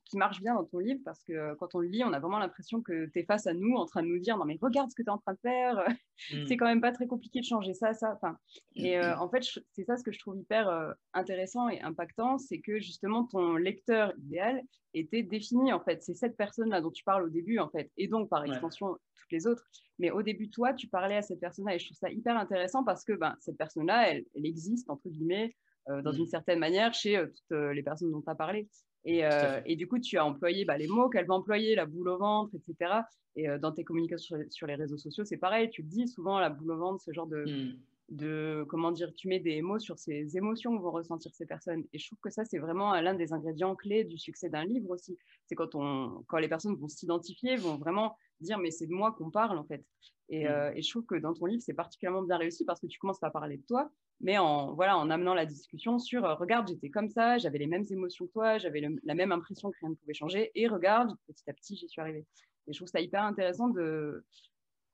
qui 0.05 0.17
marche 0.17 0.41
bien 0.41 0.55
dans 0.55 0.65
ton 0.65 0.79
livre, 0.79 1.01
parce 1.05 1.23
que 1.25 1.33
euh, 1.33 1.55
quand 1.59 1.75
on 1.75 1.81
le 1.81 1.89
lit, 1.89 2.05
on 2.05 2.13
a 2.13 2.21
vraiment 2.21 2.39
l'impression 2.39 2.83
que 2.83 3.07
tu 3.07 3.19
es 3.19 3.25
face 3.25 3.47
à 3.47 3.55
nous, 3.55 3.75
en 3.75 3.87
train 3.87 4.03
de 4.03 4.09
nous 4.09 4.19
dire, 4.19 4.37
non 4.37 4.45
mais 4.45 4.59
regarde 4.61 4.91
ce 4.91 4.95
que 4.95 5.03
tu 5.03 5.09
es 5.09 5.11
en 5.11 5.19
train 5.19 5.35
de 5.35 5.39
faire, 5.41 5.77
mm. 6.33 6.47
c'est 6.47 6.57
quand 6.57 6.67
même 6.67 6.81
pas 6.81 6.93
très 6.93 7.07
compliqué 7.07 7.41
de 7.41 7.45
changer 7.45 7.75
ça, 7.75 7.95
ça. 7.95 8.13
Enfin, 8.15 8.37
et 8.77 8.99
euh, 8.99 9.17
en 9.19 9.29
fait, 9.29 9.43
c'est 9.73 9.85
ça 9.85 9.97
ce 9.97 10.03
que 10.03 10.13
je 10.13 10.19
trouve 10.19 10.39
hyper 10.39 10.95
intéressant 11.13 11.69
et 11.69 11.81
impactant, 11.81 12.39
c'est 12.39 12.61
que 12.61 12.79
justement, 12.79 13.25
ton 13.25 13.57
lecteur 13.57 14.13
idéal 14.19 14.63
était 14.93 15.23
défini, 15.23 15.73
en 15.73 15.81
fait. 15.81 16.03
C'est 16.03 16.15
cette 16.15 16.37
personne-là 16.37 16.81
dont 16.81 16.91
tu 16.91 17.05
parles 17.05 17.25
au 17.25 17.31
début, 17.31 17.59
en 17.59 17.69
fait, 17.69 17.91
et 17.97 18.09
donc 18.09 18.29
par 18.29 18.45
extension, 18.45 18.97
toutes 19.25 19.33
les 19.33 19.47
autres. 19.47 19.65
Mais 19.99 20.11
au 20.11 20.23
début, 20.23 20.51
toi, 20.51 20.75
tu 20.75 20.89
parlais 20.89 21.17
à 21.17 21.23
cette 21.23 21.41
personne-là 21.41 21.75
et 21.75 21.79
je 21.79 21.87
trouve 21.87 21.97
ça 21.97 22.11
hyper 22.11 22.37
intéressant 22.37 22.85
parce 22.85 23.05
que 23.05 23.13
ben, 23.13 23.37
cette 23.41 23.57
personne-là, 23.57 24.11
elle, 24.11 24.25
existe, 24.35 24.91
entre 24.91 25.09
guillemets, 25.09 25.55
euh, 25.89 26.03
dans 26.03 26.13
une 26.13 26.25
mm. 26.25 26.29
certaine 26.29 26.59
manière 26.59 26.95
chez 26.95 27.17
euh, 27.17 27.27
toutes 27.27 27.53
euh, 27.53 27.73
les 27.73 27.83
personnes 27.83 28.11
dont 28.11 28.23
tu 28.23 28.31
as 28.31 28.35
parlé. 28.35 28.69
Et, 29.05 29.23
et, 29.67 29.77
du 29.77 29.87
coup, 29.87 29.99
tu 29.99 30.17
as 30.17 30.25
employé 30.25 30.65
bah, 30.65 30.79
les 30.79 30.87
mots 30.87 31.11
qu'elle 31.11 31.27
va 31.27 31.35
employer, 31.35 31.75
la 31.75 31.85
boule 31.85 32.09
au 32.09 32.19
ventre, 32.19 32.55
etc. 32.55 32.91
Et 33.37 33.47
dans 33.59 33.71
tes 33.71 33.85
communications 33.85 34.39
sur, 34.49 34.67
les 34.67 34.77
réseaux 34.77 34.97
sociaux, 34.97 35.25
c'est 35.25 35.37
pareil. 35.37 35.69
Tu 35.71 35.83
le 35.83 35.89
dis 35.89 36.09
souvent, 36.09 36.39
la 36.39 36.49
boule 36.49 36.73
au 36.73 36.79
ventre, 36.79 37.03
ce 37.03 37.13
genre 37.13 37.27
de, 37.27 37.45
mm. 37.45 37.77
De, 38.11 38.65
comment 38.69 38.93
dire, 38.93 39.13
tu 39.15 39.29
mets 39.29 39.41
des 39.41 39.63
mots 39.63 39.79
sur 39.79 39.99
ces 39.99 40.37
émotions 40.37 40.77
que 40.77 40.83
vont 40.83 40.91
ressentir 40.91 41.35
ces 41.35 41.47
personnes. 41.47 41.85
Et 41.93 41.99
je 41.99 42.07
trouve 42.07 42.19
que 42.21 42.31
ça, 42.31 42.45
c'est 42.45 42.59
vraiment 42.59 42.95
l'un 43.01 43.15
des 43.15 43.33
ingrédients 43.33 43.75
clés 43.75 44.05
du 44.05 44.19
succès 44.19 44.49
d'un 44.49 44.65
livre 44.65 44.91
aussi. 44.91 45.17
C'est 45.47 45.55
quand, 45.55 45.75
on, 45.75 46.23
quand 46.29 46.39
les 46.39 46.49
personnes 46.49 46.77
vont 46.77 46.89
s'identifier, 46.89 47.57
vont 47.57 47.77
vraiment 47.77 48.17
dire 48.41 48.59
mais 48.59 48.71
c'est 48.71 48.87
de 48.87 48.93
moi 48.93 49.13
qu'on 49.13 49.31
parle 49.31 49.59
en 49.59 49.65
fait. 49.65 49.85
Et, 50.29 50.45
mmh. 50.45 50.49
euh, 50.49 50.73
et, 50.75 50.83
je 50.83 50.91
trouve 50.91 51.07
que 51.07 51.15
dans 51.17 51.35
ton 51.35 51.47
livre, 51.47 51.63
c'est 51.63 51.75
particulièrement 51.75 52.23
bien 52.23 52.37
réussi 52.37 52.65
parce 52.65 52.81
que 52.81 52.87
tu 52.87 52.99
commences 52.99 53.23
à 53.23 53.31
parler 53.31 53.57
de 53.59 53.65
toi, 53.67 53.91
mais 54.21 54.39
en, 54.39 54.75
voilà, 54.75 54.97
en 54.97 55.11
amenant 55.11 55.35
la 55.35 55.47
discussion 55.47 55.99
sur 55.99 56.25
euh, 56.25 56.35
regarde, 56.35 56.69
j'étais 56.69 56.91
comme 56.91 57.09
ça, 57.09 57.39
j'avais 57.39 57.59
les 57.59 57.67
mêmes 57.67 57.85
émotions 57.91 58.27
que 58.27 58.33
toi, 58.33 58.59
j'avais 58.59 58.83
la 59.03 59.15
même 59.15 59.33
impression 59.33 59.71
que 59.71 59.79
rien 59.81 59.91
ne 59.91 59.95
pouvait 59.95 60.15
changer, 60.15 60.51
et 60.55 60.67
regarde, 60.67 61.15
petit 61.27 61.49
à 61.49 61.53
petit, 61.53 61.77
j'y 61.77 61.89
suis 61.89 62.01
arrivée. 62.01 62.27
Et 62.67 62.73
je 62.73 62.79
trouve 62.79 62.89
ça 62.89 63.01
hyper 63.01 63.23
intéressant 63.23 63.69
de, 63.69 64.25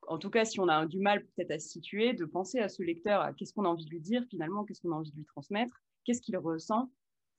en 0.07 0.17
tout 0.17 0.29
cas, 0.29 0.45
si 0.45 0.59
on 0.59 0.67
a 0.67 0.85
du 0.85 0.99
mal 0.99 1.23
peut-être 1.23 1.51
à 1.51 1.59
se 1.59 1.69
situer, 1.69 2.13
de 2.13 2.25
penser 2.25 2.59
à 2.59 2.69
ce 2.69 2.83
lecteur, 2.83 3.21
à 3.21 3.33
qu'est-ce 3.33 3.53
qu'on 3.53 3.65
a 3.65 3.69
envie 3.69 3.85
de 3.85 3.89
lui 3.89 4.01
dire 4.01 4.23
finalement, 4.29 4.63
qu'est-ce 4.63 4.81
qu'on 4.81 4.91
a 4.91 4.95
envie 4.95 5.11
de 5.11 5.17
lui 5.17 5.25
transmettre, 5.25 5.81
qu'est-ce 6.05 6.21
qu'il 6.21 6.37
ressent, 6.37 6.91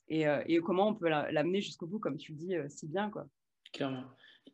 et, 0.08 0.26
euh, 0.26 0.60
comment 0.64 0.88
on 0.88 0.94
peut 0.94 1.08
l'amener 1.08 1.60
jusqu'au 1.60 1.86
bout, 1.86 1.98
comme 1.98 2.18
tu 2.18 2.32
le 2.32 2.38
dis 2.38 2.54
si 2.68 2.86
bien. 2.86 3.10
Quoi. 3.10 3.26
Clairement. 3.72 4.04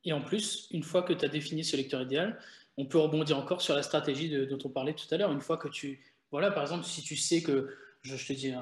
Et 0.05 0.13
en 0.13 0.21
plus, 0.21 0.69
une 0.71 0.83
fois 0.83 1.03
que 1.03 1.13
tu 1.13 1.25
as 1.25 1.29
défini 1.29 1.65
ce 1.65 1.77
lecteur 1.77 2.03
idéal, 2.03 2.39
on 2.77 2.87
peut 2.87 2.99
rebondir 2.99 3.37
encore 3.39 3.61
sur 3.61 3.75
la 3.75 3.83
stratégie 3.83 4.31
dont 4.47 4.59
on 4.65 4.69
parlait 4.69 4.95
tout 4.95 5.07
à 5.11 5.17
l'heure. 5.17 5.33
Une 5.33 5.41
fois 5.41 5.57
que 5.57 5.69
tu. 5.69 6.01
Voilà, 6.31 6.51
par 6.51 6.63
exemple, 6.63 6.85
si 6.85 7.03
tu 7.03 7.17
sais 7.17 7.43
que. 7.43 7.75
Je, 8.03 8.15
te 8.15 8.33
dis 8.33 8.55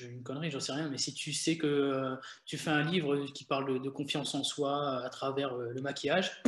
une 0.00 0.22
connerie, 0.22 0.50
j'en 0.50 0.60
sais 0.60 0.72
rien, 0.72 0.88
mais 0.88 0.98
si 0.98 1.14
tu 1.14 1.32
sais 1.32 1.56
que 1.56 1.66
euh, 1.66 2.14
tu 2.44 2.58
fais 2.58 2.70
un 2.70 2.82
livre 2.82 3.24
qui 3.32 3.44
parle 3.44 3.80
de, 3.82 3.88
confiance 3.88 4.34
en 4.34 4.44
soi 4.44 5.02
à 5.02 5.08
travers 5.08 5.54
euh, 5.54 5.70
le 5.70 5.80
maquillage, 5.80 6.42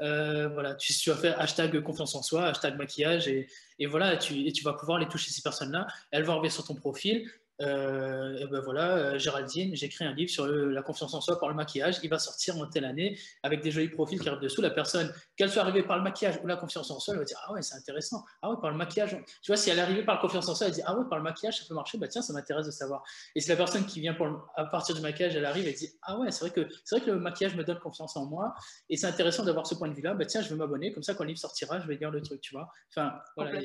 euh, 0.00 0.48
voilà, 0.48 0.74
tu, 0.74 1.10
vas 1.10 1.16
faire 1.16 1.40
hashtag 1.40 1.80
confiance 1.82 2.14
en 2.14 2.22
soi, 2.22 2.46
hashtag 2.46 2.76
maquillage, 2.76 3.28
et, 3.28 3.46
voilà, 3.86 4.16
tu 4.16 4.62
vas 4.64 4.72
pouvoir 4.72 4.98
les 4.98 5.06
toucher 5.06 5.30
ces 5.30 5.42
personnes-là. 5.42 5.86
Elles 6.10 6.24
vont 6.24 6.32
arriver 6.32 6.50
sur 6.50 6.64
ton 6.64 6.74
profil, 6.74 7.30
euh, 7.62 8.36
et 8.38 8.46
ben 8.46 8.60
voilà, 8.60 8.96
euh, 8.96 9.18
Géraldine, 9.18 9.74
j'écris 9.74 10.04
un 10.04 10.12
livre 10.12 10.30
sur 10.30 10.46
la 10.46 10.82
confiance 10.82 11.14
en 11.14 11.20
soi 11.20 11.38
par 11.38 11.48
le 11.48 11.54
maquillage. 11.54 11.98
Il 12.02 12.10
va 12.10 12.18
sortir 12.18 12.56
en 12.58 12.66
telle 12.66 12.84
année 12.84 13.18
avec 13.42 13.62
des 13.62 13.70
jolis 13.70 13.88
profils 13.88 14.20
qui 14.20 14.28
arrivent 14.28 14.42
dessous. 14.42 14.60
La 14.60 14.70
personne, 14.70 15.12
qu'elle 15.36 15.50
soit 15.50 15.62
arrivée 15.62 15.82
par 15.82 15.96
le 15.96 16.02
maquillage 16.02 16.38
ou 16.42 16.46
la 16.46 16.56
confiance 16.56 16.90
en 16.90 17.00
soi, 17.00 17.14
elle 17.14 17.20
va 17.20 17.24
dire 17.24 17.38
Ah 17.46 17.52
ouais, 17.52 17.62
c'est 17.62 17.76
intéressant. 17.76 18.24
Ah 18.42 18.50
ouais, 18.50 18.56
par 18.60 18.70
le 18.70 18.76
maquillage. 18.76 19.16
Tu 19.42 19.50
vois, 19.50 19.56
si 19.56 19.70
elle 19.70 19.78
est 19.78 19.82
arrivée 19.82 20.04
par 20.04 20.16
la 20.16 20.20
confiance 20.20 20.48
en 20.48 20.54
soi, 20.54 20.66
elle 20.66 20.74
dit 20.74 20.82
Ah 20.84 20.98
ouais, 20.98 21.04
par 21.08 21.18
le 21.18 21.24
maquillage, 21.24 21.58
ça 21.58 21.64
peut 21.66 21.74
marcher. 21.74 21.98
Bah 21.98 22.08
tiens, 22.08 22.22
ça 22.22 22.32
m'intéresse 22.32 22.66
de 22.66 22.70
savoir. 22.70 23.02
Et 23.34 23.40
si 23.40 23.48
la 23.48 23.56
personne 23.56 23.86
qui 23.86 24.00
vient 24.00 24.14
pour 24.14 24.26
à 24.56 24.66
partir 24.66 24.94
du 24.94 25.00
maquillage, 25.00 25.34
elle 25.34 25.46
arrive 25.46 25.66
et 25.66 25.72
dit 25.72 25.88
Ah 26.02 26.18
ouais, 26.18 26.30
c'est 26.30 26.40
vrai, 26.40 26.50
que, 26.50 26.68
c'est 26.84 26.96
vrai 26.96 27.06
que 27.06 27.10
le 27.10 27.18
maquillage 27.18 27.56
me 27.56 27.64
donne 27.64 27.78
confiance 27.78 28.16
en 28.16 28.26
moi 28.26 28.54
et 28.90 28.96
c'est 28.96 29.06
intéressant 29.06 29.44
d'avoir 29.44 29.66
ce 29.66 29.74
point 29.74 29.88
de 29.88 29.94
vue-là. 29.94 30.14
Bah 30.14 30.26
tiens, 30.26 30.42
je 30.42 30.50
vais 30.50 30.56
m'abonner. 30.56 30.92
Comme 30.92 31.02
ça, 31.02 31.14
quand 31.14 31.24
le 31.24 31.28
livre 31.28 31.40
sortira, 31.40 31.80
je 31.80 31.86
vais 31.86 31.96
lire 31.96 32.10
le 32.10 32.20
truc, 32.20 32.40
tu 32.40 32.54
vois. 32.54 32.68
Enfin, 32.90 33.18
voilà. 33.36 33.60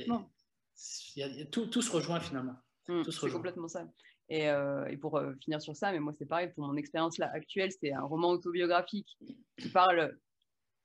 tout, 1.51 1.65
tout 1.67 1.81
se 1.81 1.91
rejoint 1.91 2.19
finalement. 2.19 2.55
Mmh, 2.87 3.03
c'est 3.03 3.31
complètement 3.31 3.67
ça. 3.67 3.87
Et, 4.29 4.49
euh, 4.49 4.85
et 4.87 4.97
pour 4.97 5.17
euh, 5.17 5.33
finir 5.43 5.61
sur 5.61 5.75
ça, 5.75 5.91
mais 5.91 5.99
moi 5.99 6.13
c'est 6.17 6.25
pareil, 6.25 6.51
pour 6.55 6.65
mon 6.65 6.75
expérience 6.75 7.17
là 7.17 7.29
actuelle, 7.33 7.71
c'est 7.71 7.91
un 7.91 8.03
roman 8.03 8.29
autobiographique 8.29 9.17
qui 9.57 9.69
parle 9.69 10.17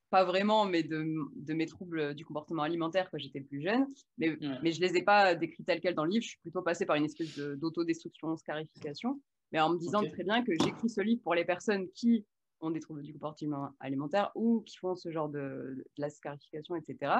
pas 0.09 0.23
vraiment, 0.23 0.65
mais 0.65 0.83
de, 0.83 1.05
de 1.35 1.53
mes 1.53 1.65
troubles 1.65 2.13
du 2.15 2.25
comportement 2.25 2.63
alimentaire 2.63 3.09
quand 3.11 3.17
j'étais 3.17 3.41
plus 3.41 3.61
jeune. 3.61 3.85
Mais, 4.17 4.37
mais 4.63 4.71
je 4.71 4.81
ne 4.81 4.87
les 4.87 4.97
ai 4.97 5.01
pas 5.01 5.35
décrits 5.35 5.63
tels 5.63 5.81
quels 5.81 5.95
dans 5.95 6.05
le 6.05 6.11
livre. 6.11 6.23
Je 6.23 6.29
suis 6.29 6.39
plutôt 6.39 6.61
passée 6.61 6.85
par 6.85 6.95
une 6.95 7.05
espèce 7.05 7.37
d'autodestruction, 7.37 8.37
scarification. 8.37 9.21
Mais 9.51 9.59
en 9.59 9.69
me 9.69 9.77
disant 9.77 10.03
très 10.05 10.23
bien 10.23 10.43
que 10.43 10.53
j'écris 10.61 10.89
ce 10.89 11.01
livre 11.01 11.21
pour 11.23 11.35
les 11.35 11.45
personnes 11.45 11.89
qui 11.91 12.25
ont 12.59 12.71
des 12.71 12.79
troubles 12.79 13.03
du 13.03 13.13
comportement 13.13 13.69
alimentaire 13.79 14.31
ou 14.35 14.61
qui 14.61 14.77
font 14.77 14.95
ce 14.95 15.11
genre 15.11 15.29
de, 15.29 15.39
de 15.39 15.85
la 15.97 16.09
scarification, 16.09 16.75
etc. 16.75 17.13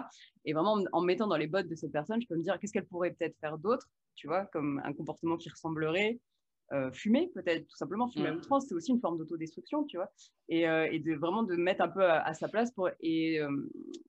Et 0.46 0.54
vraiment, 0.54 0.78
en 0.92 1.02
me 1.02 1.06
mettant 1.06 1.28
dans 1.28 1.38
les 1.38 1.48
bottes 1.48 1.68
de 1.68 1.76
cette 1.76 1.92
personne, 1.92 2.22
je 2.22 2.28
peux 2.28 2.36
me 2.36 2.44
dire 2.44 2.58
qu'est-ce 2.60 2.74
qu'elle 2.74 2.88
pourrait 2.88 3.12
peut-être 3.12 3.38
faire 3.40 3.58
d'autre 3.58 3.88
tu 4.18 4.28
vois, 4.28 4.46
comme 4.48 4.82
un 4.84 4.94
comportement 4.94 5.38
qui 5.38 5.50
ressemblerait. 5.50 6.20
Euh, 6.74 6.92
fumer, 6.92 7.32
peut-être 7.34 7.66
tout 7.66 7.78
simplement, 7.78 8.10
fumer 8.10 8.28
à 8.28 8.34
outrance, 8.34 8.66
c'est 8.68 8.76
aussi 8.76 8.92
une 8.92 9.00
forme 9.00 9.18
d'autodestruction, 9.18 9.86
tu 9.86 9.96
vois, 9.96 10.12
et, 10.50 10.68
euh, 10.68 10.86
et, 10.92 11.00
de 11.00 11.14
vraiment 11.14 11.44
de 11.44 11.56
mettre 11.56 11.82
un 11.82 11.88
peu 11.88 12.04
à, 12.04 12.34
sa 12.34 12.50
place 12.50 12.72
pour, 12.72 12.90
et, 13.00 13.40
euh, 13.40 13.50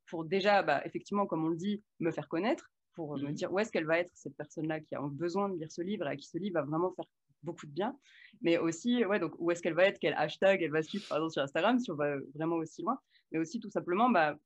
pour 0.08 0.24
déjà, 0.24 0.64
bah, 0.64 0.82
effectivement, 0.84 1.24
comme 1.24 1.44
on 1.44 1.50
le 1.50 1.56
dit, 1.56 1.84
me 2.00 2.10
faire 2.10 2.28
connaître, 2.28 2.72
pour 2.94 3.16
me 3.16 3.28
mmh. 3.28 3.32
dire 3.32 3.52
où 3.52 3.60
est-ce 3.60 3.70
qu'elle 3.70 3.86
va 3.86 4.00
être, 4.00 4.10
cette 4.14 4.36
personne-là 4.36 4.80
qui 4.80 4.96
a 4.96 5.00
besoin 5.00 5.48
de 5.48 5.56
lire 5.56 5.70
ce 5.70 5.82
livre 5.82 6.08
et 6.08 6.10
à 6.10 6.16
qui 6.16 6.26
ce 6.26 6.36
livre 6.36 6.54
va 6.54 6.62
vraiment 6.62 6.92
faire 6.96 7.04
beaucoup 7.44 7.66
de 7.66 7.70
bien, 7.70 7.96
mais 8.42 8.58
aussi, 8.58 9.04
ouais, 9.04 9.20
donc 9.20 9.34
où 9.38 9.52
est-ce 9.52 9.62
qu'elle 9.62 9.74
va 9.74 9.84
être, 9.84 10.00
quel 10.00 10.14
hashtag 10.14 10.60
elle 10.60 10.72
va 10.72 10.82
suivre, 10.82 11.06
par 11.06 11.18
exemple, 11.18 11.34
sur 11.34 11.42
Instagram, 11.42 11.78
si 11.78 11.92
on 11.92 11.94
va 11.94 12.16
vraiment 12.34 12.56
aussi 12.56 12.82
loin, 12.82 12.98
mais 13.30 13.38
aussi 13.38 13.60
tout 13.60 13.70
simplement, 13.70 14.10
bah, 14.10 14.36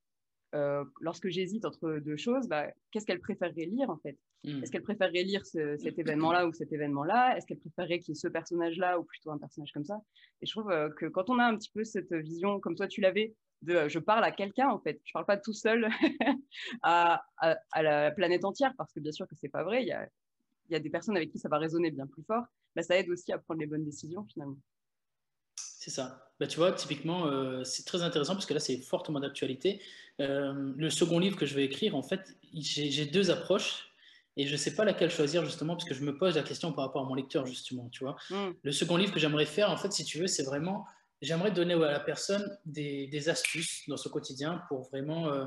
lorsque 1.01 1.29
j'hésite 1.29 1.65
entre 1.65 1.99
deux 2.05 2.19
choses, 2.19 2.47
bah, 2.47 2.67
qu'est-ce 2.91 3.07
qu'elle 3.07 3.21
préférerait 3.21 3.65
lire 3.65 3.89
en 3.89 3.97
fait? 3.97 4.19
Hmm. 4.45 4.61
Est-ce 4.63 4.73
qu'elle 4.73 4.83
préférerait 4.83 5.23
lire 5.23 5.47
cet 5.47 5.57
événement-là 5.99 6.47
ou 6.47 6.53
cet 6.53 6.73
événement-là? 6.73 7.37
Est-ce 7.37 7.47
qu'elle 7.47 7.59
préférerait 7.59 8.01
qu'il 8.01 8.11
y 8.11 8.13
ait 8.13 8.21
ce 8.21 8.29
personnage-là 8.29 8.99
ou 8.99 9.05
plutôt 9.05 9.31
un 9.31 9.39
personnage 9.39 9.71
comme 9.73 9.85
ça? 9.85 10.01
Et 10.41 10.47
je 10.47 10.51
trouve 10.51 10.71
euh, 10.71 10.91
que 10.91 11.07
quand 11.07 11.31
on 11.31 11.39
a 11.39 11.45
un 11.45 11.57
petit 11.57 11.71
peu 11.73 11.85
cette 11.85 12.13
vision, 12.13 12.59
comme 12.59 12.75
toi 12.75 12.89
tu 12.89 13.01
l'avais, 13.01 13.35
de 13.63 13.75
euh, 13.75 13.89
je 13.89 14.01
parle 14.01 14.25
à 14.25 14.33
quelqu'un 14.33 14.69
en 14.69 14.81
fait, 14.81 15.01
je 15.05 15.13
parle 15.13 15.27
pas 15.27 15.37
tout 15.37 15.53
seul 15.53 15.89
à, 16.83 17.23
la 17.77 18.11
planète 18.11 18.45
entière, 18.45 18.73
parce 18.77 18.93
que 18.93 18.99
bien 18.99 19.13
sûr 19.13 19.29
que 19.29 19.37
c'est 19.37 19.49
pas 19.49 19.63
vrai, 19.63 19.83
il 19.83 19.89
y 19.89 19.93
a, 19.93 20.09
y 20.71 20.75
a, 20.75 20.81
des 20.81 20.91
personnes 20.91 21.17
avec 21.17 21.31
qui 21.31 21.39
ça 21.39 21.49
va 21.49 21.59
résonner 21.59 21.93
bien 21.93 22.09
plus 22.09 22.25
fort, 22.25 22.45
bah, 22.75 22.83
ça 22.83 22.99
aide 22.99 23.09
aussi 23.11 23.33
à 23.33 23.39
prendre 23.39 23.61
les 23.61 23.67
bonnes 23.67 23.85
décisions 23.85 24.25
finalement. 24.25 24.59
C'est 25.57 25.91
ça. 25.91 26.33
Bah, 26.41 26.49
tu 26.49 26.59
vois, 26.59 26.73
typiquement, 26.73 27.27
euh, 27.27 27.63
c'est 27.63 27.85
très 27.85 28.03
intéressant 28.03 28.35
parce 28.35 28.47
que 28.47 28.55
là, 28.55 28.61
c'est 28.61 28.79
fortement 28.79 29.21
d'actualité. 29.21 29.81
le 30.19 30.91
second 30.91 31.21
livre 31.21 31.37
que 31.37 31.47
je 31.47 31.55
vais 31.55 31.65
écrire, 31.65 31.95
en 31.95 32.03
fait, 32.03 32.37
j'ai 32.53 33.07
deux 33.07 33.31
approches 33.31 33.92
et 34.37 34.47
je 34.47 34.53
ne 34.53 34.57
sais 34.57 34.75
pas 34.75 34.85
laquelle 34.85 35.11
choisir 35.11 35.45
justement 35.45 35.75
parce 35.75 35.89
que 35.89 35.95
je 35.95 36.03
me 36.03 36.17
pose 36.17 36.37
la 36.37 36.43
question 36.43 36.73
par 36.73 36.87
rapport 36.87 37.05
à 37.05 37.09
mon 37.09 37.15
lecteur 37.15 37.47
justement, 37.47 37.89
tu 37.91 38.05
vois. 38.05 38.17
Mm. 38.31 38.51
Le 38.63 38.73
second 38.73 38.97
livre 38.97 39.13
que 39.13 39.21
j'aimerais 39.21 39.47
faire, 39.47 39.71
en 39.71 39.77
fait, 39.77 39.93
si 39.93 40.05
tu 40.05 40.19
veux, 40.19 40.27
c'est 40.27 40.45
vraiment, 40.45 40.87
j'aimerais 41.21 41.51
donner 41.51 41.75
à 41.75 41.93
la 41.93 42.01
personne 42.01 42.59
des, 42.65 43.29
astuces 43.29 43.83
dans 43.89 43.97
son 43.97 44.09
quotidien 44.09 44.63
pour 44.69 44.89
vraiment, 44.89 45.29
euh, 45.29 45.47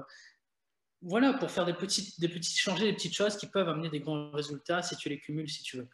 voilà, 1.02 1.34
pour 1.34 1.50
faire 1.50 1.65
des 1.65 1.74
petites, 1.74 2.19
des 2.19 2.30
petites, 2.30 2.58
changer 2.58 2.86
des 2.86 2.93
petites 2.93 3.15
choses 3.15 3.38
qui 3.38 3.48
peuvent 3.48 3.67
amener 3.67 3.89
des 3.89 4.00
grands 4.00 4.30
résultats 4.32 4.84
si 4.84 4.95
tu 4.98 5.10
les 5.10 5.19
cumules, 5.19 5.50
si 5.50 5.63
tu 5.63 5.78
veux. 5.78 5.88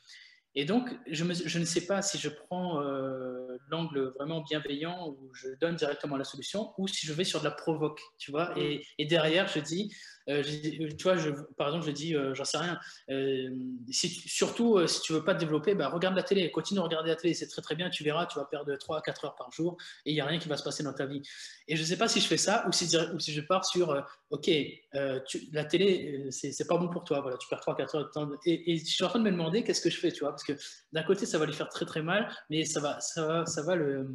Et 0.54 0.66
donc, 0.66 0.90
je, 1.08 1.24
ne 1.24 1.64
sais 1.64 1.86
pas 1.86 2.02
si 2.02 2.18
je 2.18 2.28
prends 2.28 2.82
euh, 2.82 3.58
l'angle 3.70 4.10
vraiment 4.18 4.42
bienveillant 4.42 5.08
où 5.08 5.34
je 5.34 5.48
donne 5.62 5.76
directement 5.76 6.18
la 6.18 6.26
solution 6.26 6.74
ou 6.78 6.90
si 6.90 7.08
je 7.08 7.14
vais 7.14 7.24
sur 7.24 7.40
de 7.40 7.46
la 7.46 7.52
provoque, 7.52 8.02
tu 8.18 8.32
vois. 8.32 8.52
Et, 8.60 8.86
et 8.98 9.06
derrière, 9.06 9.48
je 9.48 9.60
dis, 9.60 9.96
euh, 10.30 10.44
tu 10.44 11.04
vois, 11.04 11.16
par 11.58 11.68
exemple, 11.68 11.86
je 11.86 11.92
dis, 11.92 12.16
euh, 12.16 12.34
j'en 12.34 12.46
sais 12.46 12.58
rien, 12.58 12.80
euh, 13.10 13.50
surtout 13.90 14.86
si 14.88 15.02
tu 15.02 15.14
veux 15.14 15.24
pas 15.24 15.34
te 15.34 15.40
développer, 15.40 15.76
bah, 15.76 15.90
regarde 15.90 16.16
la 16.16 16.24
télé, 16.24 16.50
continue 16.52 16.80
à 16.80 16.84
regarder 16.84 17.10
la 17.10 17.16
télé, 17.16 17.34
c'est 17.34 17.48
très 17.48 17.62
très 17.62 17.76
bien, 17.76 17.90
tu 17.90 18.04
verras, 18.04 18.26
tu 18.26 18.38
vas 18.38 18.46
perdre 18.46 18.76
3 18.76 19.00
à 19.00 19.02
4 19.02 19.26
heures 19.26 19.36
par 19.36 19.52
jour 19.52 19.78
et 20.06 20.12
il 20.12 20.14
n'y 20.14 20.22
a 20.22 20.26
rien 20.26 20.40
qui 20.40 20.48
va 20.48 20.58
se 20.58 20.64
passer 20.64 20.84
dans 20.84 20.94
ta 20.94 21.06
vie. 21.06 21.22
Et 21.68 21.76
je 21.76 21.82
ne 21.82 21.88
sais 21.88 21.98
pas 21.98 22.08
si 22.08 22.20
je 22.20 22.28
fais 22.28 22.38
ça 22.38 22.66
ou 22.68 22.72
si, 22.72 22.96
ou 23.14 23.20
si 23.20 23.34
je 23.34 23.42
pars 23.42 23.66
sur, 23.66 24.06
ok, 24.30 24.50
la 24.94 25.66
télé, 25.66 26.28
c'est 26.30 26.68
pas 26.68 26.78
bon 26.78 26.90
pour 26.90 27.04
toi, 27.04 27.22
voilà, 27.22 27.38
tu 27.38 27.48
perds 27.48 27.62
3 27.62 27.74
à 27.74 27.78
4 27.78 27.96
heures 27.96 28.06
de 28.06 28.12
temps. 28.12 28.30
Et, 28.46 28.78
je 28.78 28.86
suis 28.86 29.04
en 29.04 29.10
train 29.10 29.20
de 29.20 29.26
me 29.26 29.32
demander 29.32 29.64
qu'est-ce 29.64 29.82
que 29.82 29.90
je 29.90 29.98
fais, 29.98 30.12
tu 30.12 30.22
vois, 30.22 30.32
parce 30.32 30.44
que 30.44 30.54
d'un 30.92 31.04
côté, 31.04 31.26
ça 31.26 31.38
va 31.38 31.46
lui 31.46 31.54
faire 31.54 31.70
très 31.70 31.86
très 31.86 32.02
mal, 32.02 32.30
mais 32.50 32.66
ça 32.66 32.80
va, 32.80 33.00
ça 33.00 33.26
va, 33.26 33.46
ça 33.46 33.62
va 33.64 33.76
le 33.76 34.08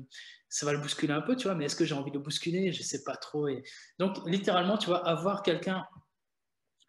ça 0.57 0.65
va 0.65 0.73
le 0.73 0.79
bousculer 0.79 1.13
un 1.13 1.21
peu, 1.21 1.37
tu 1.37 1.49
vois, 1.49 1.55
mais 1.55 1.67
est-ce 1.67 1.77
que 1.77 1.85
j'ai 1.85 1.95
envie 1.95 2.11
de 2.11 2.17
le 2.17 2.23
bousculer? 2.23 2.73
Je 2.73 2.79
ne 2.79 2.85
sais 2.85 3.05
pas 3.05 3.15
trop. 3.15 3.47
Et... 3.47 3.63
Donc, 3.99 4.17
littéralement, 4.27 4.79
tu 4.79 4.87
vois, 4.87 5.07
avoir 5.07 5.43
quelqu'un 5.43 5.85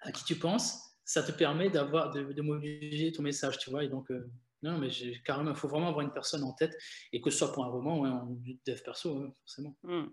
à 0.03 0.13
qui 0.13 0.23
tu 0.23 0.36
penses, 0.36 0.95
ça 1.03 1.21
te 1.21 1.34
permet 1.34 1.69
d'avoir 1.69 2.12
de, 2.12 2.41
mobiliser 2.41 3.12
ton 3.12 3.23
message, 3.23 3.58
tu 3.58 3.69
vois. 3.69 3.84
Et 3.84 3.89
donc, 3.89 4.10
euh, 4.10 4.32
non, 4.63 4.77
mais 4.77 4.88
carrément, 5.25 5.51
il 5.51 5.58
faut 5.58 5.67
vraiment 5.67 5.89
avoir 5.89 6.06
une 6.06 6.13
personne 6.13 6.45
en 6.45 6.53
tête, 6.53 6.77
et 7.12 7.19
que 7.19 7.30
ce 7.30 7.39
soit 7.39 7.51
pour 7.51 7.65
un 7.65 7.67
roman 7.67 7.99
ou 7.99 8.06
un 8.06 8.25
dev 8.65 8.82
perso, 8.86 9.36
forcément. 9.41 9.75
Mmh, 9.84 10.06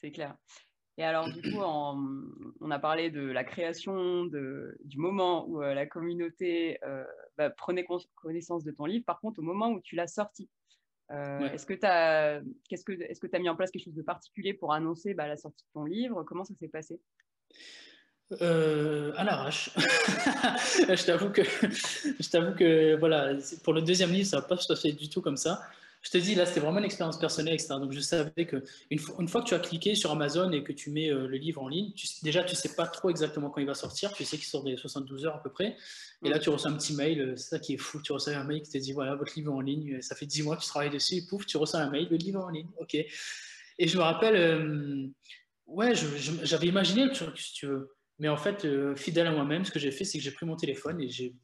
c'est 0.00 0.12
clair. 0.12 0.36
Et 0.96 1.02
alors, 1.02 1.32
du 1.32 1.42
coup, 1.42 1.58
on 1.60 2.70
a 2.70 2.78
parlé 2.78 3.10
de 3.10 3.22
la 3.22 3.42
création, 3.42 4.26
du 4.26 4.98
moment 4.98 5.48
où 5.48 5.64
euh, 5.64 5.74
la 5.74 5.86
communauté 5.86 6.78
euh, 6.84 7.04
bah, 7.36 7.50
prenait 7.50 7.84
connaissance 8.14 8.62
de 8.62 8.70
ton 8.70 8.84
livre. 8.84 9.04
Par 9.04 9.18
contre, 9.18 9.40
au 9.40 9.42
moment 9.42 9.70
où 9.70 9.80
tu 9.80 9.96
l'as 9.96 10.06
sorti, 10.06 10.48
est-ce 11.10 11.66
que 11.66 11.74
tu 11.74 11.86
as, 11.86 12.40
qu'est-ce 12.68 12.84
que, 12.84 12.92
est-ce 12.92 13.20
que 13.20 13.26
tu 13.26 13.36
as 13.36 13.38
mis 13.38 13.48
en 13.48 13.56
place 13.56 13.70
quelque 13.70 13.84
chose 13.84 13.94
de 13.94 14.02
particulier 14.02 14.54
pour 14.54 14.72
annoncer 14.72 15.14
bah, 15.14 15.26
la 15.26 15.36
sortie 15.36 15.64
de 15.64 15.70
ton 15.72 15.84
livre? 15.84 16.22
Comment 16.24 16.44
ça 16.44 16.54
s'est 16.54 16.68
passé? 16.68 17.00
Euh, 18.40 19.12
à 19.16 19.24
l'arrache. 19.24 19.70
je 19.76 21.04
t'avoue 21.04 21.30
que, 21.30 21.42
je 21.42 22.30
t'avoue 22.30 22.54
que 22.54 22.96
voilà, 22.96 23.34
pour 23.64 23.72
le 23.72 23.82
deuxième 23.82 24.12
livre, 24.12 24.28
ça 24.28 24.38
va 24.38 24.46
pas 24.46 24.54
à 24.54 24.76
fait 24.76 24.92
du 24.92 25.08
tout 25.08 25.20
comme 25.20 25.36
ça. 25.36 25.60
Je 26.02 26.10
te 26.10 26.18
dis, 26.18 26.34
là, 26.34 26.46
c'était 26.46 26.60
vraiment 26.60 26.78
une 26.78 26.84
expérience 26.84 27.18
personnelle, 27.18 27.54
etc. 27.54 27.74
Donc, 27.78 27.92
je 27.92 28.00
savais 28.00 28.46
que 28.46 28.64
une 28.90 28.98
fois, 28.98 29.16
une 29.18 29.28
fois 29.28 29.42
que 29.42 29.48
tu 29.48 29.54
as 29.54 29.58
cliqué 29.58 29.94
sur 29.94 30.10
Amazon 30.10 30.50
et 30.52 30.62
que 30.62 30.72
tu 30.72 30.90
mets 30.90 31.10
euh, 31.10 31.26
le 31.26 31.36
livre 31.36 31.62
en 31.62 31.68
ligne, 31.68 31.92
tu, 31.92 32.06
déjà, 32.22 32.42
tu 32.42 32.56
sais 32.56 32.74
pas 32.74 32.86
trop 32.86 33.10
exactement 33.10 33.50
quand 33.50 33.60
il 33.60 33.66
va 33.66 33.74
sortir. 33.74 34.12
Tu 34.12 34.24
sais 34.24 34.36
qu'il 34.36 34.46
sort 34.46 34.64
des 34.64 34.76
72 34.76 35.26
heures 35.26 35.36
à 35.36 35.42
peu 35.42 35.50
près. 35.50 35.76
Et 36.24 36.30
là, 36.30 36.38
tu 36.38 36.48
reçois 36.48 36.70
un 36.70 36.76
petit 36.76 36.94
mail. 36.94 37.20
Euh, 37.20 37.36
c'est 37.36 37.50
ça 37.50 37.58
qui 37.58 37.74
est 37.74 37.78
fou. 37.78 38.00
Tu 38.02 38.12
reçois 38.12 38.34
un 38.34 38.44
mail 38.44 38.62
qui 38.62 38.70
te 38.70 38.78
dit, 38.78 38.92
voilà, 38.92 39.14
votre 39.14 39.32
livre 39.36 39.52
est 39.52 39.56
en 39.56 39.60
ligne. 39.60 40.00
Ça 40.00 40.14
fait 40.14 40.26
10 40.26 40.42
mois 40.42 40.56
que 40.56 40.62
tu 40.62 40.68
travailles 40.68 40.90
dessus. 40.90 41.16
Et 41.16 41.26
pouf, 41.26 41.44
tu 41.44 41.58
reçois 41.58 41.80
un 41.80 41.90
mail, 41.90 42.08
le 42.10 42.16
livre 42.16 42.40
est 42.40 42.44
en 42.44 42.50
ligne. 42.50 42.68
OK. 42.78 42.94
Et 42.94 43.88
je 43.88 43.96
me 43.96 44.02
rappelle, 44.02 45.10
ouais, 45.66 45.92
j'avais 45.94 46.66
imaginé 46.66 47.04
le 47.04 47.12
truc, 47.12 47.38
si 47.38 47.52
tu 47.54 47.66
veux. 47.66 47.94
Mais 48.20 48.28
en 48.28 48.36
fait, 48.36 48.66
euh, 48.66 48.94
fidèle 48.94 49.26
à 49.26 49.32
moi-même, 49.32 49.64
ce 49.64 49.70
que 49.70 49.78
j'ai 49.78 49.90
fait, 49.90 50.04
c'est 50.04 50.18
que 50.18 50.24
j'ai 50.24 50.30
pris 50.30 50.44
mon 50.44 50.54
téléphone 50.54 51.00
et 51.00 51.08
j'ai 51.08 51.34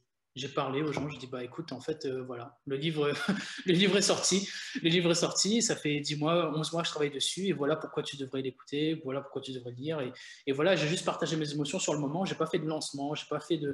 parlé 0.48 0.82
aux 0.82 0.92
gens. 0.92 1.08
Je 1.08 1.18
dis 1.18 1.26
bah 1.26 1.42
écoute, 1.42 1.72
en 1.72 1.80
fait, 1.80 2.04
euh, 2.04 2.22
voilà, 2.22 2.58
le 2.66 2.76
livre, 2.76 3.10
le 3.66 3.72
livre 3.72 3.96
est 3.96 4.02
sorti. 4.02 4.48
Le 4.82 4.88
livre 4.88 5.10
est 5.10 5.14
sorti. 5.14 5.62
Ça 5.62 5.76
fait 5.76 6.00
10 6.00 6.16
mois, 6.16 6.52
11 6.56 6.72
mois 6.72 6.82
que 6.82 6.88
je 6.88 6.92
travaille 6.92 7.10
dessus. 7.10 7.46
Et 7.46 7.52
voilà 7.52 7.76
pourquoi 7.76 8.02
tu 8.02 8.16
devrais 8.16 8.42
l'écouter. 8.42 9.00
Voilà 9.04 9.20
pourquoi 9.20 9.42
tu 9.42 9.52
devrais 9.52 9.70
le 9.70 9.76
lire. 9.76 10.00
Et, 10.00 10.12
et 10.46 10.52
voilà, 10.52 10.76
j'ai 10.76 10.88
juste 10.88 11.04
partagé 11.04 11.36
mes 11.36 11.50
émotions 11.50 11.78
sur 11.78 11.94
le 11.94 12.00
moment. 12.00 12.24
J'ai 12.24 12.34
pas 12.34 12.46
fait 12.46 12.58
de 12.58 12.66
lancement. 12.66 13.14
J'ai 13.14 13.26
pas 13.28 13.40
fait 13.40 13.56
de. 13.56 13.72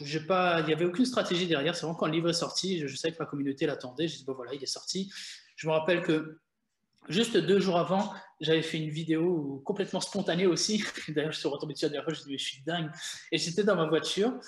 J'ai 0.00 0.20
pas, 0.20 0.60
il 0.60 0.66
n'y 0.66 0.72
avait 0.72 0.84
aucune 0.84 1.04
stratégie 1.04 1.46
derrière. 1.46 1.74
C'est 1.74 1.82
vraiment 1.82 1.96
quand 1.96 2.06
le 2.06 2.12
livre 2.12 2.30
est 2.30 2.34
sorti, 2.34 2.78
je, 2.78 2.96
savais 2.96 3.12
que 3.12 3.22
ma 3.22 3.26
communauté 3.26 3.66
l'attendait. 3.66 4.08
J'ai 4.08 4.18
dit 4.18 4.24
bon 4.24 4.34
voilà, 4.34 4.54
il 4.54 4.62
est 4.62 4.66
sorti. 4.66 5.10
Je 5.56 5.66
me 5.66 5.72
rappelle 5.72 6.02
que 6.02 6.38
Juste 7.08 7.36
deux 7.36 7.58
jours 7.58 7.78
avant, 7.78 8.12
j'avais 8.40 8.62
fait 8.62 8.78
une 8.78 8.90
vidéo 8.90 9.62
complètement 9.64 10.00
spontanée 10.00 10.46
aussi. 10.46 10.84
D'ailleurs, 11.08 11.32
je 11.32 11.38
suis 11.38 11.48
retombé 11.48 11.72
dessus 11.72 11.86
la 11.86 11.88
dernière 11.88 12.04
fois, 12.04 12.12
je 12.12 12.20
me 12.20 12.22
suis 12.24 12.36
dit, 12.36 12.38
je 12.38 12.48
suis 12.48 12.62
dingue. 12.62 12.90
Et 13.32 13.38
j'étais 13.38 13.64
dans 13.64 13.74
ma 13.74 13.86
voiture 13.86 14.38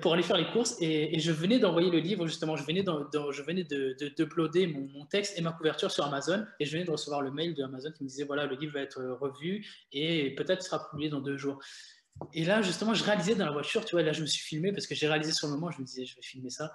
pour 0.00 0.14
aller 0.14 0.22
faire 0.22 0.38
les 0.38 0.50
courses 0.50 0.76
et, 0.80 1.18
je 1.18 1.30
venais 1.30 1.58
d'envoyer 1.58 1.90
le 1.90 1.98
livre, 1.98 2.26
justement. 2.26 2.56
Je 2.56 2.64
venais, 2.64 2.84
je 2.84 3.42
venais 3.42 3.64
de, 3.64 3.96
de, 3.98 4.66
mon, 4.66 4.88
mon, 4.88 5.06
texte 5.06 5.38
et 5.38 5.42
ma 5.42 5.52
couverture 5.52 5.90
sur 5.90 6.04
Amazon 6.06 6.44
et 6.58 6.64
je 6.64 6.72
venais 6.72 6.84
de 6.84 6.90
recevoir 6.90 7.20
le 7.20 7.30
mail 7.30 7.54
de 7.54 7.62
Amazon 7.62 7.92
qui 7.92 8.02
me 8.02 8.08
disait, 8.08 8.24
voilà, 8.24 8.46
le 8.46 8.56
livre 8.56 8.72
va 8.72 8.80
être 8.80 9.02
revu 9.20 9.66
et 9.92 10.34
peut-être 10.36 10.62
sera 10.62 10.88
publié 10.88 11.10
dans 11.10 11.20
deux 11.20 11.36
jours. 11.36 11.58
Et 12.32 12.44
là, 12.44 12.62
justement, 12.62 12.94
je 12.94 13.04
réalisais 13.04 13.34
dans 13.34 13.44
la 13.44 13.52
voiture, 13.52 13.84
tu 13.84 13.94
vois, 13.94 14.02
là, 14.02 14.12
je 14.12 14.22
me 14.22 14.26
suis 14.26 14.42
filmé 14.42 14.72
parce 14.72 14.86
que 14.86 14.94
j'ai 14.94 15.08
réalisé 15.08 15.32
sur 15.32 15.48
le 15.48 15.54
moment, 15.54 15.70
je 15.70 15.80
me 15.80 15.84
disais, 15.84 16.06
je 16.06 16.16
vais 16.16 16.22
filmer 16.22 16.50
ça. 16.50 16.72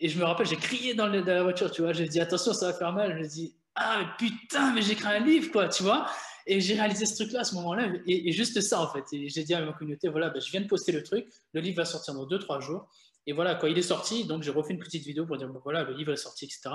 Et 0.00 0.08
je 0.08 0.18
me 0.18 0.24
rappelle, 0.24 0.46
j'ai 0.46 0.56
crié 0.56 0.94
dans, 0.94 1.08
dans, 1.08 1.24
la 1.24 1.42
voiture, 1.42 1.70
tu 1.70 1.82
vois, 1.82 1.92
j'ai 1.92 2.08
dit, 2.08 2.20
attention, 2.20 2.52
ça 2.52 2.72
va 2.72 2.72
faire 2.72 2.92
mal. 2.92 3.12
Je 3.12 3.22
me 3.22 3.28
dis, 3.28 3.54
ah 3.74 4.16
putain, 4.18 4.72
mais 4.72 4.82
j'écris 4.82 5.08
un 5.08 5.20
livre, 5.20 5.52
quoi, 5.52 5.68
tu 5.68 5.82
vois. 5.82 6.10
Et 6.50 6.60
j'ai 6.60 6.74
réalisé 6.74 7.06
ce 7.06 7.14
truc-là 7.14 7.40
à 7.40 7.44
ce 7.44 7.54
moment-là, 7.54 7.92
et, 8.08 8.32
juste 8.32 8.60
ça, 8.60 8.80
en 8.80 8.92
fait. 8.92 9.04
Et 9.12 9.28
j'ai 9.28 9.44
dit 9.44 9.54
à 9.54 9.64
ma 9.64 9.72
communauté, 9.72 10.08
voilà, 10.08 10.30
ben, 10.30 10.42
je 10.42 10.50
viens 10.50 10.60
de 10.60 10.66
poster 10.66 10.90
le 10.90 11.04
truc, 11.04 11.28
le 11.52 11.60
livre 11.60 11.76
va 11.76 11.84
sortir 11.84 12.12
dans 12.12 12.26
2-3 12.26 12.60
jours. 12.60 12.88
Et 13.28 13.32
voilà, 13.32 13.54
quand 13.54 13.68
il 13.68 13.78
est 13.78 13.82
sorti, 13.82 14.24
donc 14.24 14.42
j'ai 14.42 14.50
refait 14.50 14.72
une 14.72 14.80
petite 14.80 15.04
vidéo 15.04 15.26
pour 15.26 15.36
dire, 15.36 15.48
voilà, 15.62 15.84
le 15.84 15.94
livre 15.94 16.12
est 16.12 16.16
sorti, 16.16 16.46
etc. 16.46 16.70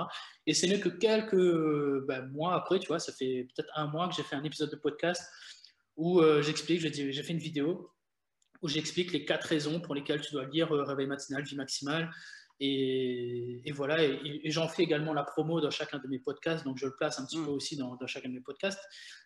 Et 0.46 0.54
c'est 0.54 0.66
n'est 0.66 0.80
que 0.80 0.88
quelques 0.88 2.06
ben, 2.06 2.26
mois 2.32 2.54
après, 2.54 2.78
tu 2.78 2.88
vois, 2.88 2.98
ça 2.98 3.12
fait 3.12 3.48
peut-être 3.54 3.70
un 3.74 3.86
mois 3.86 4.08
que 4.08 4.14
j'ai 4.14 4.22
fait 4.22 4.36
un 4.36 4.44
épisode 4.44 4.70
de 4.70 4.76
podcast 4.76 5.22
où 5.98 6.20
euh, 6.20 6.40
j'explique, 6.40 6.80
j'ai 6.80 7.22
fait 7.22 7.32
une 7.34 7.38
vidéo 7.38 7.90
où 8.62 8.68
j'explique 8.68 9.12
les 9.12 9.26
quatre 9.26 9.44
raisons 9.44 9.80
pour 9.80 9.94
lesquelles 9.94 10.22
tu 10.22 10.32
dois 10.32 10.46
lire 10.46 10.74
euh, 10.74 10.84
Réveil 10.84 11.06
matinal, 11.06 11.42
Vie 11.42 11.56
maximale, 11.56 12.10
et, 12.58 13.72
voilà, 13.72 14.02
et, 14.02 14.50
j'en 14.50 14.68
fais 14.68 14.82
également 14.82 15.12
la 15.12 15.24
promo 15.24 15.60
dans 15.60 15.70
chacun 15.70 15.98
de 15.98 16.08
mes 16.08 16.18
podcasts, 16.18 16.64
donc 16.64 16.78
je 16.78 16.86
le 16.86 16.96
place 16.96 17.18
un 17.18 17.26
petit 17.26 17.38
mm. 17.38 17.44
peu 17.44 17.50
aussi 17.50 17.76
dans, 17.76 17.98
chacun 18.06 18.28
de 18.28 18.34
mes 18.34 18.40
podcasts. 18.40 18.80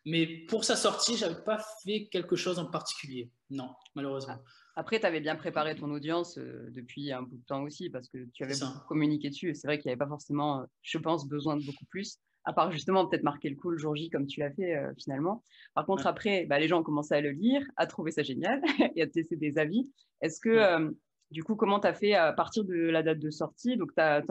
Mais 0.04 0.26
pour 0.26 0.64
sa 0.64 0.76
sortie, 0.76 1.16
je 1.16 1.26
n'avais 1.26 1.42
pas 1.44 1.64
fait 1.84 2.08
quelque 2.10 2.36
chose 2.36 2.58
en 2.58 2.66
particulier. 2.66 3.30
Non, 3.50 3.70
malheureusement. 3.94 4.38
Après, 4.76 4.98
tu 4.98 5.06
avais 5.06 5.20
bien 5.20 5.36
préparé 5.36 5.74
ton 5.74 5.90
audience 5.90 6.38
euh, 6.38 6.70
depuis 6.70 7.12
un 7.12 7.22
bout 7.22 7.36
de 7.36 7.44
temps 7.44 7.62
aussi, 7.62 7.90
parce 7.90 8.08
que 8.08 8.26
tu 8.32 8.44
avais 8.44 8.54
communiqué 8.88 9.30
dessus. 9.30 9.50
Et 9.50 9.54
c'est 9.54 9.66
vrai 9.66 9.78
qu'il 9.78 9.88
n'y 9.88 9.92
avait 9.92 9.98
pas 9.98 10.08
forcément, 10.08 10.64
je 10.82 10.98
pense, 10.98 11.28
besoin 11.28 11.56
de 11.56 11.64
beaucoup 11.64 11.84
plus, 11.86 12.18
à 12.44 12.52
part 12.52 12.72
justement 12.72 13.06
peut-être 13.06 13.22
marquer 13.22 13.50
le 13.50 13.56
coup 13.56 13.70
le 13.70 13.78
jour 13.78 13.94
J 13.94 14.10
comme 14.10 14.26
tu 14.26 14.40
l'as 14.40 14.50
fait 14.50 14.74
euh, 14.74 14.92
finalement. 14.98 15.42
Par 15.74 15.86
contre, 15.86 16.06
après, 16.06 16.46
bah, 16.46 16.58
les 16.58 16.68
gens 16.68 16.80
ont 16.80 16.82
commencé 16.82 17.14
à 17.14 17.20
le 17.20 17.30
lire, 17.30 17.62
à 17.76 17.86
trouver 17.86 18.10
ça 18.10 18.22
génial 18.22 18.62
et 18.96 19.02
à 19.02 19.06
te 19.06 19.18
laisser 19.18 19.36
des 19.36 19.58
avis. 19.58 19.90
Est-ce 20.20 20.40
que 20.40 20.48
euh, 20.48 20.90
du 21.30 21.44
coup, 21.44 21.54
comment 21.54 21.78
tu 21.78 21.86
as 21.86 21.94
fait 21.94 22.14
à 22.14 22.32
partir 22.32 22.64
de 22.64 22.74
la 22.74 23.02
date 23.02 23.20
de 23.20 23.30
sortie? 23.30 23.76
Donc, 23.76 23.94
tu 23.94 24.00
as, 24.00 24.22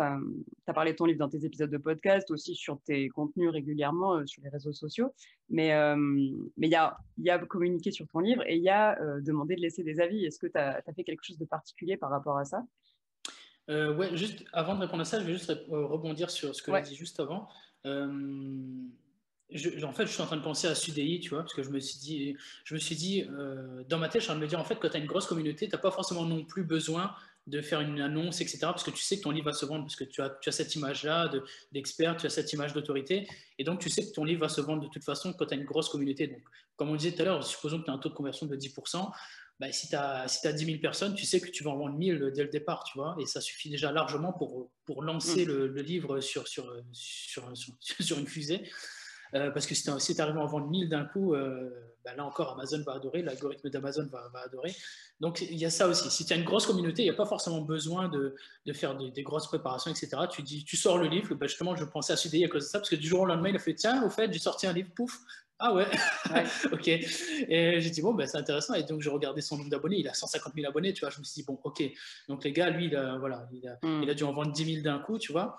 parlé 0.74 0.92
de 0.92 0.98
ton 0.98 1.06
livre 1.06 1.20
dans 1.20 1.30
tes 1.30 1.46
épisodes 1.46 1.70
de 1.70 1.78
podcast, 1.78 2.30
aussi 2.30 2.56
sur 2.56 2.82
tes 2.82 3.08
contenus 3.10 3.50
régulièrement 3.50 4.18
euh, 4.18 4.26
sur 4.26 4.44
les 4.44 4.50
réseaux 4.50 4.74
sociaux. 4.74 5.14
Mais 5.50 5.74
euh, 5.74 5.96
il 6.58 6.70
y, 6.70 6.76
a, 6.76 6.98
y 7.18 7.30
a 7.30 7.40
communiqué 7.40 7.92
sur 7.92 8.08
ton 8.08 8.20
livre 8.20 8.44
et 8.46 8.58
il 8.58 8.64
y 8.64 8.70
a 8.70 9.00
euh, 9.00 9.22
demandé 9.22 9.56
de 9.56 9.62
laisser 9.62 9.84
des 9.84 10.02
avis. 10.02 10.26
Est-ce 10.26 10.40
que 10.40 10.48
tu 10.48 10.58
as, 10.58 10.82
fait 10.94 11.04
quelque 11.06 11.24
chose 11.24 11.38
de 11.38 11.46
particulier 11.46 11.96
par 11.96 12.10
rapport 12.10 12.38
à 12.38 12.46
ça? 12.46 12.64
Ouais, 13.70 14.18
juste 14.18 14.44
avant 14.52 14.74
de 14.74 14.80
répondre 14.80 15.04
à 15.04 15.06
ça, 15.06 15.20
je 15.20 15.26
vais 15.26 15.34
juste 15.34 15.54
rebondir 15.70 16.32
sur 16.32 16.56
ce 16.56 16.64
que 16.64 16.72
tu 16.72 16.78
as 16.78 16.82
dit 16.82 16.96
juste 16.96 17.20
avant 17.20 17.48
en 19.84 19.94
fait, 19.94 20.06
je 20.06 20.12
suis 20.12 20.22
en 20.22 20.26
train 20.26 20.38
de 20.38 20.44
penser 20.44 20.68
à 20.68 20.76
Sudei, 20.76 21.20
tu 21.20 21.30
vois, 21.30 21.40
parce 21.40 21.54
que 21.54 21.64
je 21.64 21.70
me 21.70 21.80
suis 21.80 21.98
dit, 22.00 22.36
je 22.64 22.76
me 22.76 22.80
suis 22.80 22.96
dit 22.96 23.26
euh, 23.32 23.84
dans 23.88 23.98
ma 23.98 24.08
tête, 24.08 24.22
je 24.22 24.26
suis 24.26 24.32
en 24.32 24.36
train 24.36 24.40
de 24.40 24.46
me 24.46 24.50
dire, 24.50 24.60
en 24.60 24.64
fait, 24.64 24.76
quand 24.76 24.90
tu 24.90 24.98
as 24.98 25.00
une 25.00 25.08
grosse 25.08 25.26
communauté, 25.26 25.68
tu 25.68 25.72
n'as 25.72 25.82
pas 25.82 25.92
forcément 25.92 26.26
non 26.26 26.46
plus 26.46 26.64
besoin 26.64 27.16
de 27.48 27.62
faire 27.62 27.82
une 27.82 28.00
annonce, 28.00 28.42
etc., 28.42 28.60
parce 28.62 28.84
que 28.84 28.92
tu 28.92 29.02
sais 29.02 29.18
que 29.18 29.24
ton 29.24 29.32
livre 29.32 29.46
va 29.46 29.54
se 29.54 29.66
vendre, 29.66 29.84
parce 29.84 29.96
que 29.96 30.04
tu 30.04 30.22
as, 30.22 30.30
tu 30.42 30.50
as 30.50 30.52
cette 30.52 30.76
image-là 30.76 31.32
d'expert, 31.72 32.16
tu 32.16 32.28
as 32.28 32.30
cette 32.30 32.54
image 32.54 32.74
d'autorité, 32.74 33.28
et 33.58 33.64
donc 33.64 33.80
tu 33.80 33.90
sais 33.90 34.08
que 34.08 34.14
ton 34.14 34.24
livre 34.24 34.42
va 34.42 34.50
se 34.50 34.62
vendre 34.62 34.84
de 34.84 34.88
toute 34.88 35.04
façon 35.04 35.34
quand 35.34 35.48
tu 35.48 35.56
as 35.56 35.58
une 35.58 35.66
grosse 35.66 35.90
communauté. 35.90 36.28
Donc, 36.28 36.44
comme 36.76 36.90
on 36.90 36.96
disait 36.96 37.14
tout 37.14 37.24
à 37.24 37.26
l'heure, 37.26 37.44
supposons 37.44 37.80
que 37.80 37.86
tu 37.86 37.92
as 37.92 37.94
un 37.94 37.98
taux 37.98 38.10
de 38.10 38.14
conversion 38.14 38.46
de 38.46 38.56
10%, 38.56 39.12
bah, 39.60 39.72
si 39.72 39.90
tu 39.90 39.96
as, 39.96 40.28
si 40.28 40.48
as 40.48 40.54
10 40.54 40.66
000 40.66 40.78
personnes, 40.80 41.16
tu 41.16 41.26
sais 41.26 41.42
que 41.42 41.50
tu 41.50 41.64
vas 41.64 41.72
en 41.72 41.78
vendre 41.78 41.98
1000 41.98 42.32
dès 42.36 42.44
le 42.44 42.50
départ, 42.50 42.84
tu 42.84 42.98
vois, 43.00 43.16
et 43.20 43.26
ça 43.26 43.42
suffit 43.42 43.70
déjà 43.70 43.92
largement 43.92 44.32
pour, 44.32 44.70
pour 44.86 45.02
lancer 45.02 45.44
mmh. 45.44 45.50
le, 45.50 45.68
le, 45.68 45.82
livre 45.82 46.22
sur, 46.22 46.48
sur, 46.48 46.72
sur, 46.94 47.58
sur, 47.58 47.74
sur 48.00 48.20
une 48.20 48.28
fusée. 48.28 48.70
Euh, 49.36 49.52
parce 49.52 49.66
que 49.66 49.76
si 49.76 49.84
tu 49.84 49.90
es 49.90 50.22
arrivé 50.22 50.40
à 50.40 50.44
en 50.44 50.48
vendre 50.48 50.68
1000 50.68 50.90
d'un 50.90 51.06
coup, 51.06 51.34
euh, 51.34 51.70
bah 52.04 52.14
là 52.16 52.26
encore, 52.26 52.54
Amazon 52.54 52.82
va 52.84 52.94
adorer, 52.94 53.22
l'algorithme 53.22 53.70
d'Amazon 53.70 54.08
va, 54.12 54.30
adorer. 54.44 54.74
Donc 55.20 55.42
il 55.42 55.58
y 55.58 55.66
a 55.66 55.70
ça 55.70 55.88
aussi. 55.88 56.10
Si 56.10 56.26
tu 56.26 56.34
as 56.34 56.36
une 56.36 56.46
grosse 56.46 56.66
communauté, 56.66 57.04
il 57.04 57.06
n'y 57.06 57.12
a 57.12 57.16
pas 57.16 57.26
forcément 57.26 57.62
besoin 57.62 58.08
de, 58.08 58.36
de 58.66 58.74
faire 58.74 58.96
des, 58.98 59.24
grosses 59.24 59.48
préparations, 59.48 59.92
etc. 59.92 60.10
Tu 60.32 60.42
dis, 60.42 60.64
tu 60.64 60.78
sors 60.78 60.98
le 60.98 61.08
livre, 61.08 61.36
bah, 61.36 61.48
justement, 61.48 61.76
je 61.76 61.86
pensais 61.86 62.14
à 62.14 62.18
Sudei 62.18 62.46
à 62.46 62.48
cause 62.48 62.64
de 62.64 62.70
ça, 62.70 62.80
parce 62.80 62.90
que 62.90 62.96
du 62.96 63.08
jour 63.08 63.22
au 63.22 63.26
lendemain, 63.26 63.50
il 63.50 63.56
a 63.56 63.60
fait, 63.60 63.76
tiens, 63.76 64.04
au 64.04 64.10
fait, 64.10 64.32
j'ai 64.32 64.40
sorti 64.40 64.66
un 64.66 64.74
livre, 64.74 64.90
pouf, 64.96 65.20
ah 65.62 65.74
ouais, 65.74 65.88
ok. 66.72 66.88
Et 66.88 67.82
j'ai 67.82 67.90
dit, 67.90 68.02
bon, 68.02 68.14
ben, 68.14 68.26
c'est 68.26 68.38
intéressant. 68.38 68.76
Et 68.76 68.84
donc, 68.84 69.02
j'ai 69.02 69.10
regardé 69.10 69.42
son 69.42 69.58
nombre 69.58 69.70
d'abonnés. 69.70 69.98
Il 70.00 70.08
a 70.08 70.14
150 70.14 70.54
000 70.56 70.66
abonnés, 70.66 70.94
tu 70.94 71.02
vois. 71.02 71.10
Je 71.10 71.20
me 71.20 71.26
suis 71.26 71.42
dit, 71.42 71.46
bon, 71.46 71.60
ok. 71.66 71.84
Donc, 72.30 72.46
les 72.46 72.54
gars, 72.54 72.70
lui, 72.70 72.86
il 72.86 72.96
a, 72.96 73.18
voilà, 73.18 73.46
il 73.52 73.68
a, 73.68 73.78
hmm. 73.84 74.04
il 74.04 74.10
a 74.10 74.14
dû 74.14 74.24
en 74.24 74.32
vendre 74.32 74.54
10 74.54 74.76
000 74.76 74.84
d'un 74.84 75.00
coup, 75.00 75.20
tu 75.20 75.34
vois. 75.34 75.58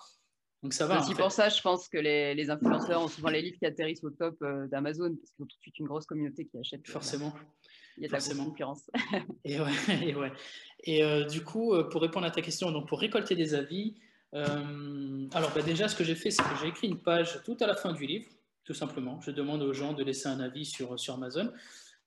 Donc 0.63 0.75
ça 0.75 0.87
va. 0.87 1.01
Aussi 1.01 1.15
pour 1.15 1.33
ça, 1.33 1.49
je 1.49 1.61
pense 1.63 1.89
que 1.89 1.97
les, 1.97 2.35
les, 2.35 2.51
influenceurs 2.51 3.03
ont 3.03 3.09
souvent 3.09 3.31
les 3.31 3.41
livres 3.41 3.59
qui 3.59 3.67
atterrissent 3.67 4.05
au 4.05 4.11
top 4.11 4.37
euh, 4.43 4.67
d'Amazon 4.69 5.15
parce 5.17 5.31
qu'ils 5.31 5.43
ont 5.43 5.47
tout 5.47 5.57
de 5.57 5.63
suite 5.63 5.79
une 5.79 5.87
grosse 5.87 6.05
communauté 6.05 6.47
qui 6.47 6.59
achète. 6.59 6.87
Euh, 6.87 6.93
Forcément. 6.93 7.33
Il 7.97 8.03
y 8.03 8.07
a 8.07 8.19
de 8.19 8.39
la 8.39 8.45
concurrence. 8.45 8.91
et 9.45 9.61
ouais, 9.61 9.71
et, 10.03 10.15
ouais. 10.15 10.33
et 10.85 11.03
euh, 11.03 11.25
du 11.25 11.43
coup, 11.43 11.75
pour 11.91 12.03
répondre 12.03 12.27
à 12.27 12.31
ta 12.31 12.43
question, 12.43 12.71
donc 12.73 12.89
pour 12.89 13.01
récolter 13.01 13.35
des 13.35 13.55
avis, 13.55 13.97
alors 14.33 15.51
bah, 15.55 15.63
déjà, 15.65 15.89
ce 15.89 15.97
que 15.97 16.05
j'ai 16.05 16.15
fait, 16.15 16.31
c'est 16.31 16.43
que 16.43 16.57
j'ai 16.61 16.69
écrit 16.69 16.89
une 16.89 17.03
page 17.03 17.43
tout 17.45 17.57
à 17.61 17.67
la 17.67 17.75
fin 17.75 17.93
du 17.93 18.07
livre, 18.07 18.27
tout 18.65 18.75
simplement. 18.75 19.21
Je 19.23 19.33
demande 19.33 19.63
aux 19.63 19.73
gens 19.73 19.93
de 19.93 20.05
laisser 20.05 20.29
un 20.29 20.41
avis 20.41 20.65
sur, 20.65 20.99
sur 21.01 21.15
Amazon 21.15 21.53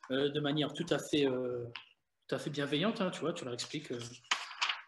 de 0.10 0.40
manière 0.40 0.74
tout 0.74 0.86
à 0.90 1.00
fait, 1.00 1.26
tout 1.26 2.36
à 2.36 2.40
fait 2.40 2.50
bienveillante, 2.50 3.02
hein, 3.02 3.10
tu 3.12 3.20
vois, 3.20 3.34
tu 3.34 3.44
leur 3.44 3.54
expliques 3.54 3.92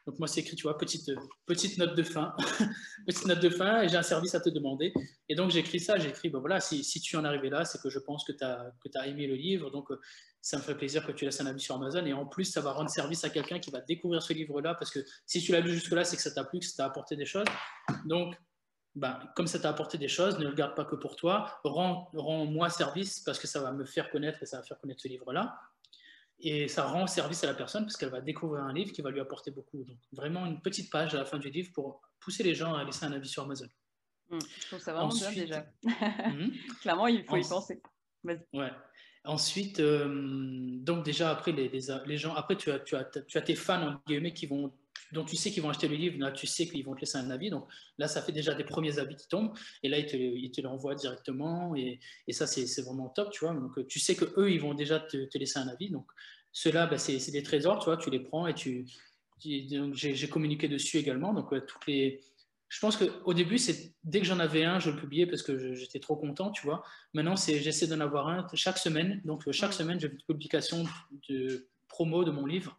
donc 0.05 0.19
moi, 0.19 0.27
c'est 0.27 0.41
écrit, 0.41 0.55
tu 0.55 0.63
vois, 0.63 0.77
petite, 0.77 1.11
petite 1.47 1.77
note 1.79 1.95
de 1.95 2.03
fin, 2.03 2.35
petite 3.07 3.25
note 3.25 3.39
de 3.39 3.49
fin, 3.49 3.81
et 3.81 3.89
j'ai 3.89 3.97
un 3.97 4.03
service 4.03 4.35
à 4.35 4.39
te 4.39 4.49
demander. 4.49 4.93
Et 5.29 5.35
donc 5.35 5.49
j'ai 5.49 5.59
écrit 5.59 5.79
ça, 5.79 5.97
j'ai 5.97 6.09
écrit, 6.09 6.29
ben 6.29 6.39
voilà, 6.39 6.59
si, 6.59 6.83
si, 6.83 7.01
tu 7.01 7.15
en 7.17 7.25
arrivé 7.25 7.49
là, 7.49 7.65
c'est 7.65 7.81
que 7.81 7.89
je 7.89 7.97
pense 7.97 8.23
que 8.23 8.31
tu 8.31 8.43
as, 8.43 8.71
que 8.83 9.07
aimé 9.07 9.25
le 9.25 9.35
livre, 9.35 9.71
donc 9.71 9.91
euh, 9.91 9.99
ça 10.41 10.57
me 10.57 10.61
fait 10.61 10.75
plaisir 10.75 11.05
que 11.07 11.11
tu 11.11 11.25
laisses 11.25 11.41
un 11.41 11.47
avis 11.47 11.59
sur 11.59 11.73
Amazon. 11.75 12.05
Et 12.05 12.13
en 12.13 12.27
plus, 12.27 12.45
ça 12.45 12.61
va 12.61 12.71
rendre 12.71 12.89
service 12.89 13.23
à 13.23 13.31
quelqu'un 13.31 13.57
qui 13.57 13.71
va 13.71 13.81
découvrir 13.81 14.21
ce 14.21 14.33
livre-là, 14.33 14.75
parce 14.75 14.91
que 14.91 14.99
si 15.25 15.41
tu 15.41 15.51
l'as 15.51 15.59
lu 15.59 15.73
jusque-là, 15.73 16.03
c'est 16.03 16.17
que 16.17 16.21
ça 16.21 16.31
t'a 16.31 16.43
plu, 16.43 16.59
que 16.59 16.65
ça 16.65 16.77
t'a 16.77 16.85
apporté 16.85 17.15
des 17.15 17.25
choses. 17.25 17.47
Donc, 18.05 18.35
ben, 18.93 19.19
comme 19.35 19.47
ça 19.47 19.57
t'a 19.57 19.69
apporté 19.69 19.97
des 19.97 20.07
choses, 20.07 20.37
ne 20.37 20.45
le 20.45 20.53
garde 20.53 20.75
pas 20.75 20.85
que 20.85 20.95
pour 20.95 21.15
toi, 21.15 21.59
rends-moi 21.63 22.69
service 22.69 23.21
parce 23.21 23.39
que 23.39 23.47
ça 23.47 23.59
va 23.59 23.71
me 23.71 23.85
faire 23.85 24.11
connaître 24.11 24.43
et 24.43 24.45
ça 24.45 24.57
va 24.57 24.63
faire 24.63 24.79
connaître 24.79 25.01
ce 25.01 25.07
livre-là. 25.07 25.57
Et 26.39 26.67
ça 26.67 26.85
rend 26.85 27.07
service 27.07 27.43
à 27.43 27.47
la 27.47 27.53
personne 27.53 27.83
parce 27.85 27.97
qu'elle 27.97 28.09
va 28.09 28.21
découvrir 28.21 28.63
un 28.63 28.73
livre 28.73 28.91
qui 28.91 29.01
va 29.01 29.09
lui 29.09 29.19
apporter 29.19 29.51
beaucoup. 29.51 29.83
Donc 29.83 29.97
vraiment 30.11 30.45
une 30.45 30.61
petite 30.61 30.91
page 30.91 31.15
à 31.15 31.17
la 31.17 31.25
fin 31.25 31.37
du 31.37 31.49
livre 31.49 31.71
pour 31.73 32.01
pousser 32.19 32.43
les 32.43 32.53
gens 32.53 32.73
à 32.73 32.83
laisser 32.83 33.05
un 33.05 33.11
avis 33.13 33.29
sur 33.29 33.43
Amazon. 33.43 33.67
Mmh, 34.29 34.39
je 34.59 34.67
trouve 34.67 34.79
ça 34.79 34.93
vraiment 34.93 35.13
bien 35.13 35.31
déjà. 35.31 35.65
Mmh. 35.83 36.49
Clairement, 36.81 37.07
il 37.07 37.23
faut 37.23 37.37
y 37.37 37.47
penser. 37.47 37.81
Ouais. 38.53 38.71
Ensuite, 39.23 39.79
euh, 39.79 40.07
donc 40.81 41.03
déjà 41.03 41.31
après 41.31 41.51
les, 41.51 41.69
les, 41.69 42.17
gens, 42.17 42.35
après 42.35 42.55
tu 42.55 42.69
as, 42.71 42.79
tu 42.79 42.95
as, 42.95 43.05
tu 43.05 43.37
as 43.37 43.41
tes 43.41 43.55
fans 43.55 43.87
en 43.87 44.01
guillemets 44.07 44.33
qui 44.33 44.45
vont 44.45 44.71
donc 45.11 45.27
tu 45.27 45.35
sais 45.35 45.51
qu'ils 45.51 45.63
vont 45.63 45.69
acheter 45.69 45.87
le 45.87 45.95
livre, 45.95 46.17
là 46.19 46.31
tu 46.31 46.47
sais 46.47 46.67
qu'ils 46.67 46.83
vont 46.85 46.95
te 46.95 47.01
laisser 47.01 47.17
un 47.17 47.29
avis, 47.29 47.49
donc 47.49 47.67
là 47.97 48.07
ça 48.07 48.21
fait 48.21 48.31
déjà 48.31 48.53
des 48.53 48.63
premiers 48.63 48.99
avis 48.99 49.15
qui 49.15 49.27
tombent, 49.27 49.53
et 49.83 49.89
là 49.89 49.97
ils 49.97 50.05
te, 50.05 50.15
ils 50.15 50.51
te 50.51 50.61
l'envoient 50.61 50.95
directement, 50.95 51.75
et, 51.75 51.99
et 52.27 52.33
ça 52.33 52.47
c'est 52.47 52.81
vraiment 52.81 53.09
top, 53.09 53.31
tu 53.31 53.45
vois, 53.45 53.53
donc 53.53 53.87
tu 53.87 53.99
sais 53.99 54.15
que 54.15 54.25
eux 54.37 54.51
ils 54.51 54.61
vont 54.61 54.73
déjà 54.73 54.99
te, 54.99 55.25
te 55.25 55.37
laisser 55.37 55.59
un 55.59 55.67
avis, 55.67 55.89
donc 55.89 56.05
ceux-là 56.51 56.87
bah, 56.87 56.97
c'est 56.97 57.31
des 57.31 57.43
trésors, 57.43 57.79
tu 57.79 57.85
vois, 57.85 57.97
tu 57.97 58.09
les 58.09 58.19
prends 58.19 58.47
et 58.47 58.53
tu, 58.53 58.85
j'ai 59.41 60.29
communiqué 60.29 60.67
dessus 60.67 60.97
également, 60.97 61.33
donc 61.33 61.49
toutes 61.67 61.87
les, 61.87 62.21
je 62.69 62.79
pense 62.79 62.97
qu'au 62.97 63.33
début, 63.33 63.57
c'est 63.57 63.93
dès 64.03 64.19
que 64.19 64.25
j'en 64.25 64.39
avais 64.39 64.63
un, 64.63 64.79
je 64.79 64.89
le 64.89 64.97
publiais 64.97 65.27
parce 65.27 65.43
que 65.43 65.73
j'étais 65.75 65.99
trop 65.99 66.15
content, 66.15 66.51
tu 66.51 66.65
vois. 66.65 66.83
Maintenant, 67.13 67.35
c'est 67.35 67.59
j'essaie 67.59 67.87
d'en 67.87 67.99
avoir 67.99 68.27
un 68.27 68.47
chaque 68.53 68.77
semaine. 68.77 69.21
Donc, 69.23 69.49
chaque 69.51 69.71
semaine, 69.71 69.99
j'ai 69.99 70.07
une 70.07 70.17
publication 70.27 70.83
de 71.29 71.69
promo 71.87 72.23
de 72.23 72.31
mon 72.31 72.45
livre 72.45 72.77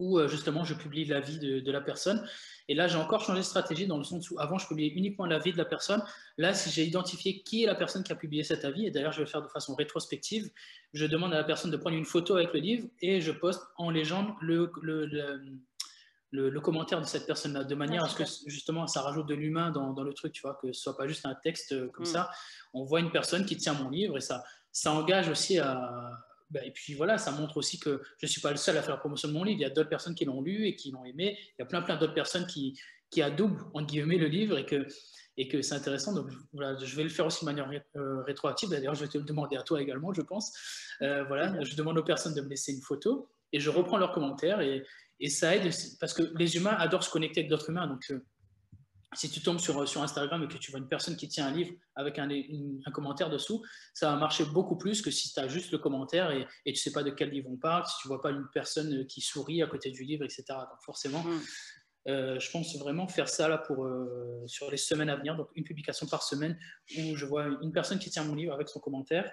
où 0.00 0.18
euh, 0.18 0.26
justement 0.26 0.64
je 0.64 0.74
publie 0.74 1.04
l'avis 1.04 1.38
de, 1.38 1.60
de 1.60 1.72
la 1.72 1.80
personne. 1.80 2.26
Et 2.68 2.74
là, 2.74 2.86
j'ai 2.86 2.98
encore 2.98 3.20
changé 3.20 3.40
de 3.40 3.44
stratégie 3.44 3.86
dans 3.88 3.98
le 3.98 4.04
sens 4.04 4.30
où 4.30 4.38
avant, 4.38 4.56
je 4.56 4.66
publiais 4.68 4.90
uniquement 4.90 5.26
l'avis 5.26 5.52
de 5.52 5.58
la 5.58 5.64
personne. 5.64 6.02
Là, 6.38 6.54
si 6.54 6.70
j'ai 6.70 6.84
identifié 6.84 7.42
qui 7.42 7.64
est 7.64 7.66
la 7.66 7.74
personne 7.74 8.04
qui 8.04 8.12
a 8.12 8.14
publié 8.14 8.44
cet 8.44 8.64
avis, 8.64 8.86
et 8.86 8.90
d'ailleurs, 8.92 9.10
je 9.10 9.18
vais 9.18 9.24
le 9.24 9.30
faire 9.30 9.42
de 9.42 9.48
façon 9.48 9.74
rétrospective, 9.74 10.48
je 10.92 11.04
demande 11.06 11.34
à 11.34 11.36
la 11.36 11.44
personne 11.44 11.72
de 11.72 11.76
prendre 11.76 11.96
une 11.96 12.04
photo 12.04 12.36
avec 12.36 12.52
le 12.52 12.60
livre 12.60 12.88
et 13.02 13.20
je 13.20 13.32
poste 13.32 13.62
en 13.76 13.90
légende 13.90 14.28
le, 14.40 14.70
le, 14.82 15.40
le, 16.30 16.60
commentaire 16.60 17.00
de 17.00 17.06
cette 17.06 17.26
personne-là, 17.26 17.64
de 17.64 17.74
manière 17.74 18.04
à 18.04 18.08
ce 18.08 18.14
que 18.14 18.24
justement 18.48 18.86
ça 18.86 19.00
rajoute 19.02 19.26
de 19.26 19.34
l'humain 19.34 19.72
dans, 19.72 19.92
dans, 19.92 20.04
le 20.04 20.14
truc, 20.14 20.32
tu 20.32 20.42
vois, 20.42 20.56
que 20.62 20.72
ce 20.72 20.80
soit 20.80 20.96
pas 20.96 21.08
juste 21.08 21.26
un 21.26 21.34
texte 21.34 21.72
euh, 21.72 21.88
comme 21.88 22.04
mm. 22.04 22.12
ça. 22.12 22.30
On 22.72 22.84
voit 22.84 23.00
une 23.00 23.10
personne 23.10 23.44
qui 23.44 23.56
tient 23.56 23.74
mon 23.74 23.90
livre 23.90 24.16
et 24.16 24.20
ça, 24.20 24.44
ça 24.70 24.92
engage 24.92 25.28
aussi 25.28 25.58
à, 25.58 26.12
et 26.64 26.70
puis 26.72 26.94
voilà, 26.94 27.18
ça 27.18 27.30
montre 27.30 27.56
aussi 27.56 27.78
que 27.78 28.02
je 28.18 28.26
ne 28.26 28.28
suis 28.28 28.40
pas 28.40 28.50
le 28.50 28.56
seul 28.56 28.76
à 28.76 28.82
faire 28.82 28.94
la 28.94 29.00
promotion 29.00 29.28
de 29.28 29.32
mon 29.32 29.44
livre. 29.44 29.58
Il 29.60 29.62
y 29.62 29.66
a 29.66 29.70
d'autres 29.70 29.88
personnes 29.88 30.14
qui 30.14 30.24
l'ont 30.24 30.42
lu 30.42 30.66
et 30.66 30.76
qui 30.76 30.90
l'ont 30.90 31.04
aimé. 31.04 31.38
Il 31.40 31.54
y 31.60 31.62
a 31.62 31.66
plein, 31.66 31.82
plein 31.82 31.96
d'autres 31.96 32.14
personnes 32.14 32.46
qui, 32.46 32.78
qui 33.10 33.22
adoubent, 33.22 33.60
entre 33.74 33.86
guillemets, 33.86 34.18
le 34.18 34.26
livre 34.26 34.58
et 34.58 34.66
que, 34.66 34.86
et 35.36 35.48
que 35.48 35.62
c'est 35.62 35.74
intéressant. 35.74 36.14
Donc 36.14 36.30
voilà, 36.52 36.76
je 36.82 36.96
vais 36.96 37.02
le 37.02 37.08
faire 37.08 37.26
aussi 37.26 37.44
de 37.44 37.50
manière 37.50 37.70
euh, 37.96 38.22
rétroactive. 38.22 38.68
D'ailleurs, 38.68 38.94
je 38.94 39.04
vais 39.04 39.08
te 39.08 39.18
le 39.18 39.24
demander 39.24 39.56
à 39.56 39.62
toi 39.62 39.80
également, 39.80 40.12
je 40.12 40.22
pense. 40.22 40.52
Euh, 41.02 41.24
voilà, 41.24 41.62
je 41.62 41.74
demande 41.76 41.98
aux 41.98 42.04
personnes 42.04 42.34
de 42.34 42.40
me 42.40 42.48
laisser 42.48 42.72
une 42.72 42.82
photo 42.82 43.30
et 43.52 43.60
je 43.60 43.70
reprends 43.70 43.98
leurs 43.98 44.12
commentaires 44.12 44.60
et, 44.60 44.84
et 45.18 45.28
ça 45.28 45.54
aide 45.54 45.70
parce 46.00 46.14
que 46.14 46.22
les 46.36 46.56
humains 46.56 46.74
adorent 46.78 47.04
se 47.04 47.10
connecter 47.10 47.40
avec 47.40 47.50
d'autres 47.50 47.70
humains. 47.70 47.86
Donc, 47.86 48.04
euh, 48.10 48.24
si 49.14 49.28
tu 49.28 49.40
tombes 49.42 49.58
sur, 49.58 49.88
sur 49.88 50.02
Instagram 50.02 50.42
et 50.44 50.48
que 50.48 50.56
tu 50.56 50.70
vois 50.70 50.78
une 50.78 50.88
personne 50.88 51.16
qui 51.16 51.28
tient 51.28 51.46
un 51.46 51.50
livre 51.50 51.72
avec 51.96 52.18
un, 52.18 52.28
un 52.30 52.90
commentaire 52.92 53.28
dessous, 53.28 53.64
ça 53.92 54.10
va 54.10 54.16
marcher 54.16 54.44
beaucoup 54.44 54.76
plus 54.76 55.02
que 55.02 55.10
si 55.10 55.32
tu 55.32 55.40
as 55.40 55.48
juste 55.48 55.72
le 55.72 55.78
commentaire 55.78 56.30
et, 56.30 56.46
et 56.64 56.72
tu 56.72 56.78
ne 56.78 56.82
sais 56.82 56.92
pas 56.92 57.02
de 57.02 57.10
quel 57.10 57.30
livre 57.30 57.48
on 57.50 57.56
parle, 57.56 57.86
si 57.86 57.94
tu 58.00 58.08
ne 58.08 58.14
vois 58.14 58.22
pas 58.22 58.30
une 58.30 58.46
personne 58.54 59.06
qui 59.06 59.20
sourit 59.20 59.62
à 59.62 59.66
côté 59.66 59.90
du 59.90 60.04
livre, 60.04 60.24
etc. 60.24 60.44
Donc 60.48 60.80
forcément, 60.84 61.24
mm. 61.24 61.40
euh, 62.08 62.38
je 62.38 62.50
pense 62.52 62.76
vraiment 62.78 63.08
faire 63.08 63.28
ça 63.28 63.48
là 63.48 63.58
pour, 63.58 63.84
euh, 63.84 64.44
sur 64.46 64.70
les 64.70 64.76
semaines 64.76 65.10
à 65.10 65.16
venir, 65.16 65.36
donc 65.36 65.48
une 65.56 65.64
publication 65.64 66.06
par 66.06 66.22
semaine 66.22 66.56
où 66.96 67.16
je 67.16 67.26
vois 67.26 67.46
une 67.62 67.72
personne 67.72 67.98
qui 67.98 68.10
tient 68.10 68.22
mon 68.22 68.36
livre 68.36 68.54
avec 68.54 68.68
son 68.68 68.78
commentaire. 68.78 69.30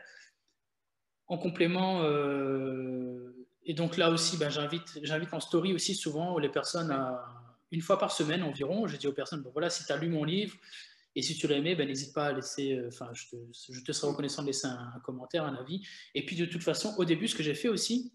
En 1.28 1.38
complément, 1.38 2.02
euh, 2.04 3.48
et 3.64 3.76
donc 3.76 3.98
là 3.98 4.10
aussi, 4.10 4.38
ben, 4.38 4.50
j'invite 4.50 5.34
en 5.34 5.40
story 5.40 5.74
aussi 5.74 5.94
souvent 5.94 6.40
les 6.40 6.50
personnes 6.50 6.90
à 6.90 7.47
une 7.72 7.82
fois 7.82 7.98
par 7.98 8.12
semaine 8.12 8.44
environ, 8.44 8.88
je 8.88 8.98
dis 8.98 9.08
aux 9.08 9.14
personnes, 9.14 9.42
bon, 9.42 9.52
voilà, 9.52 9.70
si 9.70 9.86
tu 9.86 9.92
as 9.92 9.98
lu 9.98 10.10
mon 10.10 10.24
livre 10.24 10.56
et 11.16 11.22
si 11.22 11.36
tu 11.36 11.48
l'as 11.48 11.58
aimé, 11.58 11.76
ben, 11.76 11.88
n'hésite 11.88 12.14
pas 12.14 12.28
à 12.28 12.34
laisser, 12.34 12.74
euh, 12.74 12.90
enfin, 12.90 13.10
je, 13.14 13.26
je, 13.72 13.82
te 13.82 13.92
serai 13.92 14.08
reconnaissant 14.08 14.44
de 14.44 14.48
laisser 14.48 14.68
un, 14.68 15.00
commentaire, 15.04 15.44
un 15.46 15.56
avis. 15.56 15.82
Et 16.14 16.26
puis 16.26 16.36
de 16.36 16.46
toute 16.46 16.64
façon, 16.64 16.94
au 16.98 17.06
début, 17.06 17.28
ce 17.28 17.36
que 17.36 17.44
j'ai 17.44 17.56
fait 17.56 17.70
aussi, 17.70 18.14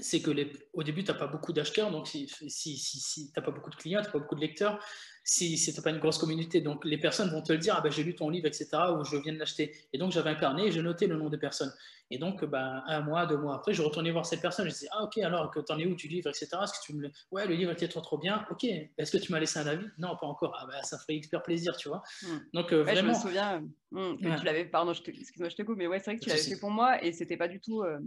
c'est 0.00 0.20
que 0.20 0.30
les, 0.30 0.52
au 0.72 0.82
début, 0.82 1.02
tu 1.02 1.10
n'as 1.10 1.18
pas 1.18 1.26
beaucoup 1.26 1.52
d'acheteurs, 1.52 1.90
donc 1.90 2.06
si, 2.06 2.28
si, 2.28 2.76
si, 2.76 3.00
si 3.00 3.26
tu 3.26 3.32
n'as 3.36 3.42
pas 3.44 3.50
beaucoup 3.50 3.70
de 3.70 3.76
clients, 3.76 4.00
tu 4.00 4.06
n'as 4.06 4.12
pas 4.12 4.18
beaucoup 4.20 4.36
de 4.36 4.40
lecteurs, 4.40 4.78
si, 5.24 5.56
tu 5.56 5.76
n'as 5.76 5.82
pas 5.82 5.90
une 5.90 5.98
grosse 5.98 6.18
communauté, 6.18 6.60
donc 6.60 6.84
les 6.84 6.98
personnes 6.98 7.30
vont 7.30 7.42
te 7.42 7.52
le 7.52 7.58
dire, 7.58 7.74
ah 7.76 7.80
ben, 7.80 7.90
j'ai 7.90 8.04
lu 8.04 8.14
ton 8.14 8.28
livre, 8.30 8.46
etc., 8.46 8.68
ou 8.98 9.04
je 9.04 9.16
viens 9.16 9.32
de 9.32 9.38
l'acheter. 9.38 9.74
Et 9.92 9.98
donc 9.98 10.12
j'avais 10.12 10.30
un 10.30 10.34
carnet 10.34 10.66
et 10.66 10.72
j'ai 10.72 10.82
noté 10.82 11.06
le 11.06 11.16
nom 11.16 11.28
des 11.28 11.38
personnes. 11.38 11.72
Et 12.12 12.18
donc, 12.18 12.44
ben, 12.44 12.82
un 12.86 13.00
mois, 13.02 13.26
deux 13.26 13.36
mois 13.36 13.56
après, 13.56 13.72
je 13.72 13.82
retournais 13.82 14.10
voir 14.10 14.26
cette 14.26 14.40
personne, 14.40 14.66
je 14.66 14.72
disais, 14.72 14.88
ah 14.90 15.04
ok, 15.04 15.18
alors 15.18 15.50
que 15.50 15.60
t'en 15.60 15.78
es 15.78 15.86
où 15.86 15.94
du 15.94 16.08
livre, 16.08 16.28
etc., 16.28 16.48
est-ce 16.62 16.72
que 16.72 16.84
tu 16.84 16.94
me... 16.94 17.08
Ouais, 17.30 17.46
le 17.46 17.54
livre 17.54 17.70
était 17.70 17.86
trop, 17.86 18.00
trop 18.00 18.18
bien, 18.18 18.44
ok, 18.50 18.64
est-ce 18.64 19.12
que 19.12 19.18
tu 19.18 19.30
m'as 19.30 19.38
laissé 19.38 19.60
un 19.60 19.66
avis? 19.66 19.86
Non, 19.98 20.16
pas 20.16 20.26
encore, 20.26 20.56
ah 20.60 20.66
ben, 20.66 20.82
ça 20.82 20.98
ferait 20.98 21.16
hyper 21.16 21.42
plaisir, 21.42 21.76
tu 21.76 21.88
vois. 21.88 22.02
Hmm. 22.22 22.38
Donc, 22.52 22.72
euh, 22.72 22.82
vraiment... 22.82 23.12
Je 23.12 23.18
me 23.18 23.22
souviens 23.22 23.60
hmm, 23.92 24.16
que 24.16 24.38
tu 24.40 24.44
l'avais, 24.44 24.64
pardon, 24.64 24.92
excuse-moi, 24.92 25.48
je 25.48 25.54
te 25.54 25.62
coupe, 25.62 25.76
mais 25.76 25.86
ouais, 25.86 25.98
c'est 26.00 26.06
vrai 26.06 26.16
que 26.16 26.24
tu 26.24 26.30
l'avais 26.30 26.42
fait 26.42 26.58
pour 26.58 26.70
moi 26.70 27.02
et 27.04 27.12
c'était 27.12 27.36
pas 27.36 27.48
du 27.48 27.60
tout... 27.60 27.82
Euh, 27.82 28.00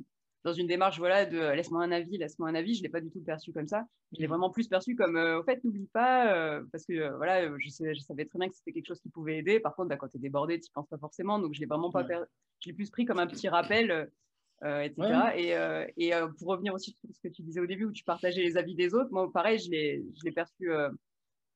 dans 0.43 0.53
une 0.53 0.67
démarche 0.67 0.97
voilà 0.97 1.25
de 1.25 1.37
euh, 1.37 1.55
laisse-moi 1.55 1.83
un 1.83 1.91
avis, 1.91 2.17
laisse-moi 2.17 2.49
un 2.49 2.55
avis. 2.55 2.75
Je 2.75 2.83
l'ai 2.83 2.89
pas 2.89 3.01
du 3.01 3.09
tout 3.09 3.21
perçu 3.21 3.53
comme 3.53 3.67
ça. 3.67 3.85
Je 4.11 4.19
l'ai 4.19 4.27
mmh. 4.27 4.29
vraiment 4.29 4.49
plus 4.49 4.67
perçu 4.67 4.95
comme 4.95 5.15
euh, 5.15 5.39
au 5.39 5.43
fait 5.43 5.63
n'oublie 5.63 5.89
pas 5.93 6.33
euh, 6.33 6.63
parce 6.71 6.85
que 6.85 7.15
voilà 7.15 7.47
je, 7.57 7.69
sais, 7.69 7.93
je, 7.95 8.01
savais 8.01 8.25
très 8.25 8.39
bien 8.39 8.49
que 8.49 8.55
c'était 8.55 8.73
quelque 8.73 8.87
chose 8.87 8.99
qui 8.99 9.09
pouvait 9.09 9.37
aider. 9.37 9.59
Par 9.59 9.75
contre 9.75 9.89
bah, 9.89 9.97
quand 9.97 10.09
tu 10.09 10.17
es 10.17 10.19
débordé 10.19 10.59
tu 10.59 10.71
penses 10.73 10.87
pas 10.87 10.97
forcément 10.97 11.39
donc 11.39 11.53
je 11.53 11.59
l'ai 11.59 11.65
vraiment 11.65 11.91
pas 11.91 12.05
je 12.59 12.69
l'ai 12.69 12.73
plus 12.73 12.89
pris 12.89 13.05
comme 13.05 13.19
un 13.19 13.27
petit 13.27 13.47
rappel 13.49 14.09
etc. 14.61 15.03
Et, 15.35 16.07
et 16.07 16.11
pour 16.37 16.47
revenir 16.49 16.73
aussi 16.73 16.91
sur 16.91 17.09
ce 17.13 17.19
que 17.27 17.33
tu 17.33 17.41
disais 17.41 17.59
au 17.59 17.65
début 17.65 17.85
où 17.85 17.91
tu 17.91 18.03
partageais 18.03 18.41
les 18.41 18.55
avis 18.57 18.75
des 18.75 18.93
autres, 18.93 19.09
moi 19.11 19.29
pareil 19.31 19.59
je 19.59 19.69
l'ai 19.69 20.05
je 20.17 20.25
l'ai 20.25 20.31
perçu 20.31 20.69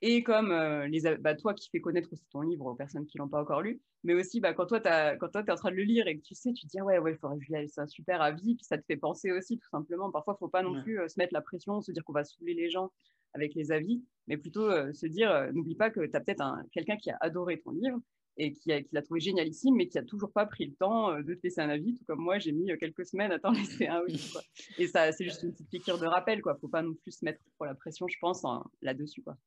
et 0.01 0.21
comme 0.21 0.51
euh, 0.51 0.87
les, 0.87 1.01
bah, 1.17 1.33
toi 1.33 1.53
qui 1.53 1.69
fais 1.69 1.81
connaître 1.81 2.13
aussi 2.13 2.27
ton 2.29 2.41
livre 2.41 2.65
aux 2.65 2.75
personnes 2.75 3.07
qui 3.07 3.17
l'ont 3.17 3.27
pas 3.27 3.41
encore 3.41 3.61
lu, 3.61 3.81
mais 4.03 4.13
aussi 4.13 4.39
bah, 4.39 4.53
quand 4.53 4.67
toi 4.67 4.79
tu 4.79 4.87
es 4.87 5.51
en 5.51 5.55
train 5.55 5.71
de 5.71 5.75
le 5.75 5.83
lire 5.83 6.07
et 6.07 6.17
que 6.17 6.23
tu 6.23 6.35
sais, 6.35 6.53
tu 6.53 6.65
te 6.65 6.69
dis 6.69 6.79
ah 6.79 6.85
ouais, 6.85 6.99
ouais, 6.99 7.13
il 7.13 7.17
faudrait 7.17 7.39
que 7.39 7.45
je 7.45 7.67
c'est 7.67 7.81
un 7.81 7.87
super 7.87 8.21
avis, 8.21 8.55
puis 8.55 8.63
ça 8.63 8.77
te 8.77 8.83
fait 8.85 8.97
penser 8.97 9.31
aussi 9.31 9.57
tout 9.57 9.69
simplement. 9.69 10.11
Parfois, 10.11 10.35
il 10.37 10.39
faut 10.39 10.49
pas 10.49 10.61
non 10.61 10.79
plus 10.81 10.99
euh, 10.99 11.07
se 11.07 11.19
mettre 11.19 11.33
la 11.33 11.41
pression, 11.41 11.81
se 11.81 11.91
dire 11.91 12.03
qu'on 12.03 12.13
va 12.13 12.23
saouler 12.23 12.53
les 12.53 12.69
gens 12.69 12.91
avec 13.33 13.55
les 13.55 13.71
avis, 13.71 14.03
mais 14.27 14.37
plutôt 14.37 14.69
euh, 14.69 14.93
se 14.93 15.07
dire 15.07 15.51
n'oublie 15.53 15.75
pas 15.75 15.89
que 15.89 16.05
tu 16.05 16.15
as 16.15 16.19
peut-être 16.19 16.43
quelqu'un 16.71 16.97
qui 16.97 17.09
a 17.09 17.17
adoré 17.19 17.59
ton 17.59 17.71
livre 17.71 17.99
et 18.39 18.53
qui, 18.53 18.69
l'a 18.91 19.01
trouvé 19.01 19.19
génialissime, 19.19 19.75
mais 19.75 19.87
qui 19.87 19.97
a 19.97 20.03
toujours 20.03 20.31
pas 20.31 20.45
pris 20.45 20.67
le 20.67 20.75
temps 20.75 21.19
de 21.19 21.33
te 21.33 21.39
laisser 21.43 21.59
un 21.59 21.69
avis, 21.69 21.95
tout 21.95 22.05
comme 22.05 22.19
moi, 22.19 22.37
j'ai 22.37 22.51
mis 22.51 22.69
quelques 22.77 23.03
semaines 23.03 23.31
à 23.31 23.39
t'en 23.39 23.49
laisser 23.51 23.87
un 23.87 24.01
aussi. 24.01 24.37
Et 24.77 24.85
ça, 24.85 25.11
c'est 25.11 25.23
juste 25.23 25.41
une 25.41 25.53
petite 25.53 25.69
piqûre 25.71 25.97
de 25.97 26.05
rappel, 26.05 26.43
quoi. 26.43 26.55
Faut 26.61 26.67
pas 26.67 26.83
non 26.83 26.93
plus 26.93 27.13
se 27.13 27.25
mettre 27.25 27.39
trop 27.55 27.65
la 27.65 27.73
pression, 27.73 28.07
je 28.07 28.17
pense, 28.21 28.45
là-dessus, 28.83 29.23
quoi. 29.23 29.37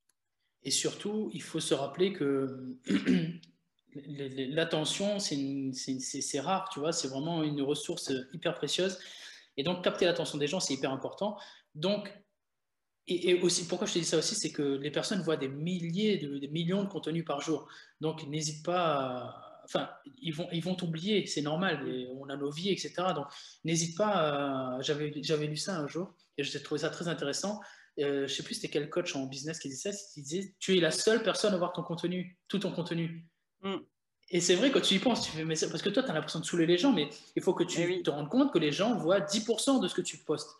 Et 0.62 0.70
surtout, 0.70 1.30
il 1.32 1.42
faut 1.42 1.60
se 1.60 1.74
rappeler 1.74 2.12
que 2.12 2.76
l'attention, 3.94 5.18
c'est 5.18 6.40
rare, 6.40 6.68
tu 6.72 6.80
vois, 6.80 6.92
c'est 6.92 7.08
vraiment 7.08 7.42
une 7.42 7.62
ressource 7.62 8.12
hyper 8.32 8.54
précieuse. 8.54 8.98
Et 9.56 9.62
donc, 9.62 9.82
capter 9.82 10.04
l'attention 10.04 10.38
des 10.38 10.46
gens, 10.46 10.60
c'est 10.60 10.74
hyper 10.74 10.92
important. 10.92 11.38
Donc, 11.74 12.12
et, 13.06 13.40
aussi, 13.42 13.66
pourquoi 13.66 13.86
je 13.86 13.94
te 13.94 13.98
dis 13.98 14.04
ça 14.04 14.18
aussi, 14.18 14.34
c'est 14.36 14.52
que 14.52 14.62
les 14.62 14.90
personnes 14.90 15.22
voient 15.22 15.36
des 15.36 15.48
milliers, 15.48 16.18
de, 16.18 16.38
des 16.38 16.48
millions 16.48 16.84
de 16.84 16.88
contenus 16.88 17.24
par 17.24 17.40
jour. 17.40 17.68
Donc, 18.00 18.26
n'hésite 18.26 18.64
pas 18.64 18.84
à, 18.84 19.50
Enfin, 19.72 19.88
ils 20.20 20.34
vont 20.34 20.48
ils 20.50 20.64
vont 20.64 20.76
c'est 21.26 21.42
normal, 21.42 21.86
on 22.16 22.28
a 22.28 22.36
nos 22.36 22.50
vies, 22.50 22.70
etc. 22.70 22.92
Donc, 23.14 23.26
n'hésite 23.64 23.96
pas. 23.96 24.78
J'avais 24.80 25.46
lu 25.46 25.56
ça 25.56 25.78
un 25.78 25.86
jour 25.86 26.12
et 26.36 26.42
j'ai 26.42 26.60
trouvé 26.60 26.80
ça 26.80 26.90
très 26.90 27.06
intéressant 27.06 27.60
euh, 27.98 28.26
je 28.26 28.34
sais 28.34 28.42
plus 28.42 28.54
c'était 28.54 28.68
quel 28.68 28.88
coach 28.88 29.14
en 29.16 29.26
business 29.26 29.58
qui 29.58 29.68
disait 29.68 29.92
ça, 29.92 29.98
il 30.16 30.22
disait 30.22 30.54
tu 30.58 30.76
es 30.76 30.80
la 30.80 30.90
seule 30.90 31.22
personne 31.22 31.54
à 31.54 31.56
voir 31.56 31.72
ton 31.72 31.82
contenu, 31.82 32.38
tout 32.48 32.58
ton 32.58 32.72
contenu. 32.72 33.26
Mm. 33.62 33.76
Et 34.32 34.40
c'est 34.40 34.54
vrai, 34.54 34.70
quand 34.70 34.80
tu 34.80 34.94
y 34.94 34.98
penses, 35.00 35.26
tu 35.26 35.32
fais, 35.32 35.44
mais 35.44 35.56
parce 35.58 35.82
que 35.82 35.88
toi, 35.88 36.04
tu 36.04 36.08
as 36.08 36.12
l'impression 36.12 36.38
de 36.38 36.44
saouler 36.44 36.66
les 36.66 36.78
gens, 36.78 36.92
mais 36.92 37.10
il 37.34 37.42
faut 37.42 37.52
que 37.52 37.64
tu 37.64 37.80
eh 37.80 38.02
te 38.02 38.10
rendes 38.10 38.28
compte 38.28 38.52
que 38.52 38.58
les 38.58 38.70
gens 38.70 38.94
voient 38.94 39.18
10% 39.18 39.82
de 39.82 39.88
ce 39.88 39.94
que 39.94 40.02
tu 40.02 40.18
postes. 40.18 40.50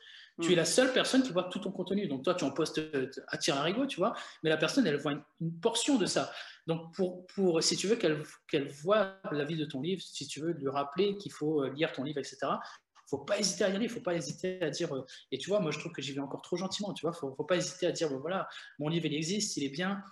Tu 0.41 0.53
es 0.53 0.57
la 0.57 0.65
seule 0.65 0.93
personne 0.93 1.23
qui 1.23 1.33
voit 1.33 1.45
tout 1.45 1.59
ton 1.59 1.71
contenu. 1.71 2.09
Donc 2.09 2.23
toi, 2.25 2.35
tu 2.35 2.45
en 2.45 2.51
postes 2.51 2.81
à 3.29 3.37
tir 3.37 3.61
à 3.61 3.87
tu 3.87 3.97
vois, 3.99 4.15
mais 4.43 4.49
la 4.49 4.57
personne, 4.57 4.87
elle 4.87 4.97
voit 4.97 5.13
une, 5.41 5.61
portion 5.61 5.99
de 5.99 6.07
ça. 6.07 6.33
Donc 6.67 6.95
pour, 6.95 7.27
pour 7.27 7.63
si 7.63 7.77
tu 7.77 7.87
veux 7.87 7.97
qu'elle 7.97 8.23
qu'elle 8.49 8.69
voit 8.69 9.19
la 9.31 9.45
vie 9.45 9.57
de 9.57 9.67
ton 9.67 9.83
livre, 9.83 10.01
si 10.03 10.27
tu 10.27 10.41
veux 10.41 10.53
lui 10.53 10.69
rappeler 10.69 11.17
qu'il 11.19 11.33
faut 11.33 11.63
euh, 11.63 11.71
lire 11.71 11.93
ton 11.93 12.05
livre, 12.05 12.19
etc., 12.19 12.39
faut 13.11 13.19
pas 13.19 13.39
hésiter 13.39 13.65
à 13.65 13.71
y 13.71 13.77
aller, 13.77 13.87
il 13.87 13.91
faut 13.91 14.01
pas 14.01 14.15
hésiter 14.15 14.63
à 14.63 14.71
dire. 14.71 14.95
Euh, 14.95 15.05
et 15.33 15.39
tu 15.39 15.49
vois, 15.51 15.61
moi, 15.61 15.71
je 15.71 15.79
trouve 15.79 15.93
que 15.93 16.01
j'y 16.01 16.13
vais 16.13 16.21
encore 16.21 16.43
trop 16.43 16.57
gentiment. 16.57 16.95
Tu 16.95 17.03
vois, 17.03 17.13
faut, 17.13 17.35
faut 17.35 17.45
pas 17.45 17.57
hésiter 17.57 17.87
à 17.87 17.93
dire, 17.93 18.09
voilà, 18.19 18.49
mon 18.79 18.89
livre, 18.89 19.07
il 19.07 19.15
existe, 19.15 19.57
il 19.57 19.65
est 19.65 19.71
bien. 19.71 20.03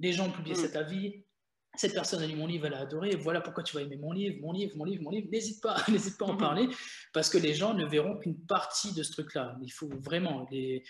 Les 0.00 0.12
gens 0.12 0.26
ont 0.26 0.32
publié 0.32 0.56
mm. 0.56 0.60
cet 0.60 0.76
avis. 0.76 1.24
Cette 1.76 1.94
personne 1.94 2.22
a 2.22 2.26
lu 2.26 2.34
mon 2.34 2.46
livre, 2.46 2.66
elle 2.66 2.74
a 2.74 2.80
adoré. 2.80 3.14
Voilà 3.14 3.40
pourquoi 3.40 3.62
tu 3.62 3.76
vas 3.76 3.82
aimer 3.82 3.96
mon 3.96 4.10
livre, 4.10 4.38
mon 4.40 4.52
livre, 4.52 4.76
mon 4.76 4.84
livre, 4.84 5.02
mon 5.02 5.10
livre. 5.10 5.28
N'hésite 5.30 5.62
pas, 5.62 5.76
n'hésite 5.88 6.18
pas 6.18 6.26
à 6.26 6.30
en 6.30 6.36
parler 6.36 6.68
parce 7.12 7.28
que 7.28 7.38
les 7.38 7.54
gens 7.54 7.74
ne 7.74 7.84
verront 7.84 8.16
qu'une 8.18 8.38
partie 8.46 8.92
de 8.94 9.02
ce 9.02 9.12
truc-là. 9.12 9.56
Il 9.62 9.70
faut 9.70 9.88
vraiment 10.00 10.46
les 10.50 10.82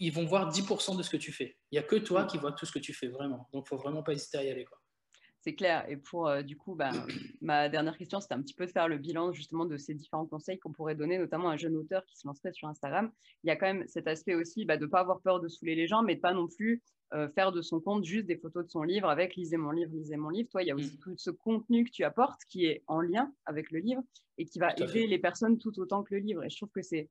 ils 0.00 0.12
vont 0.12 0.26
voir 0.26 0.50
10% 0.52 0.96
de 0.96 1.02
ce 1.02 1.10
que 1.10 1.16
tu 1.16 1.32
fais. 1.32 1.56
Il 1.70 1.76
n'y 1.76 1.78
a 1.78 1.82
que 1.82 1.96
toi 1.96 2.24
mm. 2.24 2.26
qui 2.26 2.38
vois 2.38 2.52
tout 2.52 2.66
ce 2.66 2.72
que 2.72 2.78
tu 2.78 2.92
fais, 2.92 3.08
vraiment. 3.08 3.48
Donc, 3.52 3.66
il 3.66 3.74
ne 3.74 3.78
faut 3.78 3.78
vraiment 3.78 4.02
pas 4.02 4.12
hésiter 4.12 4.38
à 4.38 4.44
y 4.44 4.50
aller. 4.50 4.64
Quoi. 4.64 4.78
C'est 5.40 5.54
clair. 5.54 5.88
Et 5.88 5.96
pour, 5.96 6.28
euh, 6.28 6.42
du 6.42 6.56
coup, 6.56 6.74
bah, 6.74 6.90
ma 7.40 7.68
dernière 7.68 7.96
question, 7.96 8.20
c'était 8.20 8.34
un 8.34 8.42
petit 8.42 8.54
peu 8.54 8.66
de 8.66 8.70
faire 8.70 8.88
le 8.88 8.98
bilan 8.98 9.32
justement 9.32 9.64
de 9.64 9.76
ces 9.76 9.94
différents 9.94 10.26
conseils 10.26 10.58
qu'on 10.58 10.72
pourrait 10.72 10.94
donner, 10.94 11.18
notamment 11.18 11.48
à 11.48 11.52
un 11.52 11.56
jeune 11.56 11.76
auteur 11.76 12.04
qui 12.06 12.16
se 12.16 12.26
lancerait 12.26 12.52
sur 12.52 12.68
Instagram. 12.68 13.10
Il 13.44 13.48
y 13.48 13.50
a 13.50 13.56
quand 13.56 13.66
même 13.66 13.86
cet 13.86 14.08
aspect 14.08 14.34
aussi 14.34 14.64
bah, 14.64 14.76
de 14.76 14.84
ne 14.84 14.90
pas 14.90 15.00
avoir 15.00 15.20
peur 15.20 15.40
de 15.40 15.48
saouler 15.48 15.74
les 15.74 15.86
gens, 15.86 16.02
mais 16.02 16.16
de 16.16 16.20
pas 16.20 16.34
non 16.34 16.48
plus 16.48 16.82
euh, 17.14 17.28
faire 17.30 17.52
de 17.52 17.62
son 17.62 17.80
compte 17.80 18.04
juste 18.04 18.26
des 18.26 18.36
photos 18.36 18.66
de 18.66 18.70
son 18.70 18.82
livre 18.82 19.08
avec 19.08 19.34
lisez 19.34 19.56
mon 19.56 19.70
livre, 19.70 19.90
lisez 19.92 20.16
mon 20.16 20.28
livre. 20.28 20.50
Toi, 20.50 20.62
il 20.62 20.66
y 20.66 20.70
a 20.70 20.74
aussi 20.74 20.96
mm. 20.96 21.00
tout 21.00 21.14
ce 21.16 21.30
contenu 21.30 21.84
que 21.84 21.90
tu 21.90 22.04
apportes 22.04 22.44
qui 22.48 22.66
est 22.66 22.82
en 22.86 23.00
lien 23.00 23.32
avec 23.46 23.70
le 23.70 23.78
livre 23.78 24.02
et 24.36 24.44
qui 24.44 24.58
va 24.58 24.74
aider 24.76 25.06
les 25.06 25.18
personnes 25.18 25.58
tout 25.58 25.78
autant 25.80 26.02
que 26.02 26.14
le 26.14 26.20
livre. 26.20 26.44
Et 26.44 26.50
je 26.50 26.56
trouve 26.56 26.70
que 26.70 26.82
c'est 26.82 27.08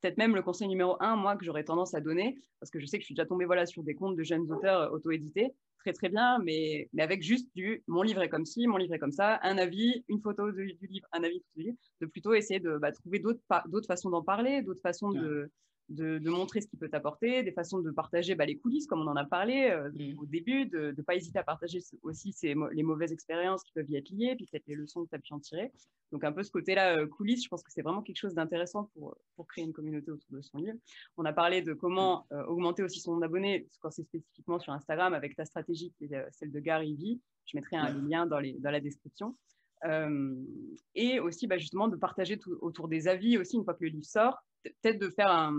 peut-être 0.00 0.18
même 0.18 0.34
le 0.34 0.42
conseil 0.42 0.68
numéro 0.68 0.96
un, 1.00 1.16
moi, 1.16 1.36
que 1.36 1.44
j'aurais 1.44 1.64
tendance 1.64 1.94
à 1.94 2.00
donner, 2.00 2.38
parce 2.60 2.70
que 2.70 2.80
je 2.80 2.86
sais 2.86 2.98
que 2.98 3.02
je 3.02 3.06
suis 3.06 3.14
déjà 3.14 3.26
tombée 3.26 3.44
voilà, 3.44 3.66
sur 3.66 3.82
des 3.82 3.94
comptes 3.94 4.16
de 4.16 4.22
jeunes 4.22 4.50
auteurs 4.50 4.80
euh, 4.80 4.90
auto-édités, 4.90 5.54
très 5.86 5.92
très 5.92 6.08
bien, 6.08 6.40
mais, 6.40 6.88
mais 6.92 7.02
avec 7.02 7.22
juste 7.22 7.48
du 7.54 7.84
mon 7.86 8.02
livre 8.02 8.20
est 8.20 8.28
comme 8.28 8.44
ci, 8.44 8.66
mon 8.66 8.76
livre 8.76 8.94
est 8.94 8.98
comme 8.98 9.12
ça, 9.12 9.38
un 9.42 9.56
avis, 9.56 10.04
une 10.08 10.20
photo 10.20 10.50
du 10.50 10.76
livre, 10.82 11.06
un 11.12 11.22
avis 11.22 11.44
du 11.54 11.62
livre, 11.62 11.76
de 12.00 12.06
plutôt 12.06 12.34
essayer 12.34 12.58
de 12.58 12.76
bah, 12.78 12.90
trouver 12.90 13.20
d'autres 13.20 13.86
façons 13.86 14.10
d'en 14.10 14.22
parler, 14.22 14.62
d'autres 14.62 14.80
façons 14.80 15.12
de, 15.12 15.48
de, 15.88 16.18
montrer 16.28 16.60
ce 16.60 16.66
qu'il 16.66 16.78
peut 16.78 16.88
t'apporter, 16.88 17.42
des 17.42 17.52
façons 17.52 17.80
de 17.80 17.90
partager 17.90 18.34
bah, 18.34 18.46
les 18.46 18.56
coulisses, 18.56 18.86
comme 18.86 19.00
on 19.00 19.06
en 19.06 19.16
a 19.16 19.24
parlé 19.24 19.70
euh, 19.70 19.90
mm. 19.90 20.18
au 20.18 20.26
début, 20.26 20.66
de 20.66 20.94
ne 20.96 21.02
pas 21.02 21.14
hésiter 21.14 21.38
à 21.38 21.44
partager 21.44 21.80
aussi 22.02 22.34
les 22.42 22.82
mauvaises 22.82 23.12
expériences 23.12 23.62
qui 23.62 23.72
peuvent 23.72 23.90
y 23.90 23.96
être 23.96 24.10
liées, 24.10 24.34
puis 24.36 24.46
peut-être 24.46 24.66
les 24.66 24.74
leçons 24.74 25.04
que 25.04 25.10
tu 25.10 25.16
as 25.16 25.18
pu 25.18 25.32
en 25.32 25.40
tirer. 25.40 25.72
Donc 26.12 26.24
un 26.24 26.32
peu 26.32 26.42
ce 26.42 26.50
côté-là, 26.50 26.98
euh, 26.98 27.06
coulisses, 27.06 27.44
je 27.44 27.48
pense 27.48 27.62
que 27.62 27.72
c'est 27.72 27.82
vraiment 27.82 28.02
quelque 28.02 28.18
chose 28.18 28.34
d'intéressant 28.34 28.90
pour, 28.94 29.16
pour 29.34 29.46
créer 29.46 29.64
une 29.64 29.72
communauté 29.72 30.10
autour 30.10 30.30
de 30.30 30.40
son 30.40 30.58
livre. 30.58 30.78
On 31.16 31.24
a 31.24 31.32
parlé 31.32 31.62
de 31.62 31.72
comment 31.72 32.26
euh, 32.32 32.44
augmenter 32.46 32.82
aussi 32.82 33.00
son 33.00 33.20
abonné, 33.22 33.68
quand 33.80 33.90
c'est 33.90 34.04
spécifiquement 34.04 34.58
sur 34.58 34.72
Instagram, 34.72 35.14
avec 35.14 35.36
ta 35.36 35.44
stratégie 35.44 35.92
qui 35.98 36.04
est 36.04 36.26
celle 36.32 36.52
de 36.52 36.60
Gary 36.60 36.94
Vee. 36.94 37.20
Je 37.46 37.56
mettrai 37.56 37.76
un 37.76 37.92
lien 37.92 38.26
dans, 38.26 38.40
les, 38.40 38.54
dans 38.54 38.70
la 38.70 38.80
description. 38.80 39.36
Et 40.94 41.20
aussi 41.20 41.46
bah, 41.46 41.58
justement 41.58 41.88
de 41.88 41.96
partager 41.96 42.38
tout, 42.38 42.56
autour 42.60 42.88
des 42.88 43.08
avis 43.08 43.38
aussi 43.38 43.56
une 43.56 43.64
fois 43.64 43.74
que 43.74 43.84
le 43.84 43.90
livre 43.90 44.04
sort, 44.04 44.42
peut-être 44.62 45.00
de 45.00 45.10
faire 45.10 45.30
un, 45.30 45.52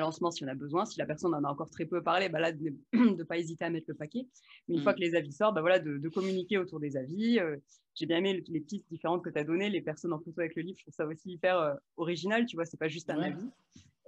lancement 0.00 0.30
si 0.30 0.44
on 0.44 0.48
a 0.48 0.54
besoin. 0.54 0.84
Si 0.84 0.98
la 0.98 1.06
personne 1.06 1.34
en 1.34 1.44
a 1.44 1.48
encore 1.48 1.70
très 1.70 1.86
peu 1.86 2.02
parlé, 2.02 2.28
bah 2.28 2.40
là, 2.40 2.52
de 2.52 2.74
ne 2.92 3.22
pas 3.24 3.38
hésiter 3.38 3.64
à 3.64 3.70
mettre 3.70 3.86
le 3.88 3.94
paquet. 3.94 4.26
Mais 4.66 4.76
une 4.76 4.82
fois 4.82 4.92
mm. 4.92 4.96
que 4.96 5.00
les 5.00 5.14
avis 5.14 5.32
sortent, 5.32 5.54
bah 5.54 5.60
voilà, 5.60 5.78
de, 5.78 6.08
communiquer 6.08 6.58
autour 6.58 6.80
des 6.80 6.96
avis. 6.96 7.38
Euh, 7.38 7.56
j'ai 7.94 8.06
bien 8.06 8.18
aimé 8.18 8.44
les 8.46 8.60
pistes 8.60 8.88
différentes 8.88 9.24
que 9.24 9.30
tu 9.30 9.38
as 9.38 9.44
données, 9.44 9.70
les 9.70 9.80
personnes 9.80 10.12
en 10.12 10.20
photo 10.20 10.40
avec 10.40 10.54
le 10.54 10.62
livre. 10.62 10.78
Je 10.78 10.84
trouve 10.84 10.94
ça 10.94 11.06
aussi 11.06 11.32
hyper 11.32 11.58
euh, 11.58 11.74
original, 11.96 12.46
tu 12.46 12.56
vois, 12.56 12.64
c'est 12.64 12.76
pas 12.76 12.88
juste 12.88 13.10
un 13.10 13.18
avis. 13.20 13.50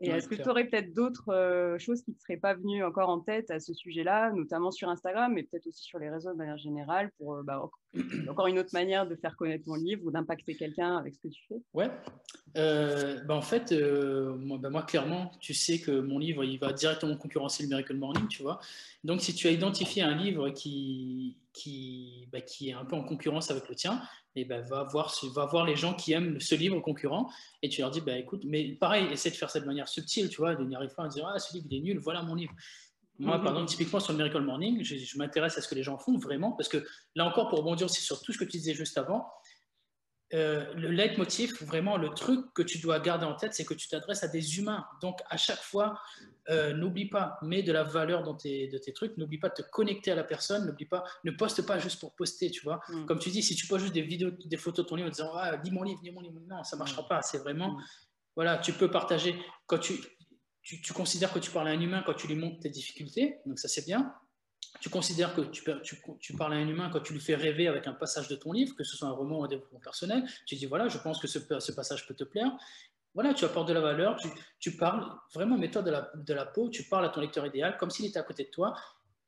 Et 0.00 0.08
est-ce 0.08 0.28
que 0.28 0.34
tu 0.34 0.48
aurais 0.48 0.64
peut-être 0.64 0.94
d'autres 0.94 1.32
euh, 1.32 1.78
choses 1.78 2.02
qui 2.02 2.12
ne 2.12 2.16
seraient 2.16 2.38
pas 2.38 2.54
venues 2.54 2.82
encore 2.82 3.10
en 3.10 3.20
tête 3.20 3.50
à 3.50 3.60
ce 3.60 3.74
sujet-là, 3.74 4.32
notamment 4.32 4.70
sur 4.70 4.88
Instagram, 4.88 5.32
mais 5.34 5.42
peut-être 5.42 5.66
aussi 5.66 5.82
sur 5.82 5.98
les 5.98 6.08
réseaux 6.08 6.32
de 6.32 6.36
manière 6.36 6.56
générale, 6.56 7.10
pour 7.18 7.34
euh, 7.34 7.42
bah, 7.42 7.68
encore 8.28 8.46
une 8.48 8.58
autre 8.58 8.70
manière 8.72 9.06
de 9.06 9.14
faire 9.14 9.36
connaître 9.36 9.64
ton 9.66 9.74
livre 9.74 10.02
ou 10.06 10.10
d'impacter 10.10 10.54
quelqu'un 10.54 10.96
avec 10.96 11.14
ce 11.14 11.20
que 11.20 11.28
tu 11.28 11.42
fais? 11.48 11.60
Ouais. 11.74 11.90
Euh, 12.56 13.22
bah, 13.24 13.34
en 13.34 13.42
fait, 13.42 13.72
moi, 13.72 14.58
bah, 14.58 14.70
moi, 14.70 14.82
clairement, 14.82 15.32
tu 15.40 15.52
sais 15.52 15.78
que 15.78 16.00
mon 16.00 16.18
livre, 16.18 16.44
il 16.44 16.58
va 16.58 16.72
directement 16.72 17.16
concurrencer 17.16 17.62
le 17.64 17.68
Miracle 17.68 17.94
Morning, 17.94 18.26
tu 18.28 18.42
vois. 18.42 18.58
Donc, 19.04 19.20
si 19.20 19.34
tu 19.34 19.48
as 19.48 19.50
identifié 19.50 20.02
un 20.02 20.14
livre 20.14 20.48
qui, 20.50 21.36
qui, 21.52 22.26
qui 22.46 22.70
est 22.70 22.72
un 22.72 22.84
peu 22.84 22.96
en 22.96 23.04
concurrence 23.04 23.50
avec 23.50 23.68
le 23.68 23.74
tien, 23.74 24.00
et 24.36 24.44
ben, 24.44 24.60
va, 24.60 24.84
voir, 24.84 25.14
va 25.34 25.46
voir 25.46 25.64
les 25.64 25.76
gens 25.76 25.94
qui 25.94 26.12
aiment 26.12 26.40
ce 26.40 26.54
livre 26.54 26.78
concurrent 26.80 27.30
et 27.62 27.68
tu 27.68 27.80
leur 27.80 27.90
dis 27.90 28.00
bah, 28.00 28.16
écoute, 28.16 28.42
mais 28.44 28.72
pareil, 28.74 29.06
essaie 29.10 29.30
de 29.30 29.36
faire 29.36 29.50
ça 29.50 29.60
de 29.60 29.66
manière 29.66 29.88
subtile, 29.88 30.28
tu 30.28 30.38
vois, 30.38 30.54
de 30.54 30.64
n'y 30.64 30.74
arriver 30.74 30.92
pas 30.94 31.04
à 31.04 31.08
dire 31.08 31.26
ah, 31.26 31.38
ce 31.38 31.54
livre 31.54 31.66
il 31.70 31.78
est 31.78 31.80
nul, 31.80 31.98
voilà 31.98 32.22
mon 32.22 32.34
livre. 32.34 32.52
Moi, 33.18 33.38
par 33.38 33.52
exemple, 33.52 33.68
typiquement 33.68 34.00
sur 34.00 34.12
le 34.12 34.16
Miracle 34.16 34.40
Morning, 34.40 34.82
je, 34.82 34.96
je 34.96 35.18
m'intéresse 35.18 35.58
à 35.58 35.60
ce 35.60 35.68
que 35.68 35.74
les 35.74 35.82
gens 35.82 35.98
font 35.98 36.16
vraiment 36.16 36.52
parce 36.52 36.70
que 36.70 36.82
là 37.14 37.26
encore, 37.26 37.50
pour 37.50 37.58
rebondir 37.58 37.84
aussi 37.84 38.00
sur 38.00 38.22
tout 38.22 38.32
ce 38.32 38.38
que 38.38 38.44
tu 38.44 38.56
disais 38.56 38.72
juste 38.72 38.96
avant, 38.96 39.26
euh, 40.32 40.72
le 40.74 40.90
leitmotiv, 40.90 41.60
vraiment 41.64 41.96
le 41.96 42.10
truc 42.10 42.52
que 42.54 42.62
tu 42.62 42.78
dois 42.78 43.00
garder 43.00 43.26
en 43.26 43.34
tête, 43.34 43.52
c'est 43.52 43.64
que 43.64 43.74
tu 43.74 43.88
t'adresses 43.88 44.22
à 44.22 44.28
des 44.28 44.58
humains. 44.58 44.86
Donc 45.02 45.18
à 45.28 45.36
chaque 45.36 45.58
fois, 45.58 46.00
euh, 46.48 46.72
n'oublie 46.72 47.08
pas, 47.08 47.38
mets 47.42 47.64
de 47.64 47.72
la 47.72 47.82
valeur 47.82 48.22
dans 48.22 48.34
tes, 48.34 48.68
de 48.68 48.78
tes 48.78 48.92
trucs, 48.92 49.16
n'oublie 49.16 49.38
pas 49.38 49.48
de 49.48 49.54
te 49.54 49.62
connecter 49.62 50.12
à 50.12 50.14
la 50.14 50.22
personne, 50.22 50.66
n'oublie 50.66 50.86
pas, 50.86 51.02
ne 51.24 51.32
poste 51.32 51.66
pas 51.66 51.80
juste 51.80 51.98
pour 51.98 52.14
poster, 52.14 52.50
tu 52.50 52.62
vois. 52.62 52.80
Mm. 52.88 53.06
Comme 53.06 53.18
tu 53.18 53.30
dis, 53.30 53.42
si 53.42 53.56
tu 53.56 53.66
postes 53.66 53.82
juste 53.82 53.94
des 53.94 54.02
vidéos, 54.02 54.30
des 54.30 54.56
photos 54.56 54.84
de 54.84 54.88
ton 54.88 54.96
livre 54.96 55.08
en 55.08 55.12
disant 55.12 55.32
ah, 55.34 55.56
lis 55.56 55.72
mon 55.72 55.82
livre, 55.82 56.00
lis 56.04 56.12
mon 56.12 56.20
livre, 56.20 56.40
non, 56.46 56.62
ça 56.62 56.76
marchera 56.76 57.08
pas. 57.08 57.22
C'est 57.22 57.38
vraiment, 57.38 57.72
mm. 57.72 57.84
voilà, 58.36 58.58
tu 58.58 58.72
peux 58.72 58.90
partager 58.90 59.34
quand 59.66 59.78
tu, 59.78 59.94
tu, 60.62 60.80
tu, 60.80 60.92
considères 60.92 61.32
que 61.32 61.40
tu 61.40 61.50
parles 61.50 61.68
à 61.68 61.72
un 61.72 61.80
humain 61.80 62.04
quand 62.06 62.14
tu 62.14 62.28
lui 62.28 62.36
montres 62.36 62.60
tes 62.60 62.70
difficultés, 62.70 63.38
donc 63.46 63.58
ça 63.58 63.66
c'est 63.66 63.84
bien 63.84 64.14
tu 64.80 64.88
considères 64.88 65.34
que 65.34 65.42
tu, 65.42 65.64
tu, 66.20 66.36
parles 66.36 66.54
à 66.54 66.56
un 66.56 66.68
humain 66.68 66.90
quand 66.92 67.00
tu 67.00 67.12
lui 67.12 67.20
fais 67.20 67.34
rêver 67.34 67.66
avec 67.66 67.86
un 67.86 67.92
passage 67.92 68.28
de 68.28 68.36
ton 68.36 68.52
livre, 68.52 68.74
que 68.76 68.84
ce 68.84 68.96
soit 68.96 69.08
un 69.08 69.12
roman 69.12 69.40
ou 69.40 69.44
un 69.44 69.48
développement 69.48 69.80
personnel, 69.80 70.24
tu 70.46 70.54
dis 70.54 70.66
voilà, 70.66 70.88
je 70.88 70.98
pense 70.98 71.20
que 71.20 71.26
ce, 71.26 71.38
ce 71.58 71.72
passage 71.72 72.06
peut 72.06 72.14
te 72.14 72.24
plaire. 72.24 72.50
Voilà, 73.14 73.34
tu 73.34 73.44
apportes 73.44 73.66
de 73.66 73.72
la 73.72 73.80
valeur, 73.80 74.16
tu, 74.16 74.28
tu 74.60 74.76
parles 74.76 75.04
vraiment, 75.34 75.58
mets-toi 75.58 75.82
de 75.82 75.90
la, 75.90 76.10
de 76.14 76.32
la 76.32 76.46
peau, 76.46 76.68
tu 76.68 76.84
parles 76.84 77.04
à 77.04 77.08
ton 77.08 77.20
lecteur 77.20 77.44
idéal 77.44 77.76
comme 77.76 77.90
s'il 77.90 78.06
était 78.06 78.20
à 78.20 78.22
côté 78.22 78.44
de 78.44 78.50
toi, 78.50 78.74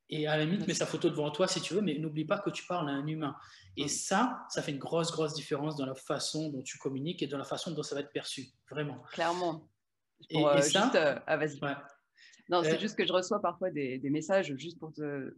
et 0.09 0.26
à 0.26 0.36
la 0.36 0.45
limite, 0.45 0.68
mets 0.68 0.74
sa 0.74 0.86
photo 0.86 1.09
devant 1.09 1.30
toi 1.30 1.49
si 1.49 1.61
tu 1.62 1.72
veux, 1.74 1.80
mais 1.80 1.99
n'oublie 1.99 2.26
pas 2.26 2.38
que 2.38 2.51
tu 2.51 2.66
parles 2.66 2.88
à 2.88 2.93
un 2.93 3.07
humain. 3.07 3.34
Et 3.78 3.88
ça, 3.88 4.45
ça 4.51 4.61
fait 4.61 4.72
une 4.72 4.78
grosse, 4.78 5.11
grosse 5.11 5.32
différence 5.32 5.76
dans 5.76 5.86
la 5.86 5.95
façon 5.95 6.51
dont 6.51 6.62
tu 6.62 6.76
communiques 6.76 7.22
et 7.22 7.26
dans 7.26 7.38
la 7.38 7.45
façon 7.45 7.70
dont 7.70 7.82
ça 7.82 7.95
va 7.95 8.03
être 8.03 8.12
perçu, 8.12 8.49
vraiment. 8.70 9.03
Clairement. 9.11 9.66
et, 10.28 10.45
euh, 10.45 10.61
ça, 10.61 10.90
euh, 10.95 11.18
ah, 11.26 11.36
vas-y. 11.38 11.59
Non, 12.53 12.62
c'est 12.62 12.74
euh, 12.74 12.78
juste 12.78 12.96
que 12.96 13.07
je 13.07 13.12
reçois 13.14 13.40
parfois 13.40 13.70
des, 13.70 13.98
messages, 14.11 14.55
juste 14.57 14.78
pour, 14.78 14.92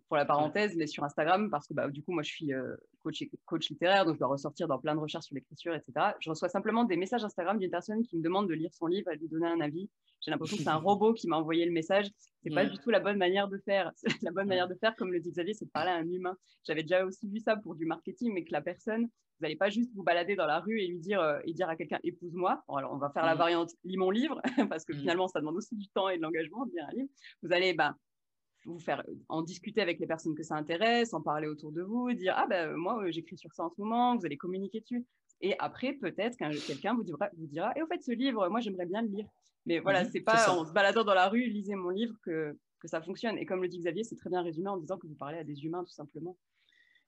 pour 0.09 0.17
la 0.17 0.25
parenthèse, 0.25 0.75
mais 0.77 0.89
sur 0.89 1.05
Instagram, 1.05 1.49
parce 1.49 1.69
que 1.69 1.73
bah, 1.73 1.89
du 1.89 2.03
coup, 2.03 2.11
moi, 2.11 2.25
je 2.25 2.31
suis 2.31 2.53
euh, 2.53 2.75
coach, 3.05 3.23
coach 3.45 3.69
littéraire, 3.69 4.05
donc 4.05 4.15
je 4.15 4.19
dois 4.19 4.29
ressortir 4.29 4.67
dans 4.67 4.79
plein 4.79 4.95
de 4.95 5.01
recherches 5.01 5.27
sur 5.27 5.35
l'écriture, 5.35 5.75
etc. 5.75 5.93
Je 6.21 6.31
reçois 6.31 6.49
simplement 6.49 6.85
des 6.85 6.97
messages 6.97 7.23
Instagram 7.25 7.59
d'une 7.59 7.71
personne 7.71 8.03
qui 8.03 8.17
me 8.17 8.23
demande 8.23 8.49
de 8.49 8.55
lire 8.55 8.73
son 8.73 8.87
livre 8.87 9.11
et 9.13 9.17
de 9.17 9.21
lui 9.21 9.29
donner 9.29 9.47
un 9.47 9.61
avis. 9.61 9.91
J'ai 10.23 10.31
l'impression 10.31 10.57
que 10.57 10.63
c'est 10.63 10.69
un 10.69 10.77
robot 10.89 11.13
qui 11.13 11.29
m'a 11.29 11.37
envoyé 11.37 11.65
le 11.67 11.73
message. 11.73 12.07
C'est 12.43 12.49
n'est 12.49 12.55
pas 12.55 12.65
du 12.65 12.79
tout 12.79 12.91
la 12.91 13.01
bonne 13.01 13.19
manière 13.19 13.49
de 13.49 13.59
faire. 13.59 13.93
la 14.23 14.31
bonne 14.33 14.49
manière 14.49 14.69
de 14.69 14.75
faire, 14.75 14.97
comme 14.97 15.13
le 15.13 15.21
dit 15.21 15.31
Xavier, 15.31 15.55
c'est 15.55 15.67
de 15.67 15.71
parler 15.71 15.91
à 15.91 15.97
un 15.97 16.11
humain. 16.11 16.37
J'avais 16.67 16.83
déjà 16.83 17.05
aussi 17.05 17.29
vu 17.29 17.41
ça 17.41 17.57
pour 17.57 17.75
du 17.75 17.85
marketing, 17.85 18.33
mais 18.33 18.45
que 18.45 18.53
la 18.53 18.63
personne, 18.63 19.03
vous 19.03 19.43
n'allez 19.43 19.57
pas 19.57 19.69
juste 19.69 19.93
vous 19.95 20.03
balader 20.03 20.35
dans 20.35 20.47
la 20.47 20.61
rue 20.61 20.81
et 20.81 20.87
lui 20.87 20.99
dire 20.99 21.21
euh, 21.21 21.41
et 21.45 21.53
dire 21.53 21.69
à 21.69 21.77
quelqu'un 21.77 21.99
épouse-moi. 22.03 22.63
alors 22.69 22.93
on 22.93 22.99
va 22.99 23.11
faire 23.11 23.27
la 23.27 23.35
variante 23.35 23.73
lis 23.83 23.97
mon 23.97 24.11
livre 24.11 24.41
parce 24.71 24.85
que 24.85 24.95
finalement 24.95 25.27
ça 25.27 25.41
demande 25.41 25.57
aussi 25.57 25.77
du 25.77 25.89
temps 25.89 26.09
et 26.09 26.17
de 26.17 26.23
l'engagement 26.23 26.65
de 26.67 26.71
lire 26.71 26.87
un 26.89 26.95
livre. 26.95 27.09
Vous 27.43 27.53
allez 27.53 27.75
ben, 27.75 27.97
vous 28.65 28.79
faire 28.79 29.05
en 29.29 29.43
discuter 29.43 29.81
avec 29.81 29.99
les 30.01 30.07
personnes 30.07 30.35
que 30.35 30.43
ça 30.43 30.55
intéresse, 30.57 31.13
en 31.15 31.21
parler 31.21 31.49
autour 31.49 31.73
de 31.73 31.83
vous, 31.83 32.13
dire 32.13 32.35
ah 32.37 32.47
ben 32.49 32.75
moi 32.75 33.11
j'écris 33.11 33.37
sur 33.37 33.53
ça 33.53 33.65
en 33.65 33.71
ce 33.71 33.81
moment, 33.81 34.17
vous 34.17 34.25
allez 34.27 34.37
communiquer 34.37 34.81
dessus. 34.81 35.05
Et 35.41 35.55
après 35.59 35.93
peut-être 35.93 36.37
qu'un 36.37 36.51
quelqu'un 36.51 36.95
vous 36.95 37.03
dira, 37.03 37.29
vous 37.37 37.47
dira 37.47 37.73
et 37.77 37.83
au 37.83 37.87
fait 37.87 38.03
ce 38.03 38.13
livre 38.13 38.49
moi 38.49 38.61
j'aimerais 38.61 38.87
bien 38.87 39.03
le 39.03 39.09
lire. 39.09 39.27
Mais 39.67 39.79
voilà, 39.79 40.05
mhm, 40.05 40.11
c'est 40.13 40.21
pas 40.21 40.51
en 40.51 40.65
se 40.65 40.73
baladant 40.73 41.05
dans 41.05 41.15
la 41.15 41.29
rue, 41.29 41.47
lisez 41.47 41.75
mon 41.75 41.91
livre 41.91 42.15
que, 42.23 42.57
que 42.81 42.89
ça 42.89 43.01
fonctionne. 43.01 43.39
Et 43.39 43.47
comme 43.47 43.63
le 43.63 43.69
dit 43.69 43.79
Xavier, 43.79 44.05
c'est 44.05 44.17
très 44.17 44.31
bien 44.31 44.43
résumé 44.43 44.69
en 44.69 44.77
disant 44.77 44.99
que 44.99 45.07
vous 45.07 45.15
parlez 45.15 45.39
à 45.39 45.45
des 45.45 45.65
humains 45.65 45.85
tout 45.85 45.93
simplement. 45.93 46.37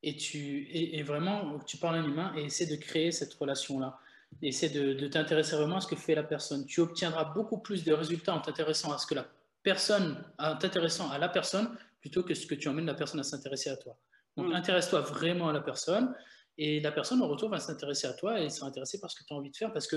Et, 0.02 0.16
tu, 0.16 0.68
et, 0.70 1.02
vraiment, 1.02 1.58
tu 1.66 1.78
parles 1.78 1.96
à 1.96 1.98
un 1.98 2.08
humain 2.08 2.32
et 2.36 2.44
essaie 2.44 2.66
de 2.66 2.76
créer 2.76 3.10
cette 3.12 3.34
relation-là. 3.34 3.98
Essaie 4.42 4.68
de, 4.68 4.92
de 4.92 5.08
t'intéresser 5.08 5.56
vraiment 5.56 5.76
à 5.76 5.80
ce 5.80 5.86
que 5.86 5.96
fait 5.96 6.14
la 6.14 6.22
personne. 6.22 6.66
Tu 6.66 6.80
obtiendras 6.80 7.24
beaucoup 7.24 7.58
plus 7.58 7.84
de 7.84 7.92
résultats 7.92 8.34
en 8.34 8.40
t'intéressant 8.40 8.92
à 8.92 8.98
ce 8.98 9.06
que 9.06 9.14
la 9.14 9.26
personne, 9.66 10.16
en 10.38 10.56
t'intéressant 10.56 11.10
à 11.10 11.18
la 11.18 11.28
personne, 11.28 11.76
plutôt 12.00 12.22
que 12.22 12.34
ce 12.34 12.46
que 12.46 12.54
tu 12.54 12.68
emmènes 12.68 12.86
la 12.86 12.94
personne 12.94 13.18
à 13.18 13.24
s'intéresser 13.24 13.68
à 13.68 13.76
toi. 13.76 13.98
Donc, 14.36 14.46
mm. 14.46 14.52
intéresse-toi 14.52 15.00
vraiment 15.00 15.48
à 15.48 15.52
la 15.52 15.60
personne 15.60 16.14
et 16.56 16.78
la 16.78 16.92
personne 16.92 17.20
en 17.20 17.26
retour 17.26 17.48
va 17.50 17.58
s'intéresser 17.58 18.06
à 18.06 18.12
toi 18.12 18.40
et 18.40 18.48
sera 18.48 18.68
intéressée 18.68 19.00
par 19.00 19.10
ce 19.10 19.16
que 19.16 19.24
tu 19.26 19.34
as 19.34 19.36
envie 19.36 19.50
de 19.50 19.56
faire 19.56 19.72
parce 19.72 19.88
que 19.88 19.96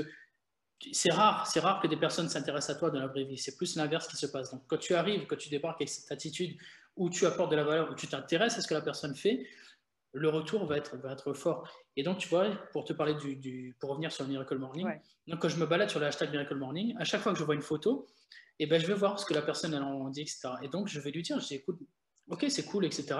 c'est 0.91 1.11
rare, 1.11 1.45
c'est 1.45 1.59
rare 1.59 1.79
que 1.81 1.87
des 1.87 1.97
personnes 1.97 2.29
s'intéressent 2.29 2.75
à 2.75 2.79
toi 2.79 2.89
dans 2.89 2.99
la 2.99 3.05
vraie 3.05 3.25
vie. 3.25 3.37
C'est 3.37 3.57
plus 3.57 3.75
l'inverse 3.75 4.07
qui 4.07 4.17
se 4.17 4.25
passe. 4.25 4.49
Donc, 4.49 4.63
quand 4.65 4.77
tu 4.77 4.95
arrives, 4.95 5.27
quand 5.27 5.37
tu 5.37 5.49
débarques 5.49 5.81
avec 5.81 5.89
cette 5.89 6.11
attitude 6.11 6.57
où 6.95 7.11
tu 7.11 7.27
apportes 7.27 7.51
de 7.51 7.55
la 7.55 7.63
valeur, 7.63 7.91
où 7.91 7.95
tu 7.95 8.07
t'intéresses 8.07 8.57
à 8.57 8.61
ce 8.61 8.67
que 8.67 8.73
la 8.73 8.81
personne 8.81 9.15
fait, 9.15 9.45
le 10.13 10.29
retour 10.29 10.65
va 10.65 10.77
être, 10.77 10.97
va 10.97 11.13
être 11.13 11.33
fort. 11.33 11.69
Et 11.95 12.03
donc, 12.03 12.17
tu 12.17 12.27
vois, 12.29 12.49
pour 12.71 12.83
te 12.83 12.93
parler 12.93 13.15
du, 13.15 13.75
pour 13.79 13.91
revenir 13.91 14.11
sur 14.11 14.23
le 14.23 14.29
Miracle 14.29 14.57
Morning, 14.57 14.87
donc 15.27 15.39
quand 15.39 15.49
je 15.49 15.57
me 15.57 15.65
balade 15.65 15.89
sur 15.89 15.99
le 15.99 16.07
hashtag 16.07 16.31
Miracle 16.31 16.55
Morning, 16.55 16.95
à 16.99 17.03
chaque 17.03 17.21
fois 17.21 17.33
que 17.33 17.39
je 17.39 17.43
vois 17.43 17.55
une 17.55 17.61
photo, 17.61 18.07
et 18.61 18.63
eh 18.63 18.67
ben, 18.67 18.79
je 18.79 18.85
vais 18.85 18.93
voir 18.93 19.17
ce 19.19 19.25
que 19.25 19.33
la 19.33 19.41
personne 19.41 19.73
elle 19.73 19.83
en 19.83 20.09
dit, 20.09 20.21
etc. 20.21 20.49
Et 20.63 20.67
donc, 20.67 20.89
je 20.89 20.99
vais 20.99 21.11
lui 21.11 21.21
dire, 21.21 21.39
je 21.39 21.47
dis, 21.47 21.55
écoute, 21.55 21.79
ok, 22.29 22.45
c'est 22.49 22.65
cool, 22.65 22.85
etc. 22.85 23.15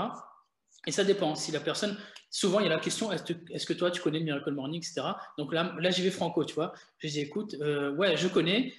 Et 0.86 0.92
ça 0.92 1.04
dépend. 1.04 1.36
Si 1.36 1.52
la 1.52 1.60
personne, 1.60 1.98
souvent 2.30 2.60
il 2.60 2.64
y 2.64 2.66
a 2.66 2.70
la 2.70 2.80
question, 2.80 3.12
est-ce 3.12 3.66
que, 3.66 3.74
toi 3.74 3.92
tu 3.92 4.02
connais 4.02 4.20
le 4.20 4.26
Miracle 4.26 4.52
Morning, 4.52 4.78
etc. 4.80 5.02
Donc 5.38 5.54
là, 5.54 5.76
là 5.80 5.90
j'y 5.92 6.02
vais 6.02 6.12
franco, 6.12 6.44
tu 6.44 6.56
vois. 6.56 6.74
Je 6.98 7.08
dis, 7.08 7.20
écoute, 7.22 7.56
euh, 7.62 7.96
ouais, 7.96 8.18
je 8.18 8.28
connais, 8.28 8.74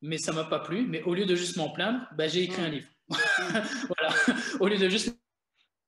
mais 0.00 0.18
ça 0.18 0.32
m'a 0.32 0.44
pas 0.44 0.60
plu. 0.60 0.86
Mais 0.86 1.02
au 1.02 1.14
lieu 1.14 1.26
de 1.26 1.34
juste 1.34 1.56
m'en 1.56 1.70
plaindre, 1.70 2.00
ben, 2.16 2.28
j'ai 2.28 2.42
écrit 2.42 2.62
un 2.62 2.68
livre. 2.68 2.88
voilà. 3.08 4.14
Au 4.60 4.68
lieu 4.68 4.78
de 4.78 4.88
juste 4.88 5.16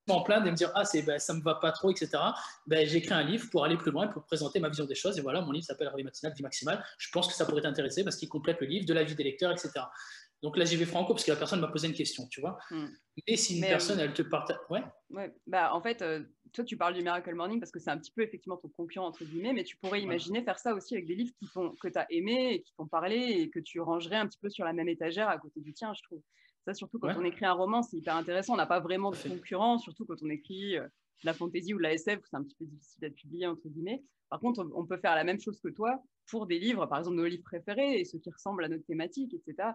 m'en 0.08 0.22
plaindre 0.22 0.46
et 0.46 0.50
me 0.50 0.56
dire, 0.56 0.70
ah, 0.74 0.84
c'est, 0.84 1.02
ben, 1.02 1.18
ça 1.18 1.34
me 1.34 1.40
va 1.42 1.54
pas 1.56 1.72
trop, 1.72 1.90
etc. 1.90 2.10
Ben, 2.66 2.86
j'ai 2.86 2.98
écrit 2.98 3.14
un 3.14 3.22
livre 3.22 3.48
pour 3.50 3.64
aller 3.64 3.76
plus 3.76 3.90
loin, 3.90 4.08
pour 4.08 4.24
présenter 4.24 4.58
ma 4.60 4.68
vision 4.68 4.84
des 4.84 4.94
choses. 4.94 5.18
Et 5.18 5.20
voilà, 5.20 5.40
mon 5.40 5.52
livre 5.52 5.66
s'appelle 5.66 5.88
Réveil 5.88 6.04
matinal, 6.04 6.32
vie 6.34 6.42
maximale. 6.42 6.84
Je 6.98 7.08
pense 7.10 7.28
que 7.28 7.34
ça 7.34 7.44
pourrait 7.44 7.62
t'intéresser 7.62 8.04
parce 8.04 8.16
qu'il 8.16 8.28
complète 8.28 8.60
le 8.60 8.66
livre 8.66 8.86
de 8.86 8.94
la 8.94 9.04
vie 9.04 9.14
des 9.14 9.24
lecteurs, 9.24 9.52
etc. 9.52 9.70
Donc 10.42 10.56
là, 10.56 10.64
j'y 10.64 10.76
vais 10.76 10.84
franco 10.84 11.14
parce 11.14 11.24
que 11.24 11.32
la 11.32 11.36
personne 11.36 11.60
m'a 11.60 11.68
posé 11.68 11.88
une 11.88 11.94
question, 11.94 12.26
tu 12.28 12.40
vois. 12.40 12.58
Hmm. 12.70 12.86
Mais 13.26 13.36
si 13.36 13.56
une 13.56 13.66
personne, 13.66 13.98
euh, 13.98 14.04
elle 14.04 14.12
te 14.12 14.22
partage. 14.22 14.56
Ouais. 14.70 14.82
ouais. 15.10 15.34
Bah, 15.48 15.74
en 15.74 15.80
fait, 15.80 16.00
euh, 16.00 16.22
toi, 16.52 16.64
tu 16.64 16.76
parles 16.76 16.94
du 16.94 17.02
Miracle 17.02 17.34
Morning 17.34 17.58
parce 17.58 17.72
que 17.72 17.80
c'est 17.80 17.90
un 17.90 17.98
petit 17.98 18.12
peu 18.12 18.22
effectivement 18.22 18.56
ton 18.56 18.68
concurrent, 18.68 19.08
entre 19.08 19.24
guillemets, 19.24 19.52
mais 19.52 19.64
tu 19.64 19.76
pourrais 19.76 20.00
imaginer 20.00 20.42
faire 20.42 20.58
ça 20.58 20.74
aussi 20.74 20.94
avec 20.94 21.06
des 21.06 21.16
livres 21.16 21.32
qui 21.40 21.48
que 21.80 21.88
tu 21.88 21.98
as 21.98 22.06
aimés 22.10 22.54
et 22.54 22.62
qui 22.62 22.72
t'ont 22.74 22.86
parlé 22.86 23.16
et 23.16 23.50
que 23.50 23.58
tu 23.58 23.80
rangerais 23.80 24.16
un 24.16 24.28
petit 24.28 24.38
peu 24.38 24.48
sur 24.48 24.64
la 24.64 24.72
même 24.72 24.88
étagère 24.88 25.28
à 25.28 25.38
côté 25.38 25.60
du 25.60 25.74
tien, 25.74 25.92
je 25.94 26.02
trouve. 26.02 26.22
Ça, 26.68 26.74
surtout 26.74 26.98
quand 26.98 27.16
on 27.16 27.24
écrit 27.24 27.46
un 27.46 27.54
roman, 27.54 27.80
c'est 27.80 27.96
hyper 27.96 28.14
intéressant. 28.14 28.52
On 28.52 28.58
n'a 28.58 28.66
pas 28.66 28.80
vraiment 28.80 29.10
de 29.10 29.16
concurrent, 29.16 29.78
surtout 29.78 30.04
quand 30.04 30.22
on 30.22 30.28
écrit 30.28 30.76
euh, 30.76 30.82
de 30.82 31.24
la 31.24 31.32
fantasy 31.32 31.72
ou 31.72 31.78
de 31.78 31.82
la 31.82 31.94
SF, 31.94 32.20
c'est 32.28 32.36
un 32.36 32.42
petit 32.42 32.56
peu 32.56 32.66
difficile 32.66 33.00
d'être 33.00 33.14
publié, 33.14 33.46
entre 33.46 33.66
guillemets. 33.70 34.04
Par 34.28 34.38
contre, 34.38 34.68
on 34.74 34.84
peut 34.84 34.98
faire 34.98 35.14
la 35.14 35.24
même 35.24 35.40
chose 35.40 35.58
que 35.62 35.70
toi 35.70 36.02
pour 36.30 36.46
des 36.46 36.58
livres, 36.58 36.84
par 36.84 36.98
exemple 36.98 37.16
nos 37.16 37.24
livres 37.24 37.42
préférés 37.42 37.98
et 37.98 38.04
ceux 38.04 38.18
qui 38.18 38.30
ressemblent 38.30 38.62
à 38.62 38.68
notre 38.68 38.84
thématique, 38.84 39.32
etc. 39.32 39.70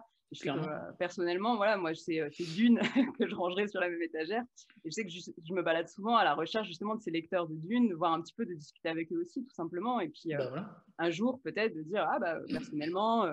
Euh, 0.46 0.92
personnellement, 1.00 1.56
voilà, 1.56 1.76
moi, 1.76 1.92
c'est 1.94 2.20
euh, 2.20 2.28
Dune 2.54 2.78
que 3.18 3.26
je 3.26 3.34
rangerai 3.34 3.66
sur 3.66 3.80
la 3.80 3.88
même 3.88 4.02
étagère. 4.02 4.44
Et 4.84 4.90
je 4.90 4.90
sais 4.90 5.04
que 5.04 5.10
je, 5.10 5.52
me 5.52 5.62
balade 5.62 5.88
souvent 5.88 6.14
à 6.14 6.22
la 6.22 6.34
recherche 6.34 6.68
justement 6.68 6.94
de 6.94 7.00
ces 7.00 7.10
lecteurs 7.10 7.48
de 7.48 7.56
Dune, 7.56 7.88
de 7.88 7.94
voir 7.94 8.12
un 8.12 8.22
petit 8.22 8.34
peu, 8.34 8.46
de 8.46 8.54
discuter 8.54 8.88
avec 8.88 9.10
eux 9.12 9.20
aussi, 9.20 9.44
tout 9.44 9.54
simplement. 9.54 9.98
Et 9.98 10.10
puis, 10.10 10.32
euh, 10.32 10.50
bah, 10.50 10.84
un 10.98 11.10
jour, 11.10 11.40
peut-être, 11.42 11.74
de 11.74 11.82
dire, 11.82 12.06
ah, 12.08 12.20
bah, 12.20 12.38
personnellement, 12.48 13.26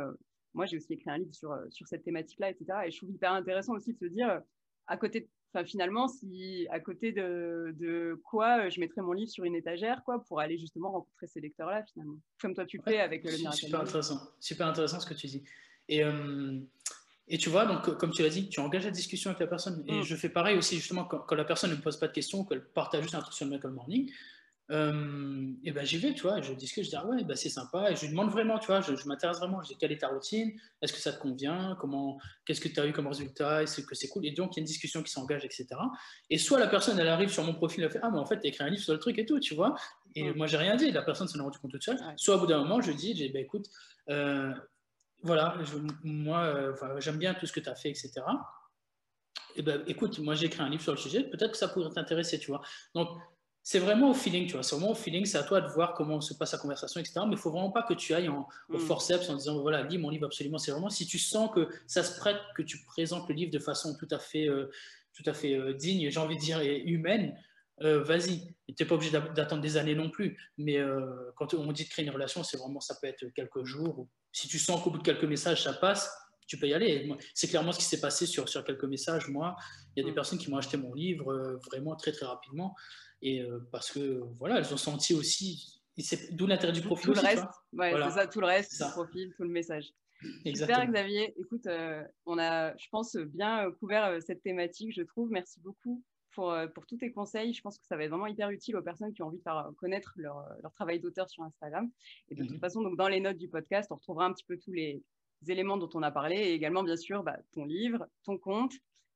moi, 0.54 0.66
j'ai 0.66 0.78
aussi 0.78 0.94
écrit 0.94 1.10
un 1.10 1.18
livre 1.18 1.34
sur, 1.34 1.56
sur 1.70 1.88
cette 1.88 2.04
thématique-là, 2.04 2.50
etc. 2.50 2.66
Et 2.86 2.92
je 2.92 2.98
trouve 2.98 3.12
hyper 3.12 3.32
intéressant 3.32 3.74
aussi 3.74 3.94
de 3.94 3.98
se 4.00 4.06
dire, 4.06 4.42
à 4.88 4.98
côté 4.98 5.30
Enfin, 5.54 5.66
finalement, 5.66 6.08
si 6.08 6.66
à 6.70 6.80
côté 6.80 7.12
de, 7.12 7.76
de, 7.78 8.20
quoi 8.24 8.70
je 8.70 8.80
mettrais 8.80 9.02
mon 9.02 9.12
livre 9.12 9.30
sur 9.30 9.44
une 9.44 9.56
étagère, 9.56 10.02
quoi, 10.06 10.24
pour 10.24 10.40
aller 10.40 10.58
justement 10.58 10.92
rencontrer 10.92 11.28
ces 11.28 11.42
lecteurs-là, 11.42 11.84
finalement. 11.92 12.18
Comme 12.40 12.54
toi, 12.54 12.66
tu 12.66 12.80
fais 12.86 13.00
avec 13.02 13.26
le 13.26 13.32
Miracle. 13.32 13.58
Super 13.58 13.82
intéressant, 13.82 14.20
super 14.40 14.68
intéressant 14.68 15.02
ce 15.02 15.06
que 15.06 15.14
tu 15.14 15.28
dis. 15.28 15.44
Et, 15.90 16.06
euh, 16.06 16.58
et 17.28 17.38
tu 17.38 17.50
vois, 17.50 17.66
donc, 17.66 17.98
comme 17.98 18.12
tu 18.12 18.22
l'as 18.22 18.30
dit, 18.30 18.48
tu 18.48 18.62
engages 18.62 18.86
la 18.86 18.92
discussion 18.92 19.30
avec 19.30 19.42
la 19.42 19.48
personne. 19.48 19.84
Et 19.88 20.00
mm. 20.00 20.04
je 20.04 20.16
fais 20.16 20.30
pareil 20.30 20.58
aussi, 20.58 20.78
justement, 20.78 21.04
quand, 21.04 21.36
la 21.36 21.44
personne 21.44 21.72
ne 21.72 21.76
me 21.76 21.82
pose 21.82 21.98
pas 21.98 22.08
de 22.08 22.14
questions, 22.14 22.46
qu'elle 22.46 22.64
partage 22.64 23.02
juste 23.02 23.16
un 23.16 23.20
truc 23.20 23.34
sur 23.34 23.46
le 23.46 23.50
Miracle 23.50 23.72
Morning, 23.72 24.10
euh, 24.70 25.52
et 25.64 25.72
ben 25.72 25.86
j'y 25.86 25.98
vais, 25.98 26.14
tu 26.14 26.22
vois, 26.22 26.40
je 26.42 26.54
discute, 26.54 26.86
je 26.86 26.90
dis 26.90 26.96
ah 26.96 27.06
ouais, 27.06 27.24
ben 27.24 27.36
c'est 27.36 27.50
sympa, 27.50 27.92
et 27.92 27.96
je 27.96 28.02
lui 28.02 28.10
demande 28.10 28.30
vraiment, 28.30 28.58
tu 28.58 28.68
vois, 28.68 28.80
je, 28.80 28.94
m'intéresse 29.08 29.40
vraiment, 29.40 29.62
je 29.62 29.70
dis 29.70 29.78
quelle 29.78 29.92
est 29.92 29.98
ta 29.98 30.08
routine, 30.08 30.52
est-ce 30.82 30.94
que 30.94 31.00
ça 31.00 31.12
te 31.12 31.20
convient, 31.20 31.76
comment, 31.80 32.20
qu'est-ce 32.46 32.62
que 32.62 32.70
tu 32.70 32.80
as 32.80 32.88
eu 32.88 32.94
comme 32.94 33.08
résultat, 33.08 33.64
est-ce 33.64 33.82
que 33.82 33.96
c'est 33.96 34.08
cool, 34.08 34.26
et 34.26 34.32
donc 34.32 34.56
il 34.56 34.58
y 34.58 34.60
a 34.60 34.62
une 34.62 34.68
discussion 34.68 35.04
qui 35.04 35.12
s'engage, 35.12 35.44
etc. 35.44 35.68
Et 36.30 36.38
soit 36.38 36.60
la 36.60 36.68
personne, 36.68 36.98
elle 37.00 37.10
arrive 37.10 37.30
sur 37.30 37.44
mon 37.44 37.54
profil, 37.54 37.84
elle 37.84 37.92
fait 37.92 38.00
ah 38.02 38.12
mais 38.12 38.20
en 38.20 38.26
fait, 38.26 38.40
tu 38.40 38.46
as 38.46 38.50
écrit 38.50 38.64
un 38.64 38.70
livre 38.70 38.84
sur 38.84 38.94
le 38.94 39.00
truc 39.00 39.18
et 39.18 39.26
tout, 39.26 39.40
tu 39.40 39.56
vois, 39.56 39.76
et 40.16 40.32
moi 40.34 40.48
j'ai 40.48 40.58
rien 40.58 40.76
dit, 40.76 40.92
la 40.92 41.02
personne 41.02 41.28
s'en 41.28 41.40
est 41.40 41.44
rendue 41.44 41.60
compte 41.60 41.72
toute 41.72 41.84
seule, 41.84 42.00
soit 42.16 42.38
au 42.38 42.40
bout 42.40 42.48
d'un 42.48 42.60
moment, 42.60 42.82
je 42.82 42.92
dis, 42.92 43.30
ben 43.30 43.44
écoute, 43.44 43.68
euh, 44.10 44.54
voilà, 45.24 45.58
moi 46.04 46.44
euh, 46.44 47.00
j'aime 47.00 47.18
bien 47.18 47.34
tout 47.34 47.46
ce 47.46 47.52
que 47.52 47.60
tu 47.60 47.70
as 47.70 47.76
fait, 47.76 47.90
etc. 47.90 48.12
Et 49.56 49.62
ben 49.62 49.84
écoute, 49.88 50.20
moi 50.20 50.34
j'ai 50.34 50.46
écrit 50.46 50.62
un 50.62 50.70
livre 50.70 50.82
sur 50.82 50.94
le 50.94 50.98
sujet, 50.98 51.24
peut-être 51.24 51.52
que 51.52 51.58
ça 51.58 51.68
pourrait 51.68 51.90
t'intéresser, 51.90 52.40
tu 52.40 52.48
vois. 52.48 52.62
Donc 52.96 53.10
c'est 53.64 53.80
vraiment 53.80 54.10
au 54.10 54.14
feeling, 54.14 54.48
tu 54.48 54.54
vois. 54.54 54.64
C'est 54.64 54.76
vraiment 54.76 54.92
au 54.92 54.96
feeling, 54.96 55.26
c'est 55.26 55.38
à 55.38 55.44
toi 55.44 55.62
de 55.62 55.68
voir 55.68 55.94
comment 55.94 56.20
se 56.20 56.34
passe 56.34 56.54
la 56.54 56.58
conversation, 56.58 57.00
etc. 57.00 57.14
Mais 57.20 57.28
il 57.28 57.32
ne 57.32 57.36
faut 57.36 57.52
vraiment 57.52 57.72
pas 57.72 57.84
que 57.84 57.94
tu 57.94 58.14
ailles 58.14 58.30
en, 58.30 58.48
au 58.70 58.78
mm. 58.78 58.80
forceps 58.80 59.30
en 59.30 59.36
disant, 59.36 59.60
voilà, 59.62 59.84
lis 59.84 60.00
mon 60.00 60.10
livre 60.10 60.26
absolument. 60.26 60.58
C'est 60.58 60.72
vraiment 60.72 60.90
si 60.90 61.06
tu 61.06 61.20
sens 61.20 61.52
que 61.54 61.68
ça 61.86 62.04
se 62.04 62.20
prête, 62.20 62.38
que 62.56 62.64
tu 62.64 62.84
présentes 62.84 63.30
le 63.30 63.36
livre 63.36 63.52
de 63.52 63.60
façon 63.60 63.96
tout 63.96 64.08
à 64.10 64.18
fait, 64.18 64.48
euh, 64.48 64.72
tout 65.14 65.24
à 65.28 65.34
fait 65.34 65.56
euh, 65.56 65.74
digne, 65.74 66.10
j'ai 66.10 66.20
envie 66.20 66.38
de 66.38 66.42
dire, 66.42 66.60
et 66.60 66.82
humaine, 66.82 67.38
euh, 67.84 68.04
vas-y. 68.04 68.56
Tu 68.68 68.76
n'es 68.80 68.86
pas 68.88 68.96
obligé 68.96 69.12
d'attendre 69.12 69.62
des 69.62 69.78
années 69.78 69.96
non 69.96 70.10
plus. 70.10 70.38
Mais 70.58 70.80
quand 71.36 71.54
on 71.54 71.72
dit 71.72 71.84
de 71.84 71.90
créer 71.90 72.06
une 72.06 72.12
relation, 72.12 72.44
c'est 72.44 72.58
vraiment, 72.58 72.80
ça 72.80 72.96
peut 73.00 73.08
être 73.08 73.26
quelques 73.36 73.64
jours. 73.64 74.08
Si 74.32 74.48
tu 74.48 74.58
sens 74.58 74.82
qu'au 74.82 74.92
bout 74.92 75.00
de 75.00 75.04
quelques 75.04 75.26
messages, 75.26 75.64
ça 75.64 75.74
passe, 75.74 76.10
tu 76.52 76.58
peux 76.58 76.68
y 76.68 76.74
aller. 76.74 77.10
C'est 77.34 77.48
clairement 77.48 77.72
ce 77.72 77.80
qui 77.80 77.86
s'est 77.86 78.02
passé 78.02 78.26
sur, 78.26 78.50
sur 78.50 78.66
quelques 78.66 78.84
messages. 78.84 79.30
Moi, 79.30 79.56
il 79.96 80.02
y 80.02 80.04
a 80.04 80.06
des 80.06 80.12
mm. 80.12 80.16
personnes 80.16 80.38
qui 80.38 80.52
m'ont 80.52 80.58
acheté 80.58 80.76
mon 80.76 80.94
livre 80.94 81.58
vraiment 81.66 81.96
très, 81.96 82.12
très 82.12 82.26
rapidement. 82.26 82.76
Et 83.22 83.42
euh, 83.42 83.60
parce 83.72 83.90
que 83.90 84.22
voilà, 84.38 84.58
elles 84.58 84.74
ont 84.74 84.78
senti 84.78 85.14
aussi, 85.14 85.82
d'où 86.32 86.46
l'intérêt 86.48 86.74
du 86.74 86.82
profil. 86.82 87.14
Tout 87.14 87.14
le 87.14 87.22
reste, 87.22 87.46
ouais, 87.72 87.94
c'est 87.94 88.12
ça, 88.12 88.28
tout 88.28 88.42
le 88.42 88.48
reste, 88.48 88.78
le 88.82 88.92
profil, 88.92 89.34
tout 89.38 89.44
le 89.44 89.50
message. 89.50 89.94
Exactement. 90.44 90.82
Super 90.82 90.92
Xavier, 90.92 91.34
écoute, 91.40 91.68
euh, 91.68 92.04
on 92.26 92.38
a, 92.38 92.76
je 92.76 92.88
pense, 92.92 93.16
bien 93.16 93.68
euh, 93.68 93.72
couvert 93.72 94.22
cette 94.22 94.44
thématique, 94.44 94.94
je 94.94 95.04
trouve. 95.04 95.30
Merci 95.32 95.62
beaucoup 95.62 96.04
pour, 96.34 96.54
pour, 96.76 96.86
tous 96.86 96.98
tes 96.98 97.14
conseils. 97.14 97.54
Je 97.54 97.62
pense 97.62 97.78
que 97.78 97.86
ça 97.86 97.96
va 97.96 98.04
être 98.04 98.10
vraiment 98.10 98.28
hyper 98.28 98.50
utile 98.50 98.76
aux 98.76 98.84
personnes 98.84 99.14
qui 99.14 99.24
ont 99.24 99.28
envie 99.28 99.38
de 99.38 99.44
faire 99.44 99.72
connaître 99.78 100.12
leur, 100.18 100.46
leur 100.62 100.74
travail 100.74 101.00
d'auteur 101.00 101.30
sur 101.30 101.44
Instagram. 101.44 101.90
Et 102.30 102.36
de 102.36 102.44
toute 102.44 102.56
mhm. 102.56 102.60
façon, 102.60 102.82
donc, 102.82 102.98
dans 102.98 103.08
les 103.08 103.22
notes 103.22 103.38
du 103.38 103.48
podcast, 103.48 103.90
on 103.92 103.96
retrouvera 103.96 104.26
un 104.26 104.34
petit 104.34 104.46
peu 104.46 104.58
tous 104.58 104.74
les 104.74 105.02
éléments 105.50 105.78
dont 105.78 105.90
on 105.94 106.04
a 106.04 106.12
parlé 106.12 106.36
et 106.36 106.54
également, 106.54 106.84
bien 106.84 106.98
sûr, 106.98 107.24
bah, 107.24 107.38
ton 107.54 107.66
livre, 107.66 108.08
ton 108.24 108.38
compte 108.38 108.74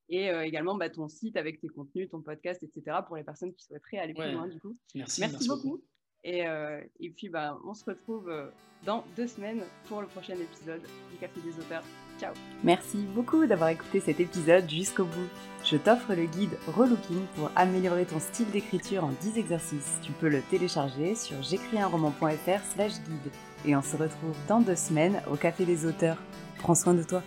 et 0.09 0.29
euh, 0.29 0.45
également 0.45 0.75
bah, 0.75 0.89
ton 0.89 1.07
site 1.07 1.37
avec 1.37 1.59
tes 1.59 1.67
contenus, 1.67 2.09
ton 2.09 2.21
podcast, 2.21 2.61
etc. 2.63 2.97
pour 3.05 3.15
les 3.15 3.23
personnes 3.23 3.53
qui 3.53 3.63
souhaiteraient 3.65 3.97
aller 3.97 4.13
plus 4.13 4.31
loin 4.31 4.47
du 4.47 4.59
coup. 4.59 4.77
Merci, 4.93 5.21
merci, 5.21 5.47
beaucoup. 5.47 5.81
Et, 6.23 6.47
euh, 6.47 6.81
et, 6.99 7.11
puis 7.11 7.29
bah, 7.29 7.57
on 7.65 7.75
se 7.75 7.85
retrouve 7.85 8.29
euh, 8.29 8.49
dans 8.83 9.05
deux 9.15 9.27
semaines 9.27 9.63
pour 9.87 10.01
le 10.01 10.07
prochain 10.07 10.33
épisode 10.33 10.81
du 11.11 11.17
Café 11.19 11.39
des 11.41 11.57
auteurs. 11.59 11.83
Ciao 12.19 12.33
Merci 12.63 13.05
beaucoup 13.13 13.45
d'avoir 13.45 13.69
écouté 13.69 13.99
cet 13.99 14.19
épisode 14.19 14.67
jusqu'au 14.69 15.05
bout. 15.05 15.29
Je 15.63 15.77
t'offre 15.77 16.15
le 16.15 16.25
guide 16.25 16.57
Relooking 16.67 17.25
pour 17.35 17.51
améliorer 17.55 18.05
ton 18.05 18.19
style 18.19 18.49
d'écriture 18.49 19.03
en 19.03 19.11
10 19.21 19.37
exercices. 19.37 19.99
Tu 20.01 20.13
peux 20.13 20.29
le 20.29 20.41
télécharger 20.49 21.13
sur 21.13 21.41
j'écrisunroman.fr 21.43 22.63
slash 22.73 22.93
guide. 23.03 23.31
Et 23.67 23.75
on 23.75 23.81
se 23.81 23.97
retrouve 23.97 24.35
dans 24.47 24.59
deux 24.59 24.75
semaines 24.75 25.21
au 25.31 25.35
Café 25.35 25.65
des 25.65 25.85
auteurs. 25.85 26.17
Prends 26.59 26.75
soin 26.75 26.93
de 26.93 27.03
toi. 27.03 27.23